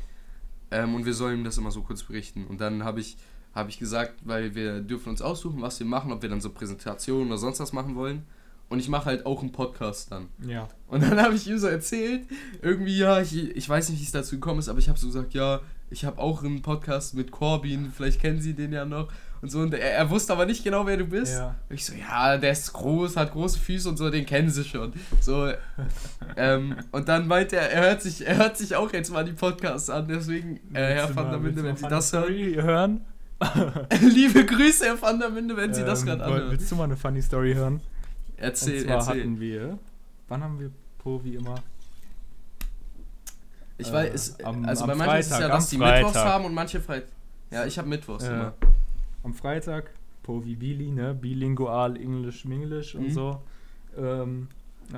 Ähm, 0.73 0.95
und 0.95 1.07
wir 1.07 1.15
sollen 1.15 1.39
ihm 1.39 1.45
das 1.45 1.59
immer 1.59 1.71
so 1.71 1.83
kurz 1.83 2.03
berichten. 2.03 2.45
Und 2.47 2.61
dann 2.61 2.85
habe 2.85 3.01
ich 3.01 3.17
habe 3.55 3.71
ich 3.71 3.79
gesagt, 3.79 4.15
weil 4.25 4.55
wir 4.55 4.81
dürfen 4.81 5.11
uns 5.11 5.23
aussuchen, 5.23 5.61
was 5.61 5.79
wir 5.81 5.87
machen, 5.87 6.13
ob 6.13 6.23
wir 6.23 6.29
dann 6.29 6.41
so 6.41 6.51
Präsentationen 6.51 7.29
oder 7.29 7.39
sonst 7.39 7.61
was 7.61 7.73
machen 7.73 7.97
wollen. 7.97 8.25
Und 8.69 8.79
ich 8.79 8.89
mache 8.89 9.07
halt 9.07 9.27
auch 9.27 9.41
einen 9.41 9.51
Podcast 9.51 10.13
dann. 10.13 10.29
Ja. 10.47 10.69
Und 10.87 11.03
dann 11.03 11.21
habe 11.23 11.35
ich 11.35 11.49
ihm 11.49 11.59
so 11.59 11.67
erzählt, 11.67 12.23
irgendwie, 12.63 12.99
ja, 12.99 13.21
ich, 13.21 13.37
ich 13.37 13.69
weiß 13.69 13.89
nicht, 13.89 14.01
wie 14.01 14.05
es 14.05 14.13
dazu 14.13 14.37
gekommen 14.37 14.61
ist, 14.61 14.69
aber 14.69 14.79
ich 14.79 14.89
habe 14.89 14.99
so 14.99 15.09
gesagt, 15.09 15.35
ja, 15.35 15.61
ich 15.91 16.05
habe 16.05 16.19
auch 16.19 16.45
einen 16.45 16.63
Podcast 16.63 17.15
mit 17.15 17.33
Corbin, 17.33 17.93
vielleicht 17.95 18.21
kennen 18.21 18.41
Sie 18.41 18.55
den 18.55 18.73
ja 18.73 18.85
noch. 18.85 19.09
Und 19.43 19.51
so, 19.51 19.61
und 19.61 19.75
er, 19.75 19.95
er 19.95 20.11
wusste 20.11 20.33
aber 20.33 20.47
nicht 20.47 20.63
genau, 20.63 20.87
wer 20.87 20.97
du 20.97 21.05
bist. 21.05 21.35
Ja. 21.35 21.57
Und 21.69 21.75
ich 21.75 21.85
so, 21.85 21.95
ja, 21.95 22.37
der 22.37 22.53
ist 22.53 22.73
groß, 22.73 23.17
hat 23.17 23.33
große 23.33 23.59
Füße 23.59 23.89
und 23.89 23.97
so, 23.97 24.11
den 24.11 24.27
kennen 24.27 24.51
sie 24.51 24.65
schon. 24.65 24.93
So, 25.21 25.51
ähm, 26.37 26.77
und 26.93 27.09
dann 27.09 27.27
meinte 27.27 27.57
er, 27.57 27.73
er 27.73 27.83
hört 27.83 28.03
sich, 28.03 28.27
er 28.27 28.37
hört 28.37 28.57
sich 28.57 28.77
auch 28.77 28.93
jetzt 28.93 29.11
mal 29.11 29.25
die 29.25 29.33
Podcasts 29.33 29.89
an, 29.89 30.07
deswegen, 30.09 30.61
äh, 30.75 30.95
Herr 30.95 31.17
van 31.17 31.31
der 31.31 31.41
Minde, 31.41 31.65
wenn 31.65 31.77
Sie 31.77 31.89
das 31.89 32.13
hören. 32.13 32.63
hören? 32.63 33.01
Liebe 34.01 34.45
Grüße, 34.45 34.85
Herr 34.85 35.01
Van 35.01 35.19
der 35.19 35.31
Minde, 35.31 35.57
wenn 35.57 35.73
Sie 35.73 35.81
ähm, 35.81 35.87
das 35.87 36.05
gerade 36.05 36.25
anhören. 36.25 36.51
Willst 36.51 36.71
du 36.71 36.77
mal 36.77 36.85
eine 36.85 36.97
funny 36.97 37.23
Story 37.23 37.55
hören? 37.55 37.81
Erzähl, 38.37 38.83
Und 38.83 38.87
zwar 38.87 38.97
erzähl. 38.97 39.21
hatten 39.21 39.41
wir, 39.41 39.79
wann 40.29 40.43
haben 40.43 40.61
wir 40.61 40.71
Po 40.99 41.23
wie 41.25 41.37
immer? 41.37 41.57
Ich 43.79 43.89
äh, 43.89 43.93
weiß, 43.93 44.41
am, 44.45 44.65
also 44.67 44.87
bei 44.87 44.95
manchen 44.95 45.19
ist 45.21 45.31
es 45.31 45.39
ja, 45.39 45.49
dass 45.49 45.71
die 45.71 45.79
Freitag. 45.79 46.07
Mittwochs 46.07 46.25
haben 46.25 46.45
und 46.45 46.55
manche 46.55 46.81
Freitag. 46.81 47.09
Ja, 47.51 47.65
ich 47.65 47.79
habe 47.79 47.89
Mittwochs 47.89 48.25
äh, 48.25 48.33
immer. 48.33 48.53
Am 49.23 49.35
Freitag, 49.35 49.91
Po 50.23 50.45
wie 50.45 50.57
Bili, 50.57 50.91
ne? 50.91 51.15
Bilingual, 51.15 51.97
Englisch, 51.97 52.45
Minglish 52.45 52.95
mhm. 52.95 53.05
und 53.05 53.11
so. 53.13 53.43
Ähm, 53.97 54.49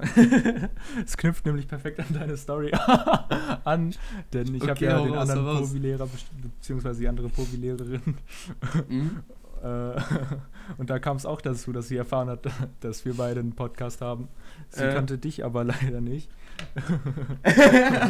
es 1.05 1.17
knüpft 1.17 1.47
nämlich 1.47 1.69
perfekt 1.69 2.01
an 2.01 2.07
deine 2.13 2.37
Story 2.37 2.73
an, 3.65 3.95
denn 4.33 4.55
ich 4.55 4.63
okay, 4.63 4.71
habe 4.71 4.85
ja 4.85 5.03
den 5.03 5.15
raus, 5.15 5.31
anderen 5.31 5.59
Povi-Lehrer, 5.59 6.09
beziehungsweise 6.43 7.01
die 7.01 7.09
andere 7.09 7.29
Povi-Lehrerin. 7.29 8.17
Mhm. 8.89 9.21
Äh, 9.63 9.95
und 10.77 10.91
da 10.91 10.99
kam 10.99 11.17
es 11.17 11.25
auch 11.25 11.41
dazu, 11.41 11.73
dass 11.73 11.87
sie 11.87 11.97
erfahren 11.97 12.29
hat, 12.29 12.47
dass 12.81 13.05
wir 13.05 13.15
beide 13.15 13.39
einen 13.39 13.53
Podcast 13.53 14.01
haben. 14.01 14.27
Sie 14.71 14.83
äh. 14.83 14.93
kannte 14.93 15.19
dich 15.19 15.45
aber 15.45 15.63
leider 15.63 16.01
nicht. 16.01 16.29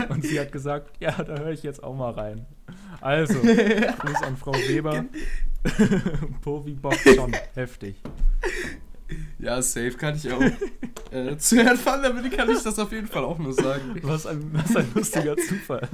und 0.08 0.24
sie 0.24 0.40
hat 0.40 0.50
gesagt, 0.50 0.92
ja, 0.98 1.10
da 1.10 1.40
höre 1.40 1.50
ich 1.50 1.62
jetzt 1.62 1.82
auch 1.84 1.94
mal 1.94 2.12
rein. 2.12 2.46
Also, 3.02 3.34
Gruß 3.34 4.22
an 4.22 4.36
Frau 4.38 4.52
Weber. 4.52 5.04
Povi 6.40 6.72
Bock 6.72 6.96
schon 6.96 7.32
heftig. 7.54 8.00
Ja, 9.38 9.60
safe 9.60 9.92
kann 9.92 10.16
ich 10.16 10.30
auch. 10.32 10.40
äh, 11.10 11.36
zu 11.38 11.56
Herrn 11.56 11.78
Van 11.84 12.02
der 12.02 12.16
Wille 12.16 12.30
kann 12.30 12.48
ich 12.50 12.62
das 12.62 12.78
auf 12.78 12.92
jeden 12.92 13.08
Fall 13.08 13.24
auch 13.24 13.38
nur 13.38 13.52
sagen. 13.52 13.98
Was 14.02 14.26
ein, 14.26 14.50
was 14.52 14.76
ein 14.76 14.86
lustiger 14.94 15.36
Zufall. 15.48 15.88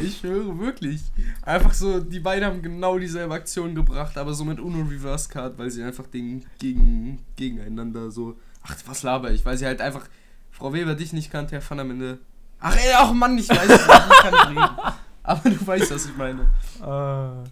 Ich 0.00 0.22
höre 0.22 0.58
wirklich. 0.58 1.02
Einfach 1.42 1.72
so, 1.74 2.00
die 2.00 2.20
beiden 2.20 2.44
haben 2.44 2.62
genau 2.62 2.98
dieselbe 2.98 3.34
Aktion 3.34 3.74
gebracht, 3.74 4.16
aber 4.16 4.32
so 4.34 4.44
mit 4.44 4.60
Uno 4.60 4.84
Reverse 4.88 5.28
Card, 5.28 5.58
weil 5.58 5.70
sie 5.70 5.82
einfach 5.82 6.06
den 6.06 6.44
gegen, 6.58 7.20
gegeneinander 7.36 8.10
so. 8.10 8.36
Ach, 8.62 8.76
was 8.86 9.02
laber 9.02 9.30
ich? 9.32 9.44
Weil 9.44 9.56
sie 9.56 9.66
halt 9.66 9.80
einfach 9.80 10.08
Frau 10.50 10.72
Weber 10.72 10.94
dich 10.94 11.12
nicht 11.12 11.30
kannte, 11.30 11.52
Herr 11.56 11.70
Van 11.70 11.78
der 11.78 11.86
Minde. 11.86 12.18
Ach, 12.60 12.76
ey, 12.76 12.92
ach 12.96 13.12
Mann, 13.12 13.38
ich 13.38 13.48
weiß 13.48 13.68
es 13.68 13.86
nicht, 13.86 14.00
ich 14.10 14.18
kann 14.18 14.32
nicht 14.32 14.62
reden. 14.62 14.78
Aber 15.22 15.50
du 15.50 15.66
weißt, 15.66 15.90
was 15.92 16.06
ich 16.06 16.16
meine. 16.16 16.46
Ah, 16.80 17.44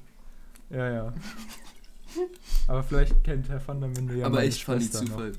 ja, 0.70 0.90
ja. 0.90 1.12
Aber 2.68 2.82
vielleicht 2.82 3.22
kennt 3.24 3.48
Herr 3.48 3.66
Van 3.66 3.80
der 3.80 3.90
Minde 3.90 4.16
ja 4.18 4.26
Aber 4.26 4.44
ich 4.44 4.64
fand 4.64 4.82
die 4.82 4.86
noch. 4.96 5.04
Zufall. 5.04 5.32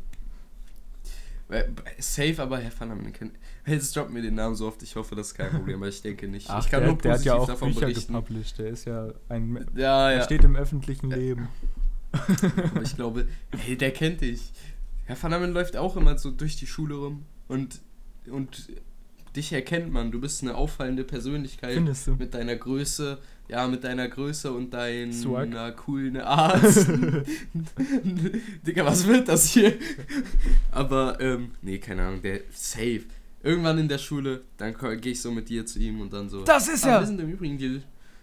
Safe, 1.99 2.35
aber 2.41 2.59
Herr 2.59 2.71
Van 2.77 2.89
der 2.89 2.97
Minde 2.97 3.11
kennt. 3.11 3.33
Jetzt 3.65 3.95
droppt 3.95 4.11
mir 4.11 4.21
den 4.21 4.35
Namen 4.35 4.55
so 4.55 4.67
oft, 4.67 4.83
ich 4.83 4.95
hoffe, 4.97 5.15
das 5.15 5.27
ist 5.27 5.33
kein 5.35 5.49
Problem, 5.49 5.77
aber 5.77 5.87
ich 5.87 6.01
denke 6.01 6.27
nicht. 6.27 6.49
Ach, 6.49 6.63
ich 6.63 6.69
kann 6.69 6.81
der, 6.81 6.89
nur 6.91 6.97
der 6.97 7.13
hat 7.13 7.23
ja 7.23 7.35
auch 7.35 7.47
davon 7.47 7.69
Bücher 7.73 7.87
berichten. 7.87 8.13
gepublished. 8.13 8.57
Der 8.57 8.67
ist 8.67 8.83
ja 8.85 9.07
ein. 9.29 9.55
Ja, 9.75 10.09
Der 10.09 10.17
ja. 10.17 10.23
steht 10.23 10.43
im 10.43 10.57
öffentlichen 10.57 11.09
Leben. 11.09 11.47
Aber 12.11 12.81
ich 12.81 12.95
glaube, 12.95 13.27
hey, 13.57 13.77
der 13.77 13.91
kennt 13.91 14.21
dich. 14.21 14.51
Herr 15.05 15.21
Van 15.21 15.31
der 15.31 15.39
Minde 15.39 15.53
läuft 15.53 15.77
auch 15.77 15.95
immer 15.95 16.17
so 16.17 16.31
durch 16.31 16.57
die 16.57 16.67
Schule 16.67 16.95
rum 16.95 17.23
und, 17.47 17.79
und 18.29 18.67
dich 19.37 19.53
erkennt 19.53 19.91
man. 19.91 20.11
Du 20.11 20.19
bist 20.19 20.41
eine 20.43 20.55
auffallende 20.55 21.05
Persönlichkeit. 21.05 21.81
Mit 22.17 22.33
deiner 22.33 22.57
Größe, 22.57 23.19
ja, 23.49 23.67
mit 23.67 23.83
deiner 23.83 24.07
Größe 24.09 24.51
und 24.51 24.71
Swag. 24.71 25.51
deiner 25.51 25.71
coolen 25.71 26.17
Art. 26.17 26.61
Digga, 28.65 28.85
was 28.85 29.07
wird 29.07 29.27
das 29.27 29.45
hier? 29.49 29.73
Aber, 30.71 31.19
ähm, 31.21 31.51
nee, 31.61 31.77
keine 31.79 32.03
Ahnung, 32.05 32.21
der 32.21 32.41
safe. 32.51 33.03
Irgendwann 33.43 33.77
in 33.77 33.87
der 33.87 33.97
Schule, 33.99 34.41
dann 34.57 34.75
gehe 34.99 35.13
ich 35.13 35.21
so 35.21 35.31
mit 35.31 35.47
dir 35.49 35.65
zu 35.65 35.79
ihm 35.79 36.01
und 36.01 36.11
dann 36.11 36.29
so. 36.29 36.43
Das 36.43 36.67
ist 36.67 36.83
"Ah, 36.85 36.95
er! 36.95 36.99
Wir 37.01 37.07
sind 37.07 37.21
im 37.21 37.29
Übrigen 37.31 37.57
die, 37.57 37.81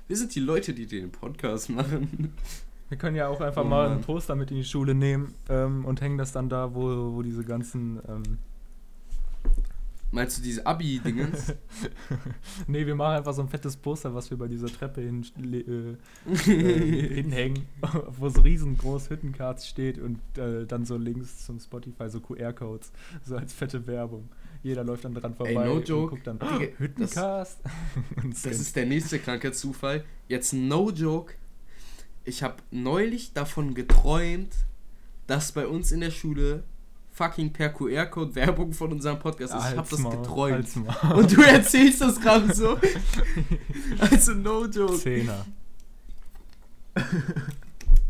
wir 0.09 0.17
sind 0.17 0.35
die 0.35 0.41
Leute, 0.41 0.75
die 0.75 0.87
den 0.87 1.11
Podcast 1.11 1.71
machen. 1.71 2.35
Wir 2.91 2.99
können 2.99 3.17
ja 3.17 3.29
auch 3.29 3.41
einfach 3.41 3.63
Oh 3.65 3.69
mal 3.69 3.89
Mann. 3.89 3.99
ein 3.99 4.05
Poster 4.05 4.35
mit 4.35 4.51
in 4.51 4.59
die 4.59 4.65
Schule 4.65 4.95
nehmen 4.95 5.35
ähm, 5.49 5.85
und 5.87 6.01
hängen 6.03 6.19
das 6.19 6.33
dann 6.33 6.49
da, 6.51 6.75
wo, 6.75 7.15
wo 7.15 7.23
diese 7.23 7.43
ganzen. 7.45 7.99
Ähm, 8.09 8.23
Meinst 10.14 10.38
du 10.38 10.42
diese 10.42 10.64
Abi-Dingens? 10.64 11.53
nee, 12.68 12.87
wir 12.87 12.94
machen 12.94 13.16
einfach 13.16 13.35
so 13.35 13.42
ein 13.42 13.48
fettes 13.48 13.77
Poster, 13.77 14.14
was 14.14 14.31
wir 14.31 14.38
bei 14.38 14.46
dieser 14.46 14.68
Treppe 14.68 15.00
hin, 15.00 15.27
äh, 15.37 16.31
äh, 16.50 17.14
hinhängen, 17.14 17.66
wo 18.18 18.29
so 18.29 18.42
riesengroß 18.42 19.11
Hüttencards 19.11 19.66
steht 19.66 19.98
und 19.98 20.20
äh, 20.38 20.66
dann 20.66 20.85
so 20.85 20.96
links 20.96 21.44
zum 21.44 21.59
Spotify 21.59 22.09
so 22.09 22.20
QR-Codes, 22.20 22.92
so 23.24 23.37
als 23.37 23.53
fette 23.53 23.85
Werbung. 23.88 24.29
Jeder 24.62 24.85
läuft 24.85 25.05
dann 25.05 25.14
dran 25.14 25.35
vorbei 25.35 25.66
no 25.66 25.74
und 25.74 25.88
joke. 25.88 26.11
guckt 26.11 26.27
dann 26.29 26.38
Digga, 26.38 26.79
Hüttencast. 26.79 27.61
und 28.22 28.33
Das 28.35 28.40
scannt. 28.40 28.55
ist 28.55 28.77
der 28.77 28.87
nächste 28.87 29.18
kranke 29.18 29.50
Zufall. 29.50 30.05
Jetzt 30.29 30.53
no 30.53 30.90
joke. 30.92 31.35
Ich 32.24 32.44
habe 32.44 32.57
neulich 32.70 33.33
davon 33.33 33.74
geträumt, 33.74 34.55
dass 35.27 35.50
bei 35.50 35.66
uns 35.66 35.90
in 35.90 36.00
der 36.00 36.12
Schule 36.12 36.62
fucking 37.14 37.53
per 37.53 37.70
QR-Code 37.70 38.35
Werbung 38.35 38.72
von 38.72 38.92
unserem 38.92 39.18
Podcast 39.18 39.55
ist. 39.55 39.61
Ich 39.61 39.77
Halt's 39.77 39.90
das 39.90 40.03
geträumt. 40.03 40.68
Und 41.14 41.37
du 41.37 41.42
erzählst 41.42 42.00
das 42.00 42.20
gerade 42.20 42.53
so. 42.53 42.79
Also 44.00 44.35
no 44.35 44.66
joke. 44.66 44.98
Zehner. 44.98 45.46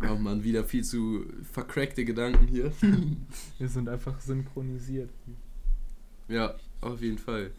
Oh 0.06 0.16
Mann, 0.16 0.44
wieder 0.44 0.64
viel 0.64 0.84
zu 0.84 1.24
vercrackte 1.50 2.04
Gedanken 2.04 2.46
hier. 2.46 2.70
Wir 3.58 3.68
sind 3.68 3.88
einfach 3.88 4.20
synchronisiert. 4.20 5.08
Ja, 6.28 6.56
auf 6.82 7.00
jeden 7.00 7.16
Fall. 7.16 7.52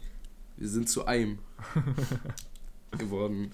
Wir 0.56 0.68
sind 0.68 0.88
zu 0.88 1.06
einem 1.06 1.38
geworden. 2.96 3.50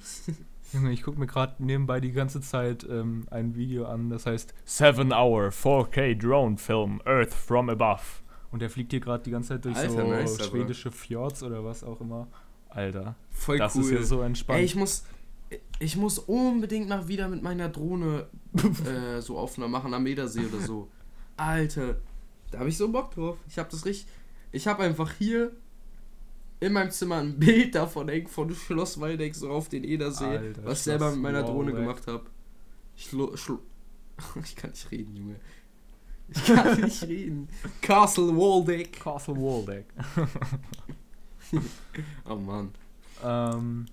Junge, 0.72 0.92
ich 0.92 1.02
gucke 1.02 1.18
mir 1.18 1.26
gerade 1.26 1.62
nebenbei 1.62 2.00
die 2.00 2.12
ganze 2.12 2.40
Zeit 2.40 2.86
ähm, 2.88 3.26
ein 3.30 3.54
Video 3.54 3.84
an, 3.84 4.08
das 4.08 4.24
heißt 4.26 4.54
7 4.64 5.12
Hour 5.12 5.48
4K 5.48 6.18
Drone 6.18 6.56
Film 6.56 7.02
Earth 7.04 7.34
from 7.34 7.68
Above. 7.68 8.00
Und 8.50 8.60
der 8.60 8.70
fliegt 8.70 8.92
hier 8.92 9.00
gerade 9.00 9.22
die 9.22 9.30
ganze 9.30 9.50
Zeit 9.50 9.64
durch 9.64 9.76
Alter, 9.76 9.90
so 9.90 10.06
nice, 10.06 10.34
aber. 10.34 10.44
schwedische 10.44 10.90
Fjords 10.90 11.42
oder 11.42 11.64
was 11.64 11.84
auch 11.84 12.00
immer. 12.00 12.26
Alter, 12.68 13.16
Voll 13.30 13.58
das 13.58 13.74
cool. 13.76 13.82
ist 13.82 13.90
ja 13.90 14.02
so 14.02 14.22
entspannt. 14.22 14.58
Ey, 14.58 14.64
ich 14.64 14.74
muss, 14.74 15.04
ich 15.78 15.96
muss 15.96 16.18
unbedingt 16.18 16.88
mal 16.88 17.06
wieder 17.06 17.28
mit 17.28 17.42
meiner 17.42 17.68
Drohne 17.68 18.26
äh, 18.86 19.20
so 19.20 19.38
Aufnahmen 19.38 19.72
machen 19.72 19.92
am 19.92 20.06
Edersee 20.06 20.46
oder 20.46 20.60
so. 20.60 20.88
Alter, 21.36 21.96
da 22.50 22.60
habe 22.60 22.68
ich 22.70 22.76
so 22.78 22.90
Bock 22.90 23.10
drauf. 23.10 23.36
Ich 23.46 23.58
habe 23.58 23.68
das 23.70 23.84
richtig. 23.84 24.10
Ich 24.52 24.66
habe 24.66 24.82
einfach 24.82 25.12
hier 25.12 25.52
in 26.62 26.72
meinem 26.72 26.90
Zimmer 26.92 27.16
ein 27.16 27.38
Bild 27.38 27.74
davon 27.74 28.08
hängen 28.08 28.28
von 28.28 28.54
Schloss 28.54 29.00
Waldeck 29.00 29.34
so 29.34 29.50
auf 29.50 29.68
den 29.68 29.82
Edersee, 29.82 30.24
Alter, 30.24 30.64
was 30.64 30.78
ich 30.78 30.84
selber 30.84 31.10
mit 31.10 31.20
meiner 31.20 31.42
Drohne 31.42 31.72
Waldeck. 31.72 31.80
gemacht 31.80 32.06
habe. 32.06 32.26
Schlo 32.94 33.34
ich 34.44 34.54
kann 34.54 34.70
nicht 34.70 34.90
reden, 34.92 35.16
Junge. 35.16 35.36
Ich 36.28 36.44
kann 36.44 36.80
nicht 36.80 37.02
reden. 37.02 37.48
Castle 37.80 38.28
Waldeck. 38.28 38.92
Castle 38.92 39.36
Waldeck. 39.36 39.86
Oh 42.24 42.36
Mann. 42.36 42.70
ähm, 43.22 43.84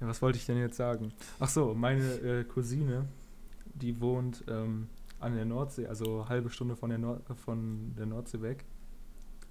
ja, 0.00 0.06
was 0.06 0.22
wollte 0.22 0.38
ich 0.38 0.46
denn 0.46 0.58
jetzt 0.58 0.76
sagen? 0.76 1.12
Ach 1.40 1.48
so, 1.48 1.74
meine 1.74 2.04
äh, 2.20 2.44
Cousine, 2.44 3.08
die 3.74 4.00
wohnt 4.00 4.44
ähm, 4.46 4.86
an 5.18 5.34
der 5.34 5.44
Nordsee, 5.44 5.88
also 5.88 6.28
halbe 6.28 6.50
Stunde 6.50 6.76
von 6.76 6.90
der, 6.90 7.00
Nord 7.00 7.22
von 7.44 7.96
der 7.98 8.06
Nordsee 8.06 8.40
weg. 8.42 8.64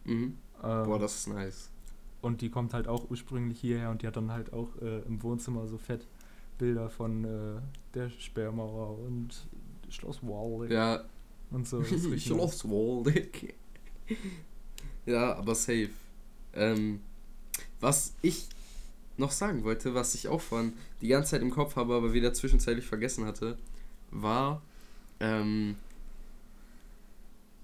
Mhm. 0.06 0.38
Ähm, 0.64 0.86
Boah, 0.86 1.00
das 1.00 1.16
ist 1.16 1.28
nice. 1.28 1.70
Und 2.22 2.42
die 2.42 2.50
kommt 2.50 2.74
halt 2.74 2.88
auch 2.88 3.10
ursprünglich 3.10 3.60
hierher 3.60 3.90
und 3.92 4.02
die 4.02 4.08
hat 4.08 4.18
dann 4.18 4.32
halt 4.32 4.52
auch 4.54 4.70
äh, 4.82 5.00
im 5.02 5.22
Wohnzimmer 5.22 5.68
so 5.68 5.78
fett 5.78 6.08
Bilder 6.58 6.90
von 6.90 7.24
äh, 7.24 7.62
der 7.94 8.10
Sperrmauer 8.10 8.98
und 9.00 9.46
Schloss 9.90 10.22
Waldeck 10.24 10.72
Ja, 10.72 11.04
und 11.52 11.68
so. 11.68 11.84
Schloss 12.18 12.66
Waldeck. 12.66 13.56
ja, 15.06 15.36
aber 15.36 15.56
safe. 15.56 15.90
Ähm, 16.54 17.02
was 17.80 18.16
ich 18.22 18.50
noch 19.18 19.32
sagen 19.32 19.64
wollte, 19.64 19.94
was 19.94 20.16
ich 20.16 20.28
auch 20.28 20.42
von 20.42 20.74
die 21.02 21.08
ganze 21.08 21.32
Zeit 21.32 21.42
im 21.42 21.52
Kopf 21.52 21.76
habe, 21.76 21.96
aber 21.96 22.14
wieder 22.14 22.34
zwischenzeitlich 22.34 22.86
vergessen 22.86 23.26
hatte, 23.26 23.58
war, 24.12 24.62
ähm, 25.20 25.76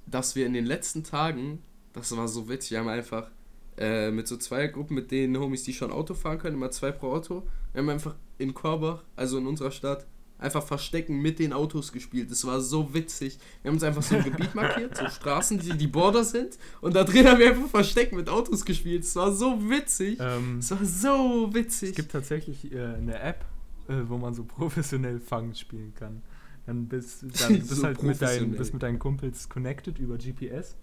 dass 0.05 0.35
wir 0.35 0.45
in 0.45 0.53
den 0.53 0.65
letzten 0.65 1.03
Tagen, 1.03 1.61
das 1.93 2.15
war 2.15 2.27
so 2.27 2.49
witzig, 2.49 2.71
wir 2.71 2.79
haben 2.79 2.87
einfach 2.89 3.29
äh, 3.77 4.11
mit 4.11 4.27
so 4.27 4.37
zwei 4.37 4.67
Gruppen, 4.67 4.95
mit 4.95 5.11
den 5.11 5.37
Homies, 5.37 5.63
die 5.63 5.73
schon 5.73 5.91
Auto 5.91 6.13
fahren 6.13 6.39
können, 6.39 6.55
immer 6.57 6.71
zwei 6.71 6.91
pro 6.91 7.11
Auto, 7.13 7.43
wir 7.73 7.81
haben 7.81 7.89
einfach 7.89 8.15
in 8.37 8.53
Korbach, 8.53 9.03
also 9.15 9.37
in 9.37 9.47
unserer 9.47 9.71
Stadt, 9.71 10.05
einfach 10.39 10.63
Verstecken 10.63 11.21
mit 11.21 11.39
den 11.39 11.53
Autos 11.53 11.91
gespielt. 11.93 12.29
Das 12.29 12.45
war 12.45 12.59
so 12.59 12.93
witzig. 12.93 13.37
Wir 13.61 13.69
haben 13.69 13.75
uns 13.75 13.83
einfach 13.83 14.03
so 14.03 14.15
ein 14.15 14.23
Gebiet 14.25 14.53
markiert, 14.55 14.97
so 14.97 15.07
Straßen, 15.07 15.57
die 15.57 15.77
die 15.77 15.87
Border 15.87 16.25
sind. 16.25 16.57
Und 16.81 16.95
da 16.95 17.05
drin 17.05 17.25
haben 17.27 17.39
wir 17.39 17.49
einfach 17.51 17.69
Verstecken 17.69 18.17
mit 18.17 18.27
Autos 18.27 18.65
gespielt. 18.65 19.03
Es 19.03 19.15
war 19.15 19.31
so 19.31 19.69
witzig. 19.69 20.17
Ähm, 20.19 20.57
Es 20.59 20.69
war 20.71 20.83
so 20.83 21.49
witzig. 21.53 21.91
es 21.91 21.95
gibt 21.95 22.11
tatsächlich 22.11 22.73
äh, 22.73 22.77
eine 22.83 23.19
App, 23.21 23.45
äh, 23.87 23.93
wo 24.07 24.17
man 24.17 24.33
so 24.33 24.43
professionell 24.47 25.19
Fangen 25.21 25.55
spielen 25.55 25.93
kann. 25.95 26.21
Dann 26.65 26.87
bist, 26.89 27.21
bist 27.27 27.69
So 27.69 27.83
halt 27.83 28.03
mit, 28.03 28.17
professionell. 28.19 28.57
bist 28.57 28.73
mit 28.73 28.83
deinen 28.83 28.99
Kumpels 28.99 29.47
connected 29.47 29.97
über 29.97 30.17
GPS. 30.17 30.75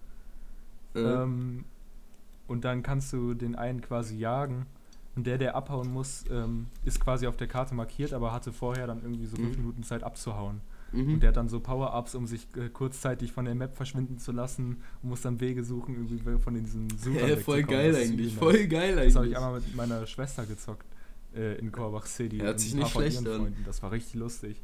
Äh, 0.95 0.99
Ähm, 0.99 1.65
und 2.47 2.65
dann 2.65 2.83
kannst 2.83 3.13
du 3.13 3.33
den 3.33 3.55
einen 3.55 3.81
quasi 3.81 4.17
jagen. 4.17 4.65
Und 5.15 5.27
der, 5.27 5.37
der 5.37 5.55
abhauen 5.55 5.91
muss, 5.91 6.23
ähm, 6.31 6.67
ist 6.85 6.99
quasi 7.01 7.27
auf 7.27 7.35
der 7.35 7.47
Karte 7.47 7.75
markiert, 7.75 8.13
aber 8.13 8.31
hatte 8.31 8.53
vorher 8.53 8.87
dann 8.87 9.01
irgendwie 9.01 9.25
so 9.25 9.35
fünf 9.35 9.57
Mhm. 9.57 9.63
Minuten 9.63 9.83
Zeit 9.83 10.03
abzuhauen. 10.03 10.61
mhm. 10.93 11.15
Und 11.15 11.19
der 11.23 11.29
hat 11.29 11.37
dann 11.37 11.49
so 11.49 11.59
Power-Ups, 11.59 12.15
um 12.15 12.27
sich 12.27 12.47
äh, 12.55 12.69
kurzzeitig 12.69 13.31
von 13.33 13.43
der 13.45 13.55
Map 13.55 13.75
verschwinden 13.75 14.19
zu 14.19 14.31
lassen 14.31 14.77
und 15.03 15.09
muss 15.09 15.21
dann 15.21 15.39
Wege 15.41 15.63
suchen, 15.63 15.95
irgendwie 15.95 16.39
von 16.41 16.53
diesen 16.53 16.89
Suchern 16.97 17.29
ja, 17.29 17.35
voll 17.37 17.63
geil 17.63 17.95
eigentlich. 17.95 18.35
Voll 18.35 18.53
nice. 18.53 18.69
geil 18.69 18.95
Das 18.95 19.15
habe 19.15 19.27
ich 19.27 19.35
eigentlich. 19.35 19.37
einmal 19.37 19.53
mit 19.59 19.75
meiner 19.75 20.05
Schwester 20.07 20.45
gezockt 20.45 20.85
äh, 21.35 21.57
in 21.59 21.71
Korbach 21.73 22.05
City. 22.05 22.39
Hört 22.39 22.53
und 22.53 22.59
sich 22.59 22.73
nicht 22.75 22.89
schlecht 22.89 23.21
ihren 23.21 23.27
an. 23.33 23.39
Freunden. 23.41 23.63
Das 23.65 23.81
war 23.83 23.91
richtig 23.91 24.15
lustig. 24.15 24.61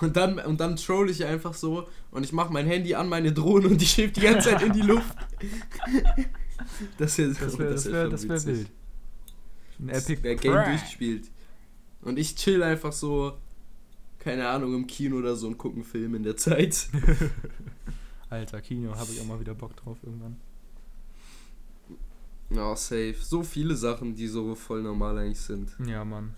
Und 0.00 0.16
dann, 0.16 0.38
und 0.38 0.60
dann 0.60 0.76
troll 0.76 1.10
ich 1.10 1.24
einfach 1.24 1.54
so 1.54 1.86
und 2.10 2.24
ich 2.24 2.32
mache 2.32 2.52
mein 2.52 2.66
Handy 2.66 2.94
an 2.94 3.08
meine 3.08 3.32
Drohne 3.32 3.68
und 3.68 3.80
die 3.80 3.86
schwebt 3.86 4.16
die 4.16 4.22
ganze 4.22 4.50
Zeit 4.50 4.62
in 4.62 4.72
die 4.72 4.82
Luft. 4.82 5.16
Das 6.98 7.16
wäre 7.16 7.30
Das 7.30 7.58
wäre 7.58 7.72
das 7.72 7.90
wär, 7.90 8.08
das 8.08 8.28
wär 8.28 8.44
wild. 8.44 8.70
Ein 9.78 9.88
Epic 9.88 10.20
Der 10.22 10.36
Game 10.36 10.52
durchgespielt. 10.52 11.30
Und 12.02 12.18
ich 12.18 12.36
chill 12.36 12.62
einfach 12.62 12.92
so, 12.92 13.38
keine 14.18 14.46
Ahnung, 14.46 14.74
im 14.74 14.86
Kino 14.86 15.16
oder 15.16 15.36
so 15.36 15.46
und 15.46 15.56
gucke 15.56 15.76
einen 15.76 15.84
Film 15.84 16.14
in 16.14 16.22
der 16.22 16.36
Zeit. 16.36 16.88
Alter, 18.30 18.60
Kino, 18.60 18.94
habe 18.94 19.10
ich 19.10 19.20
auch 19.20 19.26
mal 19.26 19.40
wieder 19.40 19.54
Bock 19.54 19.74
drauf 19.76 19.96
irgendwann. 20.02 20.36
Ja, 22.50 22.76
safe. 22.76 23.16
So 23.20 23.42
viele 23.42 23.74
Sachen, 23.74 24.14
die 24.14 24.26
so 24.26 24.54
voll 24.54 24.82
normal 24.82 25.18
eigentlich 25.18 25.40
sind. 25.40 25.70
Ja, 25.86 26.04
Mann. 26.04 26.34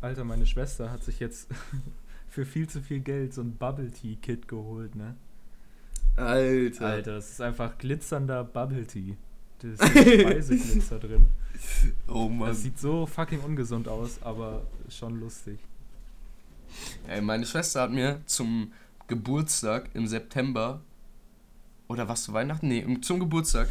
Alter, 0.00 0.24
meine 0.24 0.46
Schwester 0.46 0.90
hat 0.90 1.02
sich 1.02 1.18
jetzt 1.18 1.48
für 2.34 2.44
viel 2.44 2.68
zu 2.68 2.82
viel 2.82 2.98
Geld 2.98 3.32
so 3.32 3.42
ein 3.42 3.54
Bubble 3.54 3.92
Tea 3.92 4.16
Kit 4.16 4.48
geholt, 4.48 4.96
ne? 4.96 5.14
Alter. 6.16 6.86
Alter, 6.86 7.14
das 7.14 7.30
ist 7.30 7.40
einfach 7.40 7.78
glitzernder 7.78 8.42
Bubble 8.42 8.84
Tea. 8.84 9.16
Da 9.60 9.68
ist 9.68 9.80
Speiseglitzer 9.88 10.98
drin. 10.98 11.28
Oh 12.08 12.28
Mann. 12.28 12.48
Das 12.48 12.62
sieht 12.62 12.80
so 12.80 13.06
fucking 13.06 13.38
ungesund 13.38 13.86
aus, 13.86 14.20
aber 14.20 14.66
schon 14.88 15.20
lustig. 15.20 15.60
Ey, 17.06 17.20
meine 17.20 17.46
Schwester 17.46 17.82
hat 17.82 17.92
mir 17.92 18.20
zum 18.26 18.72
Geburtstag 19.06 19.90
im 19.94 20.08
September 20.08 20.80
oder 21.86 22.08
was 22.08 22.24
zu 22.24 22.32
Weihnachten? 22.32 22.66
Nee, 22.66 23.00
zum 23.02 23.20
Geburtstag 23.20 23.68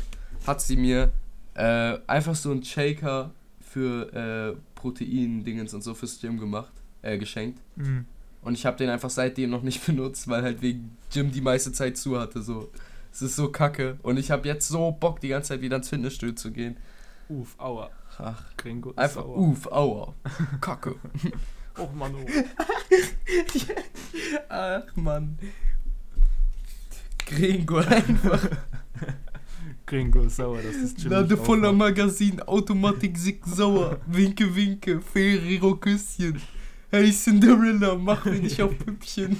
hat 0.47 0.61
sie 0.61 0.77
mir 0.77 1.11
äh, 1.55 1.97
einfach 2.07 2.35
so 2.35 2.51
einen 2.51 2.63
Shaker 2.63 3.31
für 3.59 4.13
äh, 4.13 4.57
Protein-Dingens 4.75 5.73
und 5.73 5.81
so 5.81 5.93
fürs 5.93 6.21
Gym 6.21 6.39
gemacht, 6.39 6.71
äh, 7.01 7.17
geschenkt. 7.17 7.59
Mhm. 7.75 8.05
Und 8.43 8.53
ich 8.53 8.65
habe 8.65 8.77
den 8.77 8.89
einfach 8.89 9.09
seitdem 9.09 9.49
noch 9.49 9.63
nicht 9.63 9.81
benutzt, 9.85 10.27
weil 10.27 10.43
halt 10.43 10.61
wegen 10.61 10.97
Gym 11.11 11.31
die 11.31 11.41
meiste 11.41 11.71
Zeit 11.71 11.97
zu 11.97 12.19
hatte. 12.19 12.41
So. 12.41 12.69
Es 13.11 13.21
ist 13.21 13.35
so 13.35 13.49
kacke. 13.49 13.97
Und 14.01 14.17
ich 14.17 14.31
habe 14.31 14.47
jetzt 14.47 14.67
so 14.67 14.91
Bock, 14.91 15.19
die 15.19 15.29
ganze 15.29 15.49
Zeit 15.49 15.61
wieder 15.61 15.77
ins 15.77 15.89
Fitnessstudio 15.89 16.35
zu 16.35 16.51
gehen. 16.51 16.77
Uff, 17.29 17.55
aua. 17.57 17.89
Ach, 18.17 18.43
Gringo 18.57 18.91
ist 18.91 18.97
einfach, 18.97 19.23
sauer. 19.23 19.37
uff, 19.37 19.67
aua. 19.67 20.13
Kacke. 20.61 20.95
Och, 21.77 21.93
Mann, 21.93 22.13
oh. 22.15 22.25
Ach, 24.49 24.95
Mann. 24.95 25.37
Gringo 27.25 27.77
einfach. 27.77 28.49
Gringo 29.85 30.27
sauer, 30.29 30.61
das 30.61 30.75
ist 30.75 31.01
Jim 31.01 31.11
Lade 31.11 31.37
voller. 31.37 31.73
Magazin, 31.73 32.41
Automatik 32.41 33.17
sick 33.17 33.45
sauer. 33.45 33.99
Winke, 34.05 34.55
winke, 34.55 35.01
Ferrero 35.01 35.75
Küsschen. 35.75 36.41
Hey 36.93 37.11
Cinderella, 37.11 37.95
mach 37.95 38.23
mich 38.25 38.39
nicht 38.39 38.61
auf 38.61 38.77
Püppchen. 38.77 39.35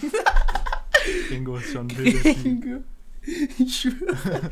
Gringo 1.28 1.58
ist 1.58 1.72
schon. 1.72 1.88
Gringo. 1.88 2.84
Ich 3.22 3.76
schwöre. 3.80 4.50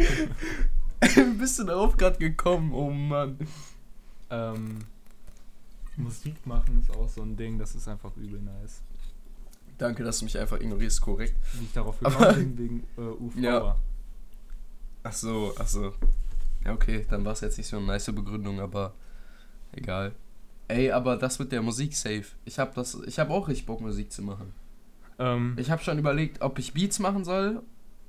Wie 1.01 1.23
bist 1.39 1.57
du 1.57 1.63
darauf 1.63 1.97
gerade 1.97 2.19
gekommen? 2.19 2.71
Oh 2.71 2.91
Mann. 2.91 3.39
Ähm, 4.29 4.85
Musik 5.97 6.45
machen 6.45 6.79
ist 6.79 6.95
auch 6.95 7.09
so 7.09 7.23
ein 7.23 7.35
Ding, 7.35 7.57
das 7.57 7.73
ist 7.73 7.87
einfach 7.87 8.15
übel 8.17 8.39
nice. 8.39 8.83
Danke, 9.79 10.03
dass 10.03 10.19
du 10.19 10.25
mich 10.25 10.37
einfach 10.37 10.59
ignorierst, 10.59 11.01
korrekt. 11.01 11.33
Wie 11.53 11.65
ich 11.65 11.73
darauf 11.73 11.97
gekommen 11.97 12.55
bin, 12.55 12.57
wegen 12.59 12.83
äh, 12.99 13.01
Uff, 13.01 13.35
Ja. 13.35 13.77
Ach 15.01 15.13
so, 15.13 15.55
ach 15.57 15.67
so. 15.67 15.91
Ja, 16.63 16.73
okay, 16.73 17.03
dann 17.09 17.25
war 17.25 17.33
es 17.33 17.41
jetzt 17.41 17.57
nicht 17.57 17.65
so 17.65 17.77
eine 17.77 17.87
nice 17.87 18.13
Begründung, 18.13 18.59
aber 18.59 18.93
egal. 19.71 20.13
Ey, 20.71 20.91
aber 20.91 21.17
das 21.17 21.39
mit 21.39 21.51
der 21.51 21.61
Musik 21.61 21.95
safe. 21.95 22.25
Ich 22.45 22.59
hab 22.59 22.73
das, 22.75 22.95
ich 23.05 23.19
hab 23.19 23.29
auch 23.29 23.47
richtig 23.47 23.65
Bock, 23.65 23.81
Musik 23.81 24.11
zu 24.11 24.21
machen. 24.21 24.53
Ähm, 25.19 25.55
Ich 25.57 25.69
habe 25.69 25.83
schon 25.83 25.99
überlegt, 25.99 26.41
ob 26.41 26.57
ich 26.59 26.73
Beats 26.73 26.99
machen 26.99 27.23
soll, 27.25 27.61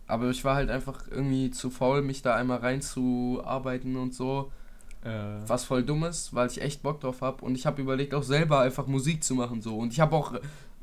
aber 0.07 0.31
ich 0.31 0.45
war 0.45 0.55
halt 0.55 0.71
einfach 0.71 1.07
irgendwie 1.11 1.51
zu 1.51 1.71
faul, 1.71 2.03
mich 2.03 2.23
da 2.23 2.37
einmal 2.37 2.59
reinzuarbeiten 2.59 3.97
und 3.97 4.15
so. 4.15 4.53
äh, 5.05 5.11
Was 5.47 5.65
voll 5.65 5.83
dumm 5.83 6.05
ist, 6.05 6.35
weil 6.35 6.49
ich 6.49 6.63
echt 6.63 6.83
Bock 6.83 7.01
drauf 7.01 7.21
habe. 7.21 7.45
Und 7.45 7.55
ich 7.57 7.67
habe 7.67 7.83
überlegt, 7.83 8.15
auch 8.15 8.23
selber 8.23 8.61
einfach 8.61 8.87
Musik 8.87 9.25
zu 9.25 9.35
machen 9.35 9.61
so. 9.61 9.77
Und 9.77 9.93
ich 9.93 10.01
habe 10.01 10.15
auch 10.15 10.35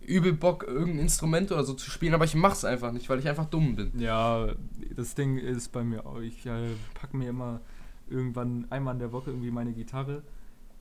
übel 0.01 0.33
Bock, 0.33 0.63
irgendein 0.67 0.99
Instrument 1.03 1.51
oder 1.51 1.63
so 1.63 1.73
zu 1.73 1.89
spielen, 1.89 2.13
aber 2.13 2.25
ich 2.25 2.35
mach's 2.35 2.65
einfach 2.65 2.91
nicht, 2.91 3.07
weil 3.09 3.19
ich 3.19 3.29
einfach 3.29 3.45
dumm 3.45 3.75
bin. 3.75 3.91
Ja, 3.99 4.47
das 4.95 5.13
Ding 5.15 5.37
ist 5.37 5.71
bei 5.71 5.83
mir 5.83 6.05
auch, 6.05 6.19
ich 6.19 6.45
äh, 6.45 6.71
packe 6.95 7.15
mir 7.15 7.29
immer 7.29 7.61
irgendwann 8.09 8.65
einmal 8.71 8.95
in 8.95 8.99
der 8.99 9.11
Woche 9.11 9.29
irgendwie 9.29 9.51
meine 9.51 9.71
Gitarre 9.71 10.23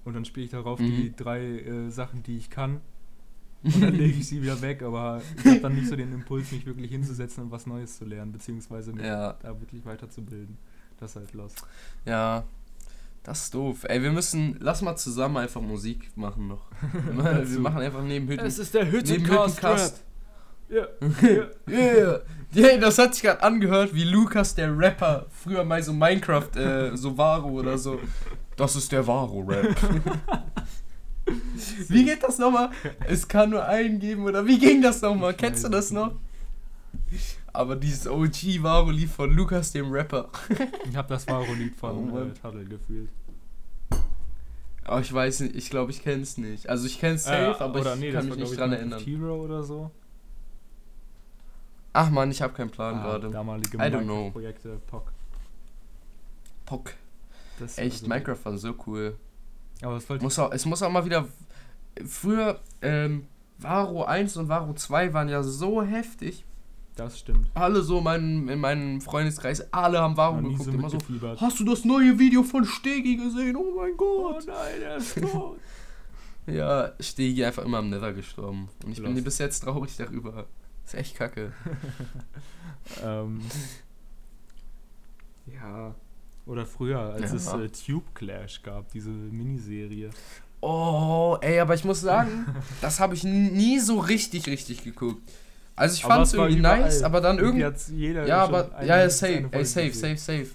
und 0.08 0.14
dann 0.14 0.24
spiele 0.24 0.44
ich 0.46 0.50
darauf 0.50 0.80
Mhm. 0.80 0.84
die 0.86 1.14
drei 1.16 1.40
äh, 1.40 1.90
Sachen, 1.90 2.22
die 2.24 2.36
ich 2.36 2.50
kann. 2.50 2.80
Und 3.62 3.80
dann 3.82 3.94
lege 3.94 4.18
ich 4.18 4.28
sie 4.28 4.42
wieder 4.42 4.60
weg, 4.62 4.82
aber 4.82 5.20
ich 5.38 5.44
habe 5.46 5.60
dann 5.60 5.74
nicht 5.74 5.88
so 5.88 5.96
den 5.96 6.12
Impuls, 6.12 6.50
mich 6.52 6.64
wirklich 6.66 6.90
hinzusetzen 6.90 7.44
und 7.44 7.50
was 7.50 7.66
Neues 7.66 7.98
zu 7.98 8.04
lernen, 8.04 8.32
beziehungsweise 8.32 8.92
mich 8.92 9.04
Ja. 9.04 9.34
da 9.42 9.58
wirklich 9.60 9.84
weiterzubilden. 9.84 10.56
Das 11.00 11.10
ist 11.10 11.16
halt 11.16 11.34
los. 11.34 11.54
Ja, 12.04 12.44
das 13.24 13.44
ist 13.44 13.54
doof. 13.54 13.84
Ey, 13.84 14.02
wir 14.02 14.10
müssen, 14.12 14.56
lass 14.60 14.80
mal 14.82 14.96
zusammen 14.96 15.36
einfach 15.38 15.60
Musik 15.60 16.10
machen 16.16 16.48
noch. 16.48 16.66
wir 17.44 17.60
machen 17.60 17.80
einfach 17.80 18.02
neben 18.02 18.28
Hütten. 18.28 18.46
ist 18.46 18.74
der 18.74 18.90
Hüttencast. 18.90 19.62
Ja. 20.70 20.86
Yeah. 21.68 22.20
Yeah, 22.54 22.78
das 22.78 22.96
hat 22.98 23.14
sich 23.14 23.22
gerade 23.24 23.42
angehört 23.42 23.94
wie 23.94 24.04
Lukas, 24.04 24.54
der 24.54 24.76
Rapper, 24.78 25.26
früher 25.30 25.64
mal 25.64 25.82
so 25.82 25.92
Minecraft, 25.92 26.48
äh, 26.56 26.96
so 26.96 27.16
Varo 27.16 27.50
oder 27.50 27.76
so. 27.76 27.98
Das 28.58 28.74
ist 28.76 28.90
der 28.92 29.06
Varo-Rap. 29.06 29.76
wie 31.88 32.04
geht 32.04 32.22
das 32.22 32.38
nochmal? 32.38 32.70
Es 33.06 33.26
kann 33.28 33.50
nur 33.50 33.64
einen 33.64 34.00
geben 34.00 34.24
oder 34.24 34.44
wie 34.46 34.58
ging 34.58 34.82
das 34.82 35.00
nochmal? 35.00 35.32
Kennst 35.34 35.64
du 35.64 35.68
das 35.68 35.90
noch? 35.92 36.12
Aber 37.52 37.76
dieses 37.76 38.06
OG 38.08 38.62
Varo-Lied 38.62 39.08
von 39.10 39.32
Lukas, 39.32 39.72
dem 39.72 39.90
Rapper. 39.92 40.28
Ich 40.90 40.96
habe 40.96 41.08
das 41.08 41.26
Varo-Lied 41.28 41.72
Oh 41.76 41.80
von 41.80 42.10
Mann. 42.12 42.30
äh, 42.32 42.34
Tuddle 42.34 42.64
gefühlt. 42.64 43.08
Aber 44.84 45.00
ich 45.00 45.12
weiß 45.12 45.40
nicht, 45.40 45.54
ich 45.54 45.70
glaube, 45.70 45.92
ich 45.92 46.02
kenn's 46.02 46.36
nicht. 46.38 46.68
Also 46.68 46.86
ich 46.86 46.98
kenn's 46.98 47.24
safe, 47.24 47.58
Äh, 47.60 47.62
aber 47.62 47.78
ich 47.94 48.00
nee, 48.00 48.10
kann 48.12 48.24
mich 48.24 48.34
war, 48.34 48.42
nicht 48.42 48.58
dran 48.58 48.72
ich, 48.72 48.78
erinnern. 48.78 49.00
Hero 49.04 49.44
oder 49.44 49.62
so. 49.62 49.90
Ach 51.92 52.10
man, 52.10 52.30
ich 52.32 52.42
habe 52.42 52.54
keinen 52.54 52.70
Plan 52.70 52.96
Ah, 52.96 53.02
gerade. 53.02 53.30
Damalige 53.30 53.76
I 53.76 53.80
don't 53.82 54.02
know. 54.04 54.30
Projekte 54.30 54.80
POC. 54.88 55.12
Pock. 56.66 56.94
Das 57.58 57.78
Echt, 57.78 57.92
also- 58.02 58.08
Minecraft 58.08 58.38
war 58.44 58.58
so 58.58 58.74
cool. 58.86 59.16
Aber 59.82 59.94
das 59.94 60.08
wollte 60.08 60.24
Muss 60.24 60.38
auch, 60.38 60.50
es 60.52 60.64
muss 60.66 60.82
auch 60.82 60.90
mal 60.90 61.04
wieder. 61.04 61.26
Früher, 62.06 62.60
ähm, 62.82 63.26
Varo 63.58 64.04
1 64.04 64.36
und 64.36 64.48
Varo 64.48 64.72
2 64.74 65.12
waren 65.14 65.28
ja 65.28 65.42
so 65.42 65.82
heftig. 65.82 66.44
Das 66.96 67.18
stimmt. 67.20 67.48
Alle 67.54 67.82
so 67.82 68.00
mein, 68.00 68.48
in 68.48 68.58
meinem 68.58 69.00
Freundeskreis, 69.00 69.72
alle 69.72 70.00
haben 70.00 70.16
Varo 70.16 70.36
geguckt. 70.42 70.64
so 70.64 70.70
immer 70.72 70.90
so, 70.90 70.98
hast 71.36 71.60
du 71.60 71.64
das 71.64 71.84
neue 71.84 72.18
Video 72.18 72.42
von 72.42 72.64
Stegi 72.64 73.16
gesehen? 73.16 73.54
Oh 73.56 73.76
mein 73.76 73.92
Oh 73.98 74.32
Gott. 74.32 74.46
nein, 74.48 74.82
er 74.82 74.96
ist 74.96 75.20
tot. 75.20 75.58
Ja, 76.46 76.92
Stegi 76.98 77.44
einfach 77.44 77.62
immer 77.64 77.76
am 77.78 77.90
Nether 77.90 78.14
gestorben. 78.14 78.70
Und 78.82 78.92
ich 78.92 79.02
bin 79.02 79.12
Lost. 79.12 79.24
bis 79.24 79.36
jetzt 79.38 79.60
traurig 79.60 79.94
darüber. 79.98 80.46
Ist 80.86 80.94
echt 80.94 81.14
kacke. 81.14 81.52
ähm, 83.04 83.42
ja. 85.46 85.94
Oder 86.48 86.66
früher, 86.66 86.98
als 86.98 87.30
Ja. 87.30 87.36
es 87.36 87.46
äh, 87.52 87.68
Tube 87.68 88.12
Clash 88.14 88.62
gab, 88.62 88.90
diese 88.90 89.10
Miniserie. 89.10 90.10
Oh, 90.60 91.36
ey, 91.40 91.60
aber 91.60 91.74
ich 91.74 91.84
muss 91.84 92.00
sagen, 92.00 92.46
das 92.80 92.98
habe 92.98 93.14
ich 93.14 93.22
nie 93.22 93.78
so 93.78 93.98
richtig, 94.00 94.46
richtig 94.48 94.82
geguckt. 94.82 95.22
Also 95.76 95.94
ich 95.94 96.02
fand 96.02 96.26
es 96.26 96.32
irgendwie 96.32 96.58
nice, 96.60 97.04
aber 97.04 97.20
dann 97.20 97.38
Irgendwie 97.38 97.64
jeder 97.94 98.26
Ja, 98.26 98.42
aber 98.44 98.74
eine- 98.74 98.88
ja, 98.88 98.98
ja, 98.98 99.10
safe, 99.10 99.46
ey, 99.52 99.64
safe, 99.64 99.92
safe, 99.92 100.16
safe. 100.16 100.48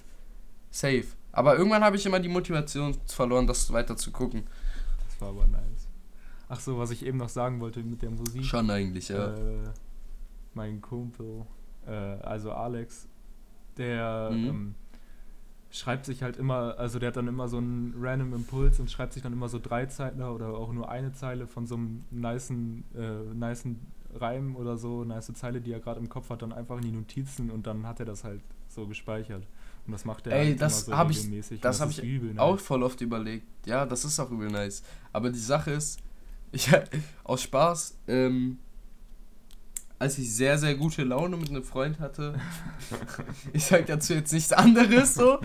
Safe. 0.70 1.04
Aber 1.32 1.56
irgendwann 1.56 1.82
habe 1.82 1.96
ich 1.96 2.04
immer 2.04 2.20
die 2.20 2.28
Motivation 2.28 2.94
verloren, 3.06 3.46
das 3.46 3.72
weiter 3.72 3.96
zu 3.96 4.10
gucken. 4.10 4.42
Das 5.08 5.20
war 5.22 5.28
aber 5.30 5.46
nice. 5.46 5.88
Ach 6.48 6.60
so, 6.60 6.76
was 6.76 6.90
ich 6.90 7.06
eben 7.06 7.16
noch 7.18 7.30
sagen 7.30 7.58
wollte 7.60 7.80
mit 7.82 8.02
der 8.02 8.10
Musik. 8.10 8.44
Schon 8.44 8.68
eigentlich, 8.70 9.08
ja. 9.08 9.32
Äh, 9.34 9.68
mein 10.52 10.80
Kumpel, 10.82 11.46
äh, 11.86 11.90
also 11.90 12.52
Alex, 12.52 13.06
der 13.78 14.28
Mhm. 14.30 14.46
ähm, 14.48 14.74
schreibt 15.76 16.06
sich 16.06 16.22
halt 16.22 16.36
immer, 16.36 16.78
also 16.78 16.98
der 17.00 17.08
hat 17.08 17.16
dann 17.16 17.26
immer 17.26 17.48
so 17.48 17.56
einen 17.58 17.94
random 18.00 18.32
Impuls 18.32 18.78
und 18.78 18.90
schreibt 18.90 19.12
sich 19.12 19.22
dann 19.24 19.32
immer 19.32 19.48
so 19.48 19.58
drei 19.58 19.86
Zeilen 19.86 20.22
oder 20.22 20.50
auch 20.50 20.72
nur 20.72 20.88
eine 20.88 21.12
Zeile 21.12 21.46
von 21.48 21.66
so 21.66 21.74
einem 21.74 22.04
nicen, 22.12 22.84
äh, 22.96 23.34
nicen 23.34 23.80
Reim 24.14 24.54
oder 24.54 24.76
so, 24.78 25.02
nice 25.04 25.32
Zeile, 25.34 25.60
die 25.60 25.72
er 25.72 25.80
gerade 25.80 25.98
im 25.98 26.08
Kopf 26.08 26.30
hat, 26.30 26.42
dann 26.42 26.52
einfach 26.52 26.76
in 26.76 26.82
die 26.82 26.92
Notizen 26.92 27.50
und 27.50 27.66
dann 27.66 27.84
hat 27.86 27.98
er 27.98 28.06
das 28.06 28.22
halt 28.22 28.40
so 28.68 28.86
gespeichert. 28.86 29.42
Und 29.86 29.92
das 29.92 30.04
macht 30.04 30.28
er 30.28 30.34
Ey, 30.34 30.46
halt 30.50 30.62
das 30.62 30.86
immer 30.86 30.96
so 31.04 31.10
ich- 31.10 31.16
regelmäßig. 31.18 31.58
und 31.58 31.64
das 31.64 31.80
hab 31.80 31.88
ist 31.90 31.98
ich 31.98 32.04
übel 32.04 32.38
Auch 32.38 32.52
nice. 32.54 32.62
voll 32.62 32.82
oft 32.84 33.00
überlegt. 33.00 33.44
Ja, 33.66 33.84
das 33.84 34.04
ist 34.04 34.20
auch 34.20 34.30
übel 34.30 34.50
nice. 34.50 34.84
Aber 35.12 35.30
die 35.30 35.38
Sache 35.40 35.72
ist, 35.72 35.98
ich 36.52 36.70
aus 37.24 37.42
Spaß, 37.42 37.98
ähm, 38.06 38.58
als 39.98 40.18
ich 40.18 40.34
sehr, 40.34 40.58
sehr 40.58 40.74
gute 40.74 41.04
Laune 41.04 41.36
mit 41.36 41.48
einem 41.50 41.62
Freund 41.64 41.98
hatte, 42.00 42.34
ich 43.52 43.64
sag 43.64 43.86
dazu 43.86 44.14
jetzt 44.14 44.32
nichts 44.32 44.52
anderes 44.52 45.14
so, 45.14 45.38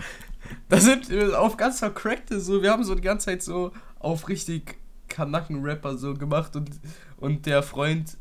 da 0.68 0.78
sind 0.78 1.08
wir 1.08 1.40
auf 1.40 1.56
ganz 1.56 1.78
vercrackte 1.78 2.40
so, 2.40 2.62
wir 2.62 2.70
haben 2.72 2.84
so 2.84 2.94
die 2.94 3.02
ganze 3.02 3.26
Zeit 3.26 3.42
so 3.42 3.72
auf 3.98 4.28
richtig 4.28 4.76
Kanacken-Rapper 5.08 5.96
so 5.98 6.14
gemacht 6.14 6.56
und, 6.56 6.70
und 7.18 7.46
der 7.46 7.62
Freund, 7.62 8.16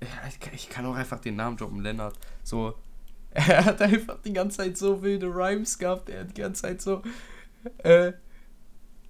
ja, 0.00 0.08
ich, 0.28 0.40
kann- 0.40 0.54
ich 0.54 0.68
kann 0.68 0.86
auch 0.86 0.94
einfach 0.96 1.20
den 1.20 1.36
Namen 1.36 1.56
droppen, 1.56 1.80
Lennart, 1.80 2.18
so, 2.42 2.74
er 3.30 3.64
hat 3.64 3.82
einfach 3.82 4.18
die 4.24 4.32
ganze 4.32 4.58
Zeit 4.58 4.78
so 4.78 5.02
wilde 5.02 5.26
Rhymes 5.26 5.78
gehabt, 5.78 6.08
er 6.08 6.20
hat 6.20 6.36
die 6.36 6.40
ganze 6.40 6.62
Zeit 6.62 6.80
so, 6.82 7.02
äh, 7.78 8.12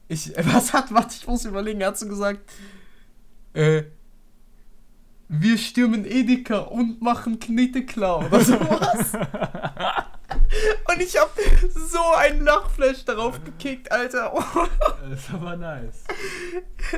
ich, 0.08 0.32
was 0.36 0.72
hat, 0.72 0.92
warte, 0.92 1.14
ich 1.18 1.26
muss 1.26 1.44
überlegen, 1.44 1.80
er 1.80 1.88
hat 1.88 1.98
so 1.98 2.06
gesagt, 2.08 2.40
äh, 3.54 3.84
wir 5.28 5.58
stürmen 5.58 6.04
Edeka 6.04 6.58
und 6.58 7.02
machen 7.02 7.38
Knete 7.38 7.84
klar 7.84 8.24
oder 8.26 8.40
sowas. 8.40 9.12
Und 10.92 11.00
ich 11.00 11.16
hab 11.16 11.30
so 11.90 11.98
ein 12.16 12.42
Lachflash 12.42 13.04
darauf 13.04 13.42
gekickt, 13.44 13.90
Alter. 13.90 14.32
Das 15.08 15.20
ist 15.20 15.34
aber 15.34 15.56
nice. 15.56 16.04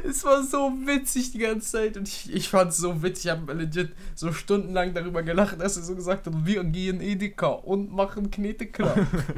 Es 0.09 0.24
war 0.24 0.41
so 0.45 0.72
witzig 0.85 1.33
die 1.33 1.39
ganze 1.39 1.72
Zeit 1.72 1.97
und 1.97 2.07
ich, 2.07 2.33
ich 2.33 2.49
fand 2.49 2.70
es 2.70 2.77
so 2.77 3.03
witzig. 3.03 3.24
Ich 3.24 3.31
habe 3.33 3.53
legit 3.53 3.95
so 4.14 4.33
stundenlang 4.33 4.95
darüber 4.95 5.24
gelacht, 5.24 5.61
dass 5.61 5.77
er 5.77 5.83
so 5.83 5.97
gesagt 5.97 6.27
hat, 6.27 6.47
wir 6.47 6.62
gehen 6.62 7.01
Edeka 7.01 7.49
und 7.49 7.93
machen 7.93 8.31
Kneteklar. 8.31 8.95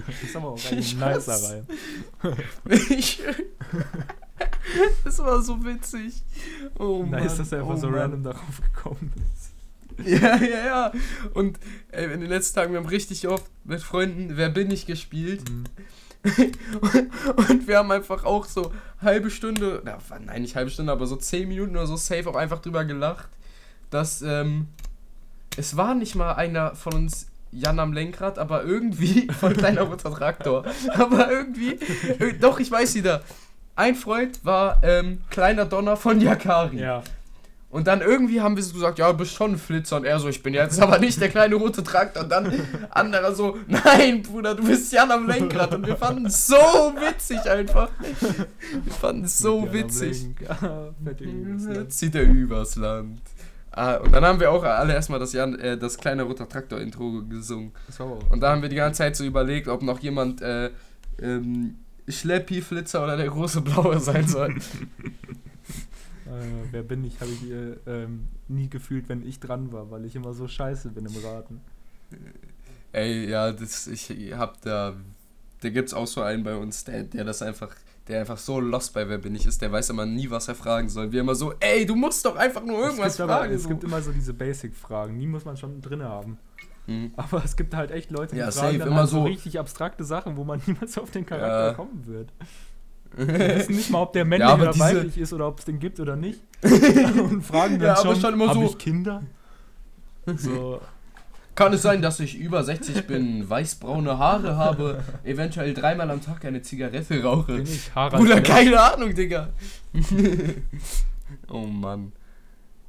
Das 0.07 0.23
ist 0.23 0.37
aber 0.37 0.49
auch 0.49 0.71
ein 0.71 0.79
Ich 0.79 0.97
nicer. 0.97 1.65
Reim. 2.23 2.37
ich, 2.91 3.23
es 5.05 5.19
war 5.19 5.43
so 5.43 5.65
witzig. 5.65 6.23
Oh 6.79 7.05
Nice, 7.05 7.11
Mann, 7.11 7.39
dass 7.39 7.53
er 7.53 7.61
einfach 7.61 7.75
oh 7.75 7.77
so 7.77 7.91
Mann. 7.91 8.01
random 8.01 8.23
darauf 8.25 8.61
gekommen 8.75 9.13
ist. 9.17 9.53
Ja, 10.07 10.37
ja, 10.37 10.67
ja. 10.67 10.93
Und 11.35 11.59
ey, 11.91 12.13
in 12.13 12.21
den 12.21 12.29
letzten 12.29 12.55
Tagen, 12.55 12.73
wir 12.73 12.79
haben 12.79 12.89
richtig 12.89 13.27
oft 13.27 13.51
mit 13.65 13.83
Freunden 13.83 14.37
Wer 14.37 14.49
bin 14.49 14.71
ich 14.71 14.87
gespielt. 14.87 15.43
Mhm. 15.49 15.65
und 17.37 17.69
wir 17.69 17.79
haben 17.79 17.91
einfach 17.91 18.25
auch 18.25 18.45
so 18.47 18.73
halbe 19.01 19.31
Stunde, 19.31 19.83
na, 19.85 19.99
nein, 20.25 20.43
nicht 20.43 20.57
halbe 20.57 20.71
Stunde, 20.71 20.93
aber 20.93 21.07
so 21.07 21.17
zehn 21.17 21.49
Minuten 21.49 21.77
oder 21.77 21.87
so 21.87 21.97
safe 21.97 22.29
auch 22.29 22.35
einfach 22.35 22.61
drüber 22.61 22.85
gelacht, 22.85 23.29
dass 23.91 24.21
ähm, 24.23 24.67
es 25.57 25.77
war 25.77 25.95
nicht 25.95 26.15
mal 26.15 26.33
einer 26.33 26.75
von 26.75 26.95
uns 26.95 27.29
Jan 27.51 27.79
am 27.79 27.93
Lenkrad, 27.93 28.39
aber 28.39 28.65
irgendwie 28.65 29.29
von 29.41 29.55
kleiner 29.55 29.83
roter 29.83 30.13
Traktor. 30.13 30.65
aber 30.95 31.31
irgendwie, 31.31 31.75
äh, 32.19 32.35
doch, 32.35 32.61
ich 32.61 32.71
weiß 32.71 32.95
wieder. 32.95 33.23
Ein 33.79 33.95
Freund 33.95 34.45
war 34.45 34.81
ähm, 34.83 35.21
kleiner 35.31 35.65
Donner 35.65 35.97
von 35.97 36.21
Yakari. 36.21 36.81
Ja. 36.81 37.05
Und 37.71 37.87
dann 37.87 38.01
irgendwie 38.01 38.41
haben 38.41 38.57
wir 38.57 38.63
so 38.65 38.75
gesagt, 38.75 38.99
ja, 38.99 39.13
du 39.13 39.19
bist 39.19 39.35
schon 39.35 39.53
ein 39.53 39.57
Flitzer. 39.57 39.99
Und 39.99 40.05
er 40.05 40.19
so, 40.19 40.29
ich 40.29 40.43
bin 40.43 40.53
jetzt 40.53 40.81
aber 40.83 40.99
nicht 40.99 41.21
der 41.21 41.29
kleine 41.29 41.55
rote 41.55 41.85
Traktor. 41.85 42.25
Und 42.25 42.29
dann 42.29 42.53
anderer 42.91 43.33
so, 43.33 43.57
nein, 43.69 44.25
Bruder, 44.25 44.57
du 44.57 44.65
bist 44.65 44.93
Jan 44.93 45.13
am 45.13 45.29
Lenkrad. 45.29 45.73
Und 45.77 45.87
wir 45.87 45.95
fanden 45.97 46.27
es 46.27 46.49
so 46.49 46.57
witzig 46.57 47.39
einfach. 47.49 47.89
Wir 48.83 48.93
fanden 48.95 49.27
es 49.27 49.39
so 49.39 49.61
Jan 49.67 49.73
witzig. 49.73 50.27
Zieht 51.91 52.17
er 52.17 52.23
übers 52.23 52.75
Land. 52.75 53.21
Ah, 53.71 53.99
und 53.99 54.11
dann 54.13 54.25
haben 54.25 54.41
wir 54.41 54.51
auch 54.51 54.65
alle 54.65 54.93
erstmal 54.93 55.21
das, 55.21 55.33
Jan, 55.35 55.57
äh, 55.57 55.79
das 55.79 55.99
kleine 55.99 56.25
roter 56.25 56.49
Traktor-Intro 56.49 57.23
gesungen. 57.29 57.71
Auch. 58.01 58.29
Und 58.29 58.41
da 58.41 58.51
haben 58.51 58.63
wir 58.63 58.71
die 58.71 58.75
ganze 58.75 58.99
Zeit 58.99 59.15
so 59.15 59.23
überlegt, 59.23 59.69
ob 59.69 59.83
noch 59.83 60.01
jemand 60.01 60.43
äh, 60.43 60.71
ähm, 61.23 61.77
Schleppi, 62.09 62.63
Flitzer 62.63 63.03
oder 63.03 63.17
der 63.17 63.29
große 63.29 63.61
Blaue 63.61 64.01
sein 64.01 64.27
soll. 64.27 64.57
Äh, 66.29 66.69
wer 66.73 66.83
bin 66.83 67.05
ich, 67.05 67.23
habe 67.23 67.31
ich 67.31 67.51
äh, 67.51 67.77
ähm, 67.87 68.29
nie 68.49 68.69
gefühlt, 68.69 69.09
wenn 69.09 69.27
ich 69.27 69.41
dran 69.41 69.73
war, 69.73 69.91
weil 69.91 70.05
ich 70.05 70.15
immer 70.15 70.35
so 70.35 70.47
scheiße 70.47 70.91
bin 70.91 71.07
im 71.07 71.17
Raten. 71.25 71.63
Ey, 72.93 73.31
ja, 73.31 73.51
das, 73.51 73.87
ich 73.87 74.13
hab 74.35 74.61
da, 74.61 74.95
da 75.61 75.71
gibt's 75.71 75.95
auch 75.95 76.07
so 76.07 76.21
einen 76.21 76.45
bei 76.45 76.55
uns, 76.55 76.85
der, 76.85 77.05
der 77.05 77.25
das 77.25 77.41
einfach, 77.41 77.75
der 78.09 78.21
einfach 78.21 78.39
so 78.39 78.61
lost 78.61 78.93
bei 78.95 79.09
Wer 79.09 79.17
bin 79.17 79.35
ich 79.35 79.47
ist, 79.47 79.63
der 79.63 79.73
weiß 79.73 79.91
immer 79.91 80.07
nie, 80.07 80.29
was 80.29 80.49
er 80.49 80.55
fragen 80.55 80.89
soll. 80.89 81.13
Wir 81.13 81.21
immer 81.21 81.35
so, 81.35 81.55
ey, 81.61 81.87
du 81.87 81.95
musst 81.95 82.25
doch 82.25 82.37
einfach 82.37 82.63
nur 82.63 82.79
irgendwas 82.79 83.13
es 83.13 83.17
gibt, 83.17 83.31
aber, 83.31 83.41
fragen. 83.41 83.55
es 83.55 83.63
so. 83.63 83.69
gibt 83.71 83.85
immer 83.85 84.03
so 84.03 84.13
diese 84.13 84.35
Basic-Fragen, 84.35 85.19
die 85.19 85.27
muss 85.27 85.45
man 85.45 85.57
schon 85.57 85.81
drin 85.81 86.03
haben. 86.03 86.39
Hm. 86.89 87.13
Aber 87.17 87.45
es 87.45 87.55
gibt 87.57 87.75
halt 87.75 87.91
echt 87.91 88.11
Leute, 88.11 88.35
die 88.35 88.41
Ja, 88.41 88.51
fragen 88.51 88.79
dann 88.79 88.89
immer 88.89 88.97
halt 89.01 89.09
so 89.11 89.19
so- 89.19 89.25
richtig 89.25 89.59
abstrakte 89.59 90.05
Sachen, 90.05 90.37
wo 90.37 90.45
man 90.45 90.61
niemals 90.67 90.97
auf 90.99 91.11
den 91.11 91.25
Charakter 91.27 91.67
Ja. 91.69 91.75
kommen 91.75 92.07
wird. 92.07 92.31
Wir 93.17 93.57
wissen 93.57 93.77
nicht 93.77 93.91
mal, 93.91 94.03
ob 94.03 94.13
der 94.13 94.25
männlich 94.25 94.49
aber 94.49 94.63
oder 94.65 94.73
diese- 94.73 94.85
weiblich 94.85 95.19
ist 95.19 95.33
oder 95.33 95.49
ob 95.49 95.59
es 95.59 95.65
den 95.65 95.79
gibt 95.79 96.01
oder 96.01 96.17
nicht. 96.17 96.41
Und 96.63 97.43
fragen 97.43 97.79
dann 97.79 97.89
Ja, 97.89 97.99
aber 97.99 98.13
schon, 98.15 98.21
schon 98.21 98.35
immer 98.35 98.49
hab 98.49 98.55
so- 98.55 98.63
ich 98.65 98.79
Kinder? 98.79 99.23
So, 100.37 100.81
Kann 101.55 101.73
es 101.73 101.83
sein, 101.83 102.03
dass 102.03 102.21
ich 102.21 102.39
über 102.39 102.63
60 102.63 103.07
bin, 103.07 103.49
weißbraune 103.49 104.19
Haare 104.19 104.57
habe, 104.57 105.03
eventuell 105.25 105.73
dreimal 105.75 106.11
am 106.11 106.21
Tag 106.23 106.45
eine 106.45 106.61
Zigarette 106.63 107.23
rauche? 107.23 107.55
bin 107.57 107.63
ich 107.65 107.91
Harald 107.95 108.23
Bruder, 108.23 108.41
keine 108.43 108.79
Ahnung, 108.81 109.15
Digga. 109.15 109.49
oh 111.51 111.67
Mann. 111.67 112.13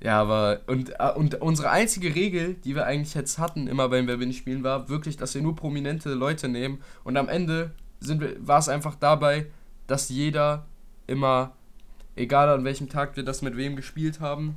Ja, 0.02 0.22
aber 0.22 0.62
und, 0.68 0.92
äh, 0.98 1.12
und 1.16 1.36
unsere 1.42 1.72
einzige 1.72 2.16
Regel, 2.16 2.56
die 2.56 2.76
wir 2.76 2.86
eigentlich 2.86 3.14
jetzt 3.14 3.38
hatten, 3.38 3.68
immer 3.68 3.90
beim 3.90 4.08
Wer 4.08 4.18
bin 4.18 4.32
spielen, 4.32 4.64
war 4.64 4.88
wirklich, 4.88 5.18
dass 5.18 5.36
wir 5.36 5.42
nur 5.42 5.56
prominente 5.56 6.14
Leute 6.14 6.48
nehmen. 6.48 6.82
Und 7.04 7.18
am 7.18 7.28
Ende 7.28 7.72
sind 8.00 8.22
wir, 8.22 8.36
war 8.46 8.60
es 8.60 8.70
einfach 8.70 8.96
dabei, 8.96 9.48
dass 9.88 10.10
jeder 10.10 10.66
immer, 11.08 11.52
egal 12.16 12.50
an 12.50 12.64
welchem 12.64 12.88
Tag 12.88 13.18
wir 13.18 13.24
das 13.24 13.42
mit 13.42 13.58
wem 13.58 13.76
gespielt 13.76 14.22
haben, 14.22 14.56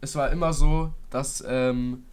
es 0.00 0.16
war 0.16 0.30
immer 0.30 0.52
so, 0.52 0.92
dass 1.10 1.44
ähm, 1.46 2.04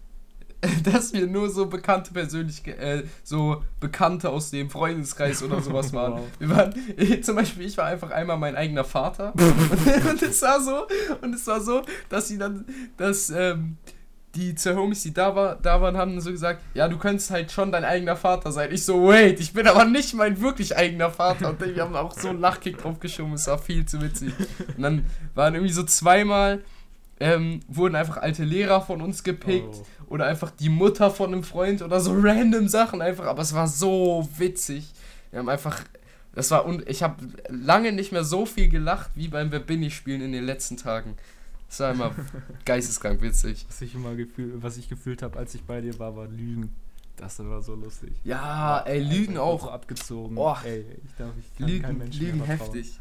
dass 0.83 1.13
wir 1.13 1.27
nur 1.27 1.49
so 1.49 1.65
bekannte 1.67 2.11
Persönlichkeiten, 2.13 2.79
äh, 2.79 3.03
so 3.23 3.63
Bekannte 3.79 4.29
aus 4.29 4.51
dem 4.51 4.69
Freundeskreis 4.69 5.43
oder 5.43 5.61
sowas 5.61 5.93
waren. 5.93 6.05
Wow. 6.15 6.21
Wir 6.39 6.49
waren, 6.49 7.23
zum 7.23 7.35
Beispiel, 7.35 7.65
ich 7.65 7.77
war 7.77 7.85
einfach 7.85 8.11
einmal 8.11 8.37
mein 8.37 8.55
eigener 8.55 8.83
Vater. 8.83 9.33
und, 9.35 10.05
und 10.09 10.21
es 10.21 10.41
war 10.41 10.61
so, 10.61 10.87
und 11.21 11.33
es 11.33 11.47
war 11.47 11.59
so, 11.61 11.81
dass 12.09 12.27
sie 12.27 12.37
dann, 12.37 12.65
dass, 12.97 13.29
ähm, 13.29 13.77
die 14.35 14.53
zwei 14.55 14.75
Homies, 14.75 15.03
die 15.03 15.13
da, 15.13 15.35
war, 15.35 15.55
da 15.55 15.81
waren, 15.81 15.97
haben 15.97 16.19
so 16.19 16.31
gesagt, 16.31 16.61
ja, 16.73 16.87
du 16.87 16.97
könntest 16.97 17.31
halt 17.31 17.51
schon 17.51 17.71
dein 17.71 17.83
eigener 17.83 18.15
Vater 18.15 18.51
sein. 18.51 18.71
Ich 18.71 18.83
so, 18.83 19.07
wait, 19.07 19.39
ich 19.39 19.53
bin 19.53 19.67
aber 19.67 19.85
nicht 19.85 20.13
mein 20.13 20.41
wirklich 20.41 20.75
eigener 20.75 21.09
Vater. 21.09 21.49
Und 21.49 21.61
wir 21.61 21.81
haben 21.81 21.95
auch 21.95 22.13
so 22.13 22.29
einen 22.29 22.41
Lachkick 22.41 22.77
drauf 22.77 22.99
geschoben, 22.99 23.33
es 23.33 23.47
war 23.47 23.57
viel 23.57 23.85
zu 23.85 24.01
witzig. 24.01 24.33
Und 24.75 24.83
dann 24.83 25.05
waren 25.33 25.55
irgendwie 25.55 25.73
so 25.73 25.83
zweimal, 25.83 26.61
ähm, 27.19 27.61
wurden 27.67 27.95
einfach 27.95 28.17
alte 28.17 28.43
Lehrer 28.43 28.81
von 28.81 29.01
uns 29.01 29.23
gepickt 29.23 29.75
Oh. 29.75 30.13
oder 30.13 30.25
einfach 30.25 30.51
die 30.51 30.69
Mutter 30.69 31.09
von 31.11 31.33
einem 31.33 31.43
Freund 31.43 31.81
oder 31.81 31.99
so 32.01 32.13
random 32.17 32.67
Sachen 32.67 33.01
einfach, 33.01 33.25
aber 33.25 33.41
es 33.41 33.53
war 33.53 33.67
so 33.67 34.27
witzig. 34.37 34.91
Wir 35.31 35.39
haben 35.39 35.49
einfach, 35.49 35.81
das 36.33 36.51
war 36.51 36.65
und 36.65 36.87
ich 36.89 37.03
habe 37.03 37.15
lange 37.49 37.91
nicht 37.91 38.11
mehr 38.11 38.23
so 38.23 38.45
viel 38.45 38.67
gelacht 38.69 39.11
wie 39.15 39.27
beim 39.29 39.51
Wer 39.51 39.59
bin 39.59 39.81
ich 39.83 39.95
spielen 39.95 40.21
in 40.21 40.31
den 40.33 40.43
letzten 40.45 40.77
Tagen. 40.77 41.15
Das 41.69 41.79
war 41.79 41.91
immer 41.93 42.11
geisteskrank 42.65 43.21
witzig. 43.21 43.65
Was 43.67 43.81
ich 43.81 43.95
immer 43.95 44.15
gefühl, 44.15 44.53
was 44.61 44.77
ich 44.77 44.87
gefühlt 44.89 45.21
habe, 45.21 45.37
als 45.39 45.55
ich 45.55 45.63
bei 45.63 45.81
dir 45.81 45.97
war, 45.99 46.15
war 46.15 46.27
Lügen. 46.27 46.73
Das 47.17 47.39
war 47.39 47.61
so 47.61 47.75
lustig. 47.75 48.11
Ja, 48.25 48.81
ey, 48.81 48.99
Lügen 49.01 49.37
auch. 49.37 49.61
So 49.63 49.69
abgezogen. 49.71 50.37
Oh. 50.37 50.53
Ey, 50.65 50.85
ich 51.05 51.15
darf, 51.17 51.31
ich 51.39 51.59
Lügen, 51.65 52.01
Lügen 52.11 52.43
heftig. 52.43 52.99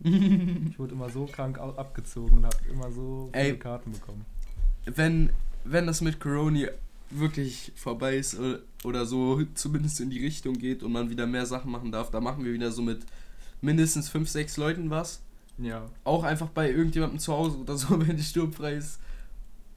Ich 0.70 0.78
wurde 0.78 0.94
immer 0.94 1.08
so 1.10 1.26
krank 1.26 1.58
abgezogen 1.58 2.38
und 2.38 2.44
habe 2.44 2.56
immer 2.70 2.90
so 2.90 3.30
viele 3.32 3.44
Ey. 3.44 3.58
Karten 3.58 3.92
bekommen. 3.92 4.24
wenn, 4.84 5.30
wenn 5.64 5.86
das 5.86 6.00
mit 6.00 6.20
Corona 6.20 6.68
wirklich 7.10 7.72
vorbei 7.74 8.16
ist 8.16 8.38
oder, 8.38 8.60
oder 8.84 9.06
so 9.06 9.42
zumindest 9.54 10.00
in 10.00 10.10
die 10.10 10.22
Richtung 10.24 10.54
geht 10.54 10.82
und 10.82 10.92
man 10.92 11.10
wieder 11.10 11.26
mehr 11.26 11.46
Sachen 11.46 11.70
machen 11.70 11.90
darf, 11.90 12.10
da 12.10 12.20
machen 12.20 12.44
wir 12.44 12.52
wieder 12.52 12.70
so 12.70 12.82
mit 12.82 13.00
mindestens 13.60 14.08
5, 14.08 14.28
6 14.28 14.56
Leuten 14.56 14.90
was. 14.90 15.20
Ja. 15.58 15.86
Auch 16.04 16.22
einfach 16.22 16.48
bei 16.48 16.70
irgendjemandem 16.70 17.18
zu 17.18 17.32
Hause 17.32 17.58
oder 17.58 17.76
so, 17.76 17.88
wenn 18.06 18.16
die 18.16 18.22
sturmfrei 18.22 18.74
ist. 18.74 19.00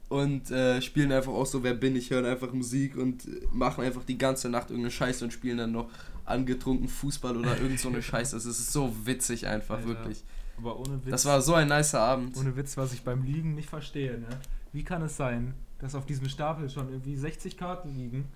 Und 0.08 0.50
äh, 0.50 0.82
spielen 0.82 1.10
einfach 1.10 1.32
auch 1.32 1.46
so, 1.46 1.62
wer 1.62 1.72
bin 1.72 1.96
ich, 1.96 2.10
hören 2.10 2.26
einfach 2.26 2.52
Musik 2.52 2.96
und 2.96 3.26
äh, 3.26 3.46
machen 3.50 3.82
einfach 3.82 4.04
die 4.04 4.18
ganze 4.18 4.50
Nacht 4.50 4.68
irgendeine 4.68 4.90
Scheiße 4.90 5.24
und 5.24 5.32
spielen 5.32 5.56
dann 5.56 5.72
noch 5.72 5.88
angetrunken 6.24 6.88
Fußball 6.88 7.36
oder 7.36 7.58
irgend 7.60 7.80
so 7.80 7.88
eine 7.88 8.02
Scheiße. 8.02 8.36
Es 8.36 8.44
ist 8.46 8.72
so 8.72 8.94
witzig 9.04 9.46
einfach, 9.46 9.76
Alter. 9.76 9.88
wirklich. 9.88 10.24
Aber 10.58 10.78
ohne 10.78 11.04
Witz. 11.04 11.10
Das 11.10 11.24
war 11.24 11.40
so 11.40 11.54
ein 11.54 11.68
nicer 11.68 12.00
Abend. 12.00 12.36
ohne 12.36 12.54
Witz, 12.56 12.76
was 12.76 12.92
ich 12.92 13.02
beim 13.02 13.22
Liegen 13.22 13.54
nicht 13.54 13.68
verstehe, 13.70 14.18
ne? 14.18 14.28
Wie 14.72 14.84
kann 14.84 15.02
es 15.02 15.16
sein, 15.16 15.54
dass 15.78 15.94
auf 15.94 16.06
diesem 16.06 16.28
Stapel 16.28 16.70
schon 16.70 16.88
irgendwie 16.90 17.16
60 17.16 17.56
Karten 17.56 17.94
liegen? 17.94 18.26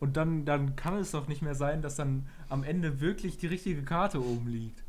Und 0.00 0.16
dann, 0.16 0.44
dann 0.44 0.74
kann 0.74 0.96
es 0.98 1.12
doch 1.12 1.28
nicht 1.28 1.42
mehr 1.42 1.54
sein, 1.54 1.80
dass 1.80 1.94
dann 1.96 2.26
am 2.48 2.64
Ende 2.64 3.00
wirklich 3.00 3.38
die 3.38 3.46
richtige 3.46 3.82
Karte 3.82 4.20
oben 4.20 4.48
liegt. 4.48 4.82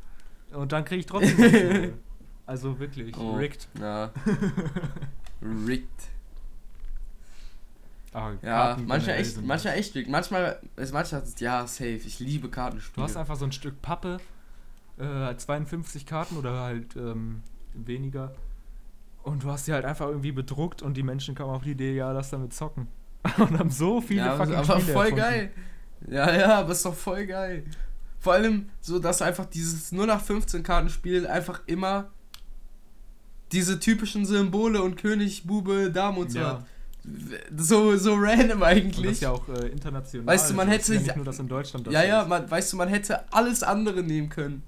Und 0.52 0.72
dann 0.72 0.86
kriege 0.86 1.00
ich 1.02 1.06
trotzdem. 1.06 1.94
Also 2.46 2.78
wirklich, 2.78 3.16
Oh, 3.18 3.36
rigged. 3.38 3.70
Ja. 3.80 4.12
Rigged. 5.42 5.88
Ah, 8.14 8.32
Ja, 8.42 8.50
Karten 8.68 8.86
manchmal 8.88 9.16
echt, 9.18 9.42
manchmal 9.42 9.74
echt. 9.78 10.08
Manchmal 10.08 10.60
ist 10.76 10.94
manchmal, 10.94 11.24
ja, 11.40 11.66
safe. 11.68 11.90
Ich 11.96 12.20
liebe 12.20 12.48
Du 12.48 12.54
Kartenspiele. 12.54 13.04
hast 13.04 13.18
einfach 13.18 13.36
so 13.36 13.46
ein 13.46 13.52
Stück 13.52 13.82
Pappe, 13.82 14.20
äh, 15.00 15.36
52 15.36 16.06
Karten 16.06 16.38
oder 16.38 16.60
halt 16.62 16.96
ähm, 16.96 17.42
weniger. 17.74 18.34
Und 19.24 19.44
du 19.44 19.50
hast 19.52 19.68
die 19.68 19.74
halt 19.74 19.86
einfach 19.86 20.08
irgendwie 20.08 20.32
bedruckt 20.34 20.82
und 20.82 20.96
die 20.96 21.04
Menschen 21.04 21.34
kamen 21.34 21.50
auf 21.52 21.64
die 21.64 21.72
Idee, 21.72 21.96
ja, 21.96 22.12
lass 22.12 22.30
damit 22.30 22.54
zocken. 22.54 22.88
Und 23.38 23.58
haben 23.58 23.70
so 23.70 24.02
viele 24.02 24.20
ja, 24.20 24.34
aber, 24.34 24.38
fucking 24.46 24.56
aber 24.56 24.80
Spiele 24.82 24.94
voll 24.94 25.04
erfunden. 25.06 25.18
geil. 25.24 25.52
Ja, 26.10 26.36
ja, 26.38 26.60
aber 26.60 26.74
ist 26.74 26.86
doch 26.86 26.94
voll 26.94 27.26
geil. 27.26 27.64
Vor 28.20 28.34
allem 28.34 28.70
so, 28.82 29.00
dass 29.00 29.22
einfach 29.22 29.46
dieses 29.46 29.94
0 29.94 30.08
nach 30.08 30.22
15 30.22 30.62
Kartenspiel 30.62 31.26
einfach 31.26 31.62
immer 31.66 32.10
diese 33.54 33.80
typischen 33.80 34.26
Symbole 34.26 34.82
und 34.82 34.98
König, 34.98 35.46
Bube, 35.46 35.90
Dame 35.92 36.20
und 36.20 36.32
so 36.32 36.40
Ja. 36.40 36.48
hat. 36.50 36.66
So, 37.58 37.98
so 37.98 38.16
random 38.16 38.52
Und 38.52 38.60
das 38.62 38.68
eigentlich. 38.70 39.12
ist 39.12 39.22
ja 39.22 39.32
auch 39.32 39.48
äh, 39.50 39.68
international. 39.68 40.28
Weißt 40.28 40.50
du, 40.50 40.54
man 40.54 40.68
Das 40.68 40.78
hätte- 40.78 40.94
ja 40.96 41.02
nicht 41.02 41.16
nur 41.18 41.26
das 41.26 41.40
in 41.40 41.48
Deutschland. 41.50 41.86
das 41.88 41.94
Ja, 41.94 42.04
ja, 42.04 42.26
man, 42.26 42.50
weißt 42.50 42.72
du, 42.74 42.78
man 42.78 42.88
hätte 42.88 43.32
alles 43.34 43.62
andere 43.64 44.02
nehmen 44.04 44.30
können. 44.30 44.64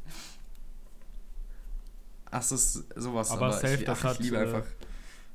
Ach, 2.32 2.40
das 2.40 2.52
ist 2.52 2.86
sowas, 2.96 3.32
Aber 3.32 3.52
safe, 3.54 3.76
ich, 3.76 3.84
das 3.86 4.00
ach, 4.00 4.04
hat, 4.04 4.14
ich 4.20 4.26
liebe 4.26 4.38
äh, 4.38 4.42
einfach. 4.42 4.64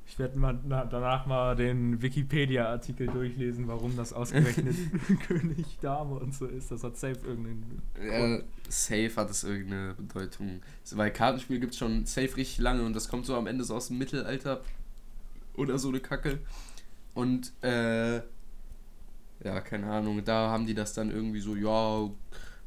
Ich 0.07 0.19
werde 0.19 0.37
mal 0.37 0.59
na, 0.67 0.83
danach 0.85 1.25
mal 1.25 1.55
den 1.55 2.01
Wikipedia-Artikel 2.01 3.07
durchlesen, 3.07 3.67
warum 3.67 3.95
das 3.95 4.11
ausgerechnet 4.11 4.75
König 5.27 5.79
Dame 5.81 6.15
und 6.15 6.35
so 6.35 6.45
ist. 6.47 6.69
Das 6.69 6.83
hat 6.83 6.97
safe 6.97 7.17
irgendeinen. 7.25 7.81
Ja, 8.05 8.39
safe 8.69 9.11
hat 9.15 9.29
es 9.29 9.43
irgendeine 9.43 9.93
Bedeutung. 9.95 10.61
Weil 10.91 11.11
Kartenspiel 11.11 11.59
gibt 11.59 11.73
es 11.73 11.79
schon 11.79 12.05
safe 12.05 12.35
richtig 12.35 12.59
lange 12.59 12.83
und 12.83 12.93
das 12.93 13.07
kommt 13.07 13.25
so 13.25 13.35
am 13.35 13.47
Ende 13.47 13.63
so 13.63 13.73
aus 13.75 13.87
dem 13.87 13.97
Mittelalter 13.97 14.61
oder 15.55 15.79
so 15.79 15.87
eine 15.89 16.01
Kacke. 16.01 16.39
Und 17.13 17.51
äh, 17.63 18.21
ja, 19.43 19.59
keine 19.61 19.87
Ahnung, 19.87 20.23
da 20.23 20.49
haben 20.49 20.65
die 20.65 20.73
das 20.73 20.93
dann 20.93 21.11
irgendwie 21.11 21.41
so, 21.41 21.55
ja, 21.55 22.09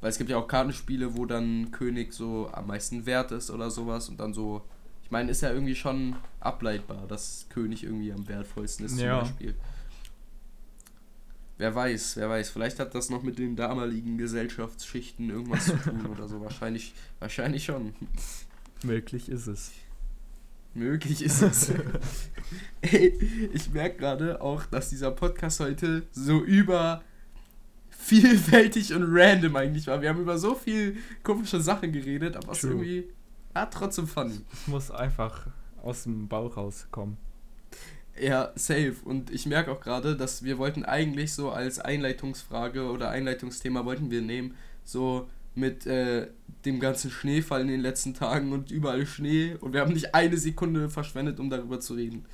weil 0.01 0.11
es 0.11 0.19
gibt 0.19 0.31
ja 0.31 0.37
auch 0.37 0.49
Kartenspiele, 0.49 1.17
wo 1.17 1.25
dann 1.25 1.71
König 1.71 2.13
so 2.13 2.51
am 2.53 2.67
meisten 2.67 3.07
wert 3.07 3.33
ist 3.33 3.51
oder 3.51 3.71
sowas 3.71 4.09
und 4.09 4.19
dann 4.21 4.35
so, 4.35 4.63
ich 5.03 5.11
meine, 5.11 5.31
ist 5.31 5.41
ja 5.41 5.53
irgendwie 5.53 5.75
schon 5.75 6.17
ableitbar, 6.41 7.07
dass 7.07 7.47
König 7.49 7.85
irgendwie 7.85 8.13
am 8.13 8.29
wertvollsten 8.29 8.87
ist 8.87 8.99
ja. 8.99 9.21
zum 9.21 9.29
Beispiel. 9.29 9.55
Wer 11.57 11.75
weiß, 11.75 12.17
wer 12.17 12.29
weiß, 12.29 12.51
vielleicht 12.51 12.81
hat 12.81 12.95
das 12.97 13.11
noch 13.11 13.23
mit 13.23 13.39
den 13.39 13.55
damaligen 13.55 14.19
Gesellschaftsschichten 14.19 15.31
irgendwas 15.31 15.67
zu 15.67 15.77
tun 15.77 16.07
oder 16.07 16.27
so, 16.27 16.41
wahrscheinlich, 16.41 16.95
wahrscheinlich 17.21 17.65
schon. 17.65 17.95
Möglich 18.83 19.29
ist 19.29 19.47
es. 19.47 19.71
Möglich 20.75 21.23
ist 21.23 21.43
es. 21.43 21.73
Ey, 22.83 23.19
ich 23.53 23.73
merke 23.73 23.99
gerade 23.99 24.41
auch, 24.41 24.67
dass 24.67 24.91
dieser 24.91 25.13
Podcast 25.13 25.61
heute 25.61 26.03
so 26.13 26.43
über 26.43 27.03
vielfältig 27.91 28.93
und 28.93 29.05
random 29.07 29.57
eigentlich 29.57 29.87
war. 29.87 30.03
Wir 30.03 30.11
haben 30.11 30.21
über 30.21 30.37
so 30.37 30.55
viel 30.55 30.97
komische 31.23 31.61
Sachen 31.61 31.93
geredet, 31.93 32.37
aber 32.37 32.53
es 32.53 32.65
irgendwie 32.65 33.09
ah, 33.55 33.67
trotzdem 33.67 34.07
funny. 34.07 34.41
Es 34.53 34.67
muss 34.67 34.91
einfach 34.91 35.47
aus 35.83 36.03
dem 36.03 36.29
Bauch 36.29 36.57
rauskommen. 36.57 37.17
Ja, 38.21 38.53
safe. 38.55 38.97
Und 39.05 39.31
ich 39.31 39.47
merke 39.47 39.73
auch 39.73 39.81
gerade, 39.81 40.17
dass 40.17 40.45
wir 40.45 40.59
wollten 40.59 40.85
eigentlich 40.85 41.33
so 41.33 41.51
als 41.51 41.79
Einleitungsfrage 41.79 42.91
oder 42.91 43.11
Einleitungsthema 43.11 43.85
wollten 43.85 44.11
wir 44.11 44.23
nehmen, 44.23 44.55
so 44.85 45.29
mit 45.55 45.87
äh, 45.87 46.29
dem 46.65 46.81
ganzen 46.81 47.11
Schneefall 47.11 47.63
in 47.63 47.69
den 47.69 47.81
letzten 47.81 48.15
Tagen 48.15 48.53
und 48.53 48.71
überall 48.71 49.07
Schnee 49.07 49.55
und 49.61 49.73
wir 49.73 49.81
haben 49.81 49.93
nicht 49.93 50.15
eine 50.15 50.37
Sekunde 50.37 50.89
verschwendet, 50.89 51.39
um 51.39 51.51
darüber 51.51 51.81
zu 51.81 51.95
reden. 51.95 52.25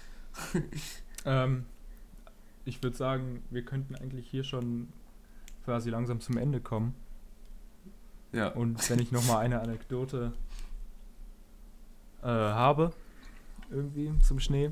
ähm, 1.25 1.65
ich 2.65 2.83
würde 2.83 2.97
sagen, 2.97 3.43
wir 3.51 3.65
könnten 3.65 3.95
eigentlich 3.97 4.29
hier 4.29 4.45
schon 4.45 4.89
quasi 5.65 5.91
langsam 5.91 6.21
zum 6.21 6.37
Ende 6.37 6.61
kommen. 6.61 6.95
Ja. 8.33 8.49
Und 8.49 8.89
wenn 8.89 9.01
ich 9.01 9.13
nochmal 9.13 9.45
eine 9.45 9.61
Anekdote 9.61 10.33
äh, 12.23 12.27
habe, 12.27 12.93
irgendwie 13.71 14.13
zum 14.21 14.41
Schnee, 14.41 14.71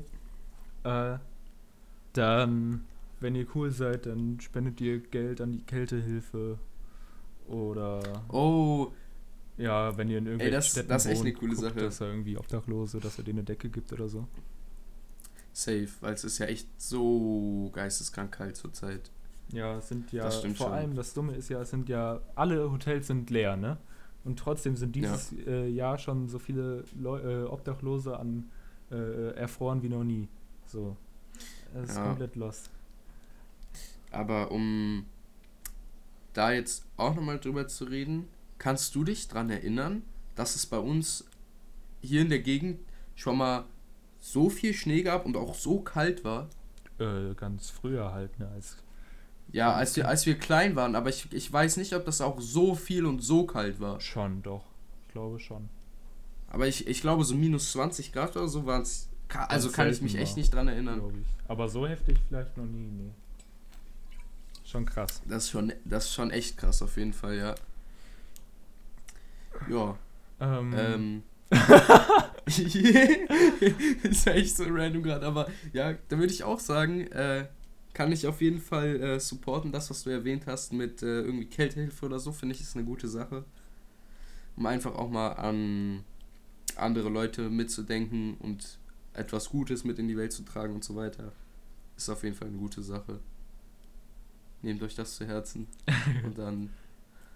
äh, 0.83 1.17
dann, 2.13 2.85
wenn 3.19 3.35
ihr 3.35 3.47
cool 3.55 3.71
seid, 3.71 4.05
dann 4.05 4.39
spendet 4.39 4.79
ihr 4.81 4.99
Geld 4.99 5.41
an 5.41 5.51
die 5.51 5.61
Kältehilfe 5.61 6.57
oder. 7.49 8.23
Oh! 8.29 8.91
Ja, 9.57 9.97
wenn 9.97 10.09
ihr 10.09 10.19
in 10.19 10.25
irgendwelchen 10.25 10.53
Ey, 10.53 10.57
das, 10.57 10.67
Städten 10.69 10.89
das 10.89 11.05
ist 11.05 11.11
echt 11.11 11.21
eine 11.21 11.33
coole 11.33 11.53
guckt, 11.53 11.67
Sache. 11.67 11.79
dass 11.81 11.99
er 11.99 12.07
irgendwie 12.07 12.37
Obdachlose, 12.37 12.99
dass 12.99 13.17
er 13.17 13.25
denen 13.25 13.39
eine 13.39 13.45
Decke 13.45 13.69
gibt 13.69 13.91
oder 13.91 14.07
so. 14.07 14.25
Safe, 15.51 15.89
weil 15.99 16.13
es 16.13 16.23
ist 16.23 16.37
ja 16.37 16.45
echt 16.45 16.67
so 16.77 17.69
geisteskrank 17.73 18.31
kalt 18.31 18.55
zurzeit. 18.55 19.11
Ja, 19.51 19.77
es 19.77 19.89
sind 19.89 20.13
ja, 20.13 20.29
vor 20.29 20.55
schon. 20.55 20.71
allem 20.71 20.95
das 20.95 21.13
Dumme 21.13 21.33
ist 21.33 21.49
ja, 21.49 21.61
es 21.61 21.71
sind 21.71 21.89
ja, 21.89 22.21
alle 22.35 22.71
Hotels 22.71 23.07
sind 23.07 23.29
leer, 23.29 23.57
ne? 23.57 23.77
Und 24.23 24.39
trotzdem 24.39 24.75
sind 24.75 24.95
dieses 24.95 25.31
ja. 25.31 25.51
äh, 25.51 25.67
Jahr 25.67 25.97
schon 25.97 26.29
so 26.29 26.39
viele 26.39 26.83
Leu 26.97 27.19
äh, 27.19 27.43
Obdachlose 27.43 28.17
an 28.17 28.49
äh, 28.91 29.31
erfroren 29.31 29.81
wie 29.81 29.89
noch 29.89 30.03
nie. 30.03 30.29
So. 30.65 30.95
Das 31.73 31.89
ist 31.89 31.97
ja. 31.97 32.05
komplett 32.05 32.35
lost. 32.35 32.69
Aber 34.11 34.51
um 34.51 35.05
da 36.33 36.51
jetzt 36.51 36.85
auch 36.97 37.15
nochmal 37.15 37.39
drüber 37.39 37.67
zu 37.67 37.85
reden, 37.85 38.27
kannst 38.57 38.95
du 38.95 39.03
dich 39.03 39.27
daran 39.27 39.49
erinnern, 39.49 40.03
dass 40.35 40.55
es 40.55 40.65
bei 40.65 40.77
uns 40.77 41.25
hier 42.01 42.21
in 42.21 42.29
der 42.29 42.39
Gegend 42.39 42.79
schon 43.15 43.37
mal 43.37 43.65
so 44.19 44.49
viel 44.49 44.73
Schnee 44.73 45.01
gab 45.01 45.25
und 45.25 45.35
auch 45.37 45.55
so 45.55 45.79
kalt 45.79 46.23
war? 46.23 46.49
Äh, 46.99 47.33
ganz 47.35 47.69
früher 47.69 48.11
halt, 48.11 48.37
ne? 48.39 48.49
Als 48.49 48.77
ja, 49.51 49.73
als 49.73 49.95
wir, 49.95 50.07
als 50.07 50.25
wir 50.25 50.37
klein 50.37 50.75
waren, 50.75 50.95
aber 50.95 51.09
ich, 51.09 51.31
ich 51.33 51.51
weiß 51.51 51.77
nicht, 51.77 51.93
ob 51.93 52.05
das 52.05 52.21
auch 52.21 52.39
so 52.39 52.75
viel 52.75 53.05
und 53.05 53.21
so 53.21 53.45
kalt 53.45 53.79
war. 53.79 53.99
Schon, 53.99 54.43
doch. 54.43 54.63
Ich 55.07 55.13
glaube 55.13 55.39
schon. 55.39 55.69
Aber 56.49 56.67
ich, 56.67 56.87
ich 56.87 57.01
glaube, 57.01 57.23
so 57.23 57.35
minus 57.35 57.71
20 57.71 58.11
Grad 58.11 58.35
oder 58.35 58.47
so 58.47 58.65
waren 58.65 58.83
es. 58.83 59.09
Also 59.29 59.71
kann 59.71 59.89
ich 59.89 60.01
mich 60.01 60.15
echt 60.15 60.37
nicht 60.37 60.53
dran 60.53 60.67
erinnern. 60.67 61.25
Aber 61.47 61.69
so 61.69 61.87
heftig 61.87 62.17
vielleicht 62.27 62.57
noch 62.57 62.65
nie, 62.65 62.89
nee. 62.89 63.11
Schon 64.69 64.85
krass. 64.85 65.23
Das 65.27 65.45
ist 65.45 65.49
schon, 65.49 65.73
das 65.83 66.05
ist 66.05 66.13
schon 66.13 66.29
echt 66.29 66.55
krass, 66.57 66.83
auf 66.83 66.95
jeden 66.97 67.13
Fall, 67.13 67.37
ja. 67.37 67.55
Ja. 69.67 69.97
Ähm. 70.39 70.73
ähm. 70.77 71.23
ist 74.03 74.25
ja 74.25 74.33
echt 74.33 74.55
so 74.55 74.65
random 74.67 75.01
gerade, 75.01 75.25
aber 75.25 75.47
ja, 75.73 75.93
da 76.07 76.19
würde 76.19 76.31
ich 76.31 76.43
auch 76.43 76.59
sagen, 76.59 77.07
äh, 77.07 77.47
kann 77.93 78.11
ich 78.11 78.27
auf 78.27 78.41
jeden 78.41 78.59
Fall 78.59 79.01
äh, 79.01 79.19
supporten, 79.19 79.71
das, 79.71 79.89
was 79.89 80.03
du 80.03 80.11
erwähnt 80.11 80.45
hast 80.45 80.71
mit 80.71 81.01
äh, 81.01 81.21
irgendwie 81.21 81.45
Kältehilfe 81.45 82.05
oder 82.05 82.19
so, 82.19 82.31
finde 82.31 82.53
ich, 82.53 82.61
ist 82.61 82.75
eine 82.75 82.85
gute 82.85 83.07
Sache. 83.07 83.45
Um 84.55 84.67
einfach 84.67 84.93
auch 84.93 85.09
mal 85.09 85.29
an 85.29 86.03
andere 86.75 87.09
Leute 87.09 87.49
mitzudenken 87.49 88.35
und 88.35 88.77
etwas 89.13 89.49
Gutes 89.49 89.83
mit 89.83 89.97
in 89.97 90.07
die 90.07 90.17
Welt 90.17 90.31
zu 90.31 90.43
tragen 90.43 90.75
und 90.75 90.83
so 90.83 90.95
weiter. 90.95 91.31
Ist 91.97 92.09
auf 92.09 92.23
jeden 92.23 92.35
Fall 92.35 92.49
eine 92.49 92.57
gute 92.57 92.83
Sache. 92.83 93.19
Nehmt 94.61 94.81
euch 94.83 94.95
das 94.95 95.15
zu 95.15 95.25
Herzen. 95.25 95.67
und 96.25 96.37
dann 96.37 96.69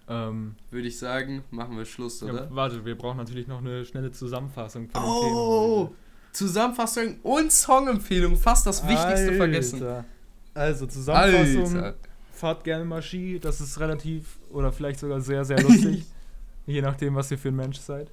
ähm, 0.08 0.54
würde 0.70 0.88
ich 0.88 0.98
sagen, 0.98 1.44
machen 1.50 1.76
wir 1.76 1.84
Schluss, 1.84 2.22
oder? 2.22 2.44
Ja, 2.44 2.48
warte, 2.50 2.84
wir 2.84 2.96
brauchen 2.96 3.16
natürlich 3.16 3.46
noch 3.46 3.58
eine 3.58 3.84
schnelle 3.84 4.12
Zusammenfassung 4.12 4.88
von 4.88 5.02
oh, 5.02 5.84
Thema. 5.86 5.96
Zusammenfassung 6.32 7.16
und 7.22 7.50
Songempfehlung, 7.50 8.36
fast 8.36 8.66
das 8.66 8.82
Wichtigste 8.82 9.28
Alter. 9.28 9.34
vergessen. 9.34 10.04
Also 10.52 10.86
Zusammenfassung. 10.86 11.76
Alter. 11.76 11.98
Fahrt 12.32 12.64
gerne 12.64 12.84
mal 12.84 13.00
Ski, 13.00 13.38
das 13.38 13.60
ist 13.60 13.78
relativ 13.78 14.38
oder 14.50 14.72
vielleicht 14.72 14.98
sogar 15.00 15.20
sehr, 15.20 15.44
sehr 15.44 15.62
lustig. 15.62 16.04
je 16.66 16.82
nachdem, 16.82 17.14
was 17.14 17.30
ihr 17.30 17.38
für 17.38 17.48
ein 17.48 17.56
Mensch 17.56 17.78
seid. 17.78 18.10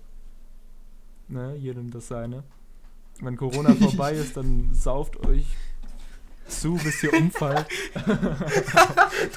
Ne, 1.27 1.55
jedem 1.55 1.91
das 1.91 2.07
seine. 2.07 2.43
Wenn 3.19 3.37
Corona 3.37 3.73
vorbei 3.75 4.13
ist, 4.13 4.37
dann 4.37 4.69
sauft 4.73 5.25
euch 5.25 5.45
zu, 6.51 6.75
bis 6.75 7.01
ihr 7.03 7.13
umfallt. 7.13 7.65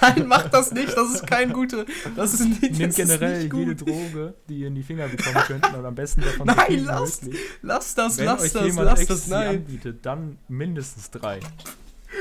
Nein, 0.00 0.26
macht 0.26 0.52
das 0.52 0.72
nicht. 0.72 0.96
Das 0.96 1.14
ist 1.14 1.26
kein 1.26 1.52
gute. 1.52 1.86
Das 2.16 2.34
ist 2.34 2.46
nicht. 2.46 2.78
Nehmt 2.78 2.94
generell 2.94 3.42
jede 3.42 3.74
Droge, 3.74 4.34
die 4.48 4.60
ihr 4.60 4.68
in 4.68 4.74
die 4.74 4.82
Finger 4.82 5.08
bekommen 5.08 5.42
könnt 5.46 5.74
und 5.74 5.86
am 5.86 5.94
besten 5.94 6.22
davon. 6.22 6.46
Nein, 6.46 6.84
lasst, 6.84 7.24
lasst 7.62 7.98
das, 7.98 8.18
Wenn 8.18 8.26
lasst 8.26 8.44
euch 8.44 8.52
das, 8.52 8.66
jemand 8.66 8.86
lasst 8.86 9.10
das, 9.10 9.26
nein. 9.28 9.56
anbietet, 9.56 10.04
dann 10.04 10.38
mindestens 10.48 11.10
drei. 11.10 11.40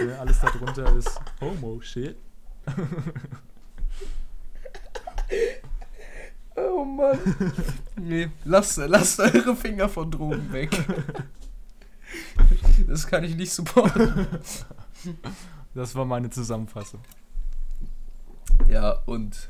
Ja, 0.08 0.20
alles 0.20 0.40
darunter 0.40 0.96
ist 0.96 1.10
Homo-Shit. 1.42 2.16
oh 6.56 6.86
Mann. 6.86 7.20
Nee, 7.98 8.30
lasst, 8.46 8.78
lasst 8.78 9.20
eure 9.20 9.56
Finger 9.56 9.90
von 9.90 10.10
Drogen 10.10 10.52
weg. 10.52 10.72
Das 12.88 13.08
kann 13.08 13.24
ich 13.24 13.36
nicht 13.36 13.52
supporten. 13.52 14.28
Das 15.76 15.96
war 15.96 16.06
meine 16.06 16.30
Zusammenfassung. 16.30 17.00
Ja, 18.70 18.92
und 19.08 19.50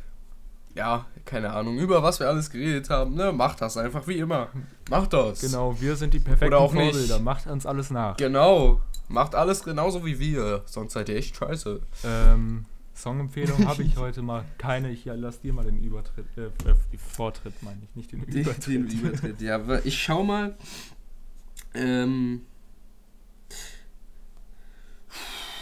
ja, 0.75 1.05
keine 1.25 1.51
Ahnung, 1.51 1.77
über 1.77 2.01
was 2.01 2.19
wir 2.19 2.27
alles 2.27 2.49
geredet 2.49 2.89
haben, 2.89 3.15
ne? 3.15 3.31
Macht 3.31 3.61
das 3.61 3.77
einfach 3.77 4.07
wie 4.07 4.17
immer. 4.17 4.47
Macht 4.89 5.13
das. 5.13 5.41
Genau, 5.41 5.79
wir 5.79 5.95
sind 5.95 6.13
die 6.13 6.19
perfekten 6.19 6.47
Oder 6.47 6.59
auch 6.59 6.73
Vorbilder. 6.73 7.15
Nicht. 7.15 7.23
Macht 7.23 7.47
uns 7.47 7.65
alles 7.65 7.91
nach. 7.91 8.17
Genau. 8.17 8.81
Macht 9.07 9.35
alles 9.35 9.63
genauso 9.63 10.05
wie 10.05 10.19
wir. 10.19 10.63
Sonst 10.65 10.93
seid 10.93 11.09
ihr 11.09 11.17
echt 11.17 11.35
scheiße. 11.35 11.81
Ähm, 12.05 12.65
Songempfehlung 12.95 13.67
habe 13.67 13.83
ich 13.83 13.97
heute 13.97 14.21
mal 14.21 14.45
keine. 14.57 14.91
Ich 14.91 15.05
lass 15.05 15.41
dir 15.41 15.53
mal 15.53 15.65
den 15.65 15.83
Übertritt, 15.83 16.25
äh, 16.37 16.45
äh, 16.45 16.75
Vortritt 16.97 17.61
meine 17.61 17.81
ich, 17.83 17.95
nicht 17.95 18.11
den 18.11 18.23
Übertritt. 18.23 18.67
Den 18.67 18.87
Übertritt, 18.87 19.41
ja. 19.41 19.59
Ich 19.83 20.01
schau 20.01 20.23
mal. 20.23 20.55
Ähm, 21.75 22.41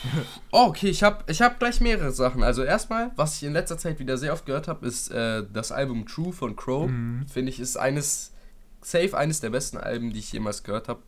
Oh, 0.52 0.68
okay, 0.68 0.90
ich 0.90 1.04
habe 1.04 1.24
ich 1.28 1.42
hab 1.42 1.60
gleich 1.60 1.80
mehrere 1.80 2.12
Sachen. 2.12 2.44
Also 2.44 2.64
erstmal, 2.64 3.12
was 3.16 3.38
ich 3.38 3.44
in 3.44 3.54
letzter 3.54 3.78
Zeit 3.78 4.00
wieder 4.00 4.18
sehr 4.18 4.34
oft 4.34 4.46
gehört 4.46 4.68
habe, 4.68 4.86
ist 4.86 5.12
äh, 5.12 5.44
das 5.52 5.72
Album 5.72 6.06
True 6.06 6.34
von 6.34 6.56
Crow. 6.56 6.90
Mhm. 6.90 7.26
Finde 7.28 7.52
ich, 7.52 7.60
ist 7.60 7.78
eines, 7.78 8.34
safe 8.82 9.18
eines 9.18 9.40
der 9.40 9.50
besten 9.50 9.78
Alben, 9.78 10.12
die 10.12 10.20
ich 10.20 10.32
jemals 10.34 10.64
gehört 10.64 10.88
habe. 10.88 11.02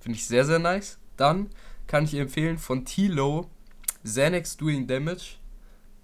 Finde 0.00 0.16
ich 0.16 0.26
sehr, 0.26 0.44
sehr 0.44 0.58
nice. 0.58 0.98
Dann 1.16 1.50
kann 1.86 2.04
ich 2.04 2.14
empfehlen 2.14 2.56
von 2.58 2.84
T-Lo, 2.84 3.48
Xanax 4.04 4.56
Doing 4.56 4.86
Damage. 4.86 5.36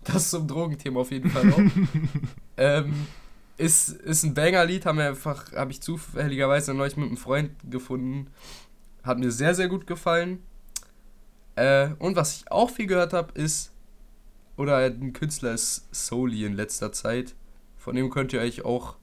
Das 0.04 0.30
zum 0.30 0.46
Drogenthema 0.46 1.00
auf 1.00 1.10
jeden 1.10 1.30
Fall 1.30 1.52
auch. 1.52 1.60
ähm, 2.56 3.06
ist, 3.56 3.88
ist 3.88 4.22
ein 4.22 4.34
Banger-Lied, 4.34 4.84
habe 4.86 5.16
hab 5.24 5.70
ich 5.70 5.80
zufälligerweise 5.80 6.74
neulich 6.74 6.96
mit 6.96 7.06
einem 7.06 7.16
Freund 7.16 7.52
gefunden 7.70 8.28
Hat 9.02 9.18
mir 9.18 9.32
sehr, 9.32 9.54
sehr 9.54 9.68
gut 9.68 9.86
gefallen. 9.86 10.42
Äh, 11.56 11.88
und 11.98 12.16
was 12.16 12.36
ich 12.36 12.52
auch 12.52 12.70
viel 12.70 12.86
gehört 12.86 13.12
habe, 13.12 13.32
ist, 13.32 13.72
oder 14.56 14.76
ein 14.78 15.12
Künstler 15.12 15.52
ist 15.52 15.86
Soli 15.90 16.44
in 16.44 16.54
letzter 16.54 16.92
Zeit. 16.92 17.34
Von 17.76 17.96
dem 17.96 18.10
könnt 18.10 18.32
ihr 18.32 18.40
euch 18.40 18.64
auch 18.64 18.96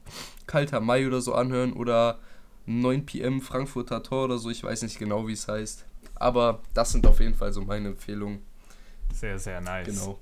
Kalter 0.46 0.80
Mai 0.80 1.06
oder 1.06 1.20
so 1.20 1.34
anhören 1.34 1.72
oder 1.72 2.18
9 2.66 3.06
pm 3.06 3.40
Frankfurter 3.40 4.02
Tor 4.02 4.24
oder 4.24 4.38
so. 4.38 4.50
Ich 4.50 4.62
weiß 4.62 4.82
nicht 4.82 4.98
genau, 4.98 5.26
wie 5.28 5.32
es 5.32 5.48
heißt. 5.48 5.84
Aber 6.16 6.60
das 6.74 6.92
sind 6.92 7.06
auf 7.06 7.20
jeden 7.20 7.34
Fall 7.34 7.52
so 7.52 7.62
meine 7.62 7.88
Empfehlungen. 7.88 8.40
Sehr, 9.12 9.38
sehr 9.38 9.60
nice. 9.60 9.86
Genau. 9.86 10.18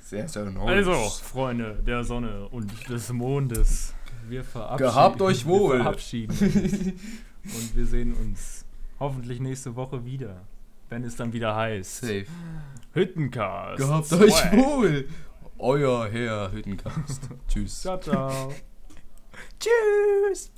Sehr, 0.00 0.28
sehr 0.28 0.44
nice. 0.44 0.68
Also, 0.68 0.94
Freunde 1.24 1.82
der 1.84 2.04
Sonne 2.04 2.48
und 2.48 2.88
des 2.88 3.12
Mondes, 3.12 3.94
wir 4.28 4.44
verabschieden, 4.44 4.90
Gehabt 4.90 5.22
euch 5.22 5.44
wohl. 5.46 5.78
Wir 5.78 5.82
verabschieden 5.82 6.32
uns. 6.32 7.54
und 7.56 7.76
wir 7.76 7.86
sehen 7.86 8.14
uns 8.14 8.64
hoffentlich 9.00 9.40
nächste 9.40 9.74
Woche 9.74 10.04
wieder, 10.04 10.46
wenn 10.88 11.04
es 11.04 11.16
dann 11.16 11.32
wieder 11.32 11.54
heißt. 11.56 12.00
Safe. 12.00 12.26
Hüttencast. 12.92 13.78
Gehabt 13.78 14.06
Swag. 14.06 14.20
euch 14.20 14.52
wohl. 14.52 15.08
Euer 15.58 16.08
Herr 16.08 16.52
Hüttencast. 16.52 17.22
Tschüss. 17.48 17.80
Ciao, 17.82 17.98
ciao. 17.98 18.52
Tschüss. 19.60 20.50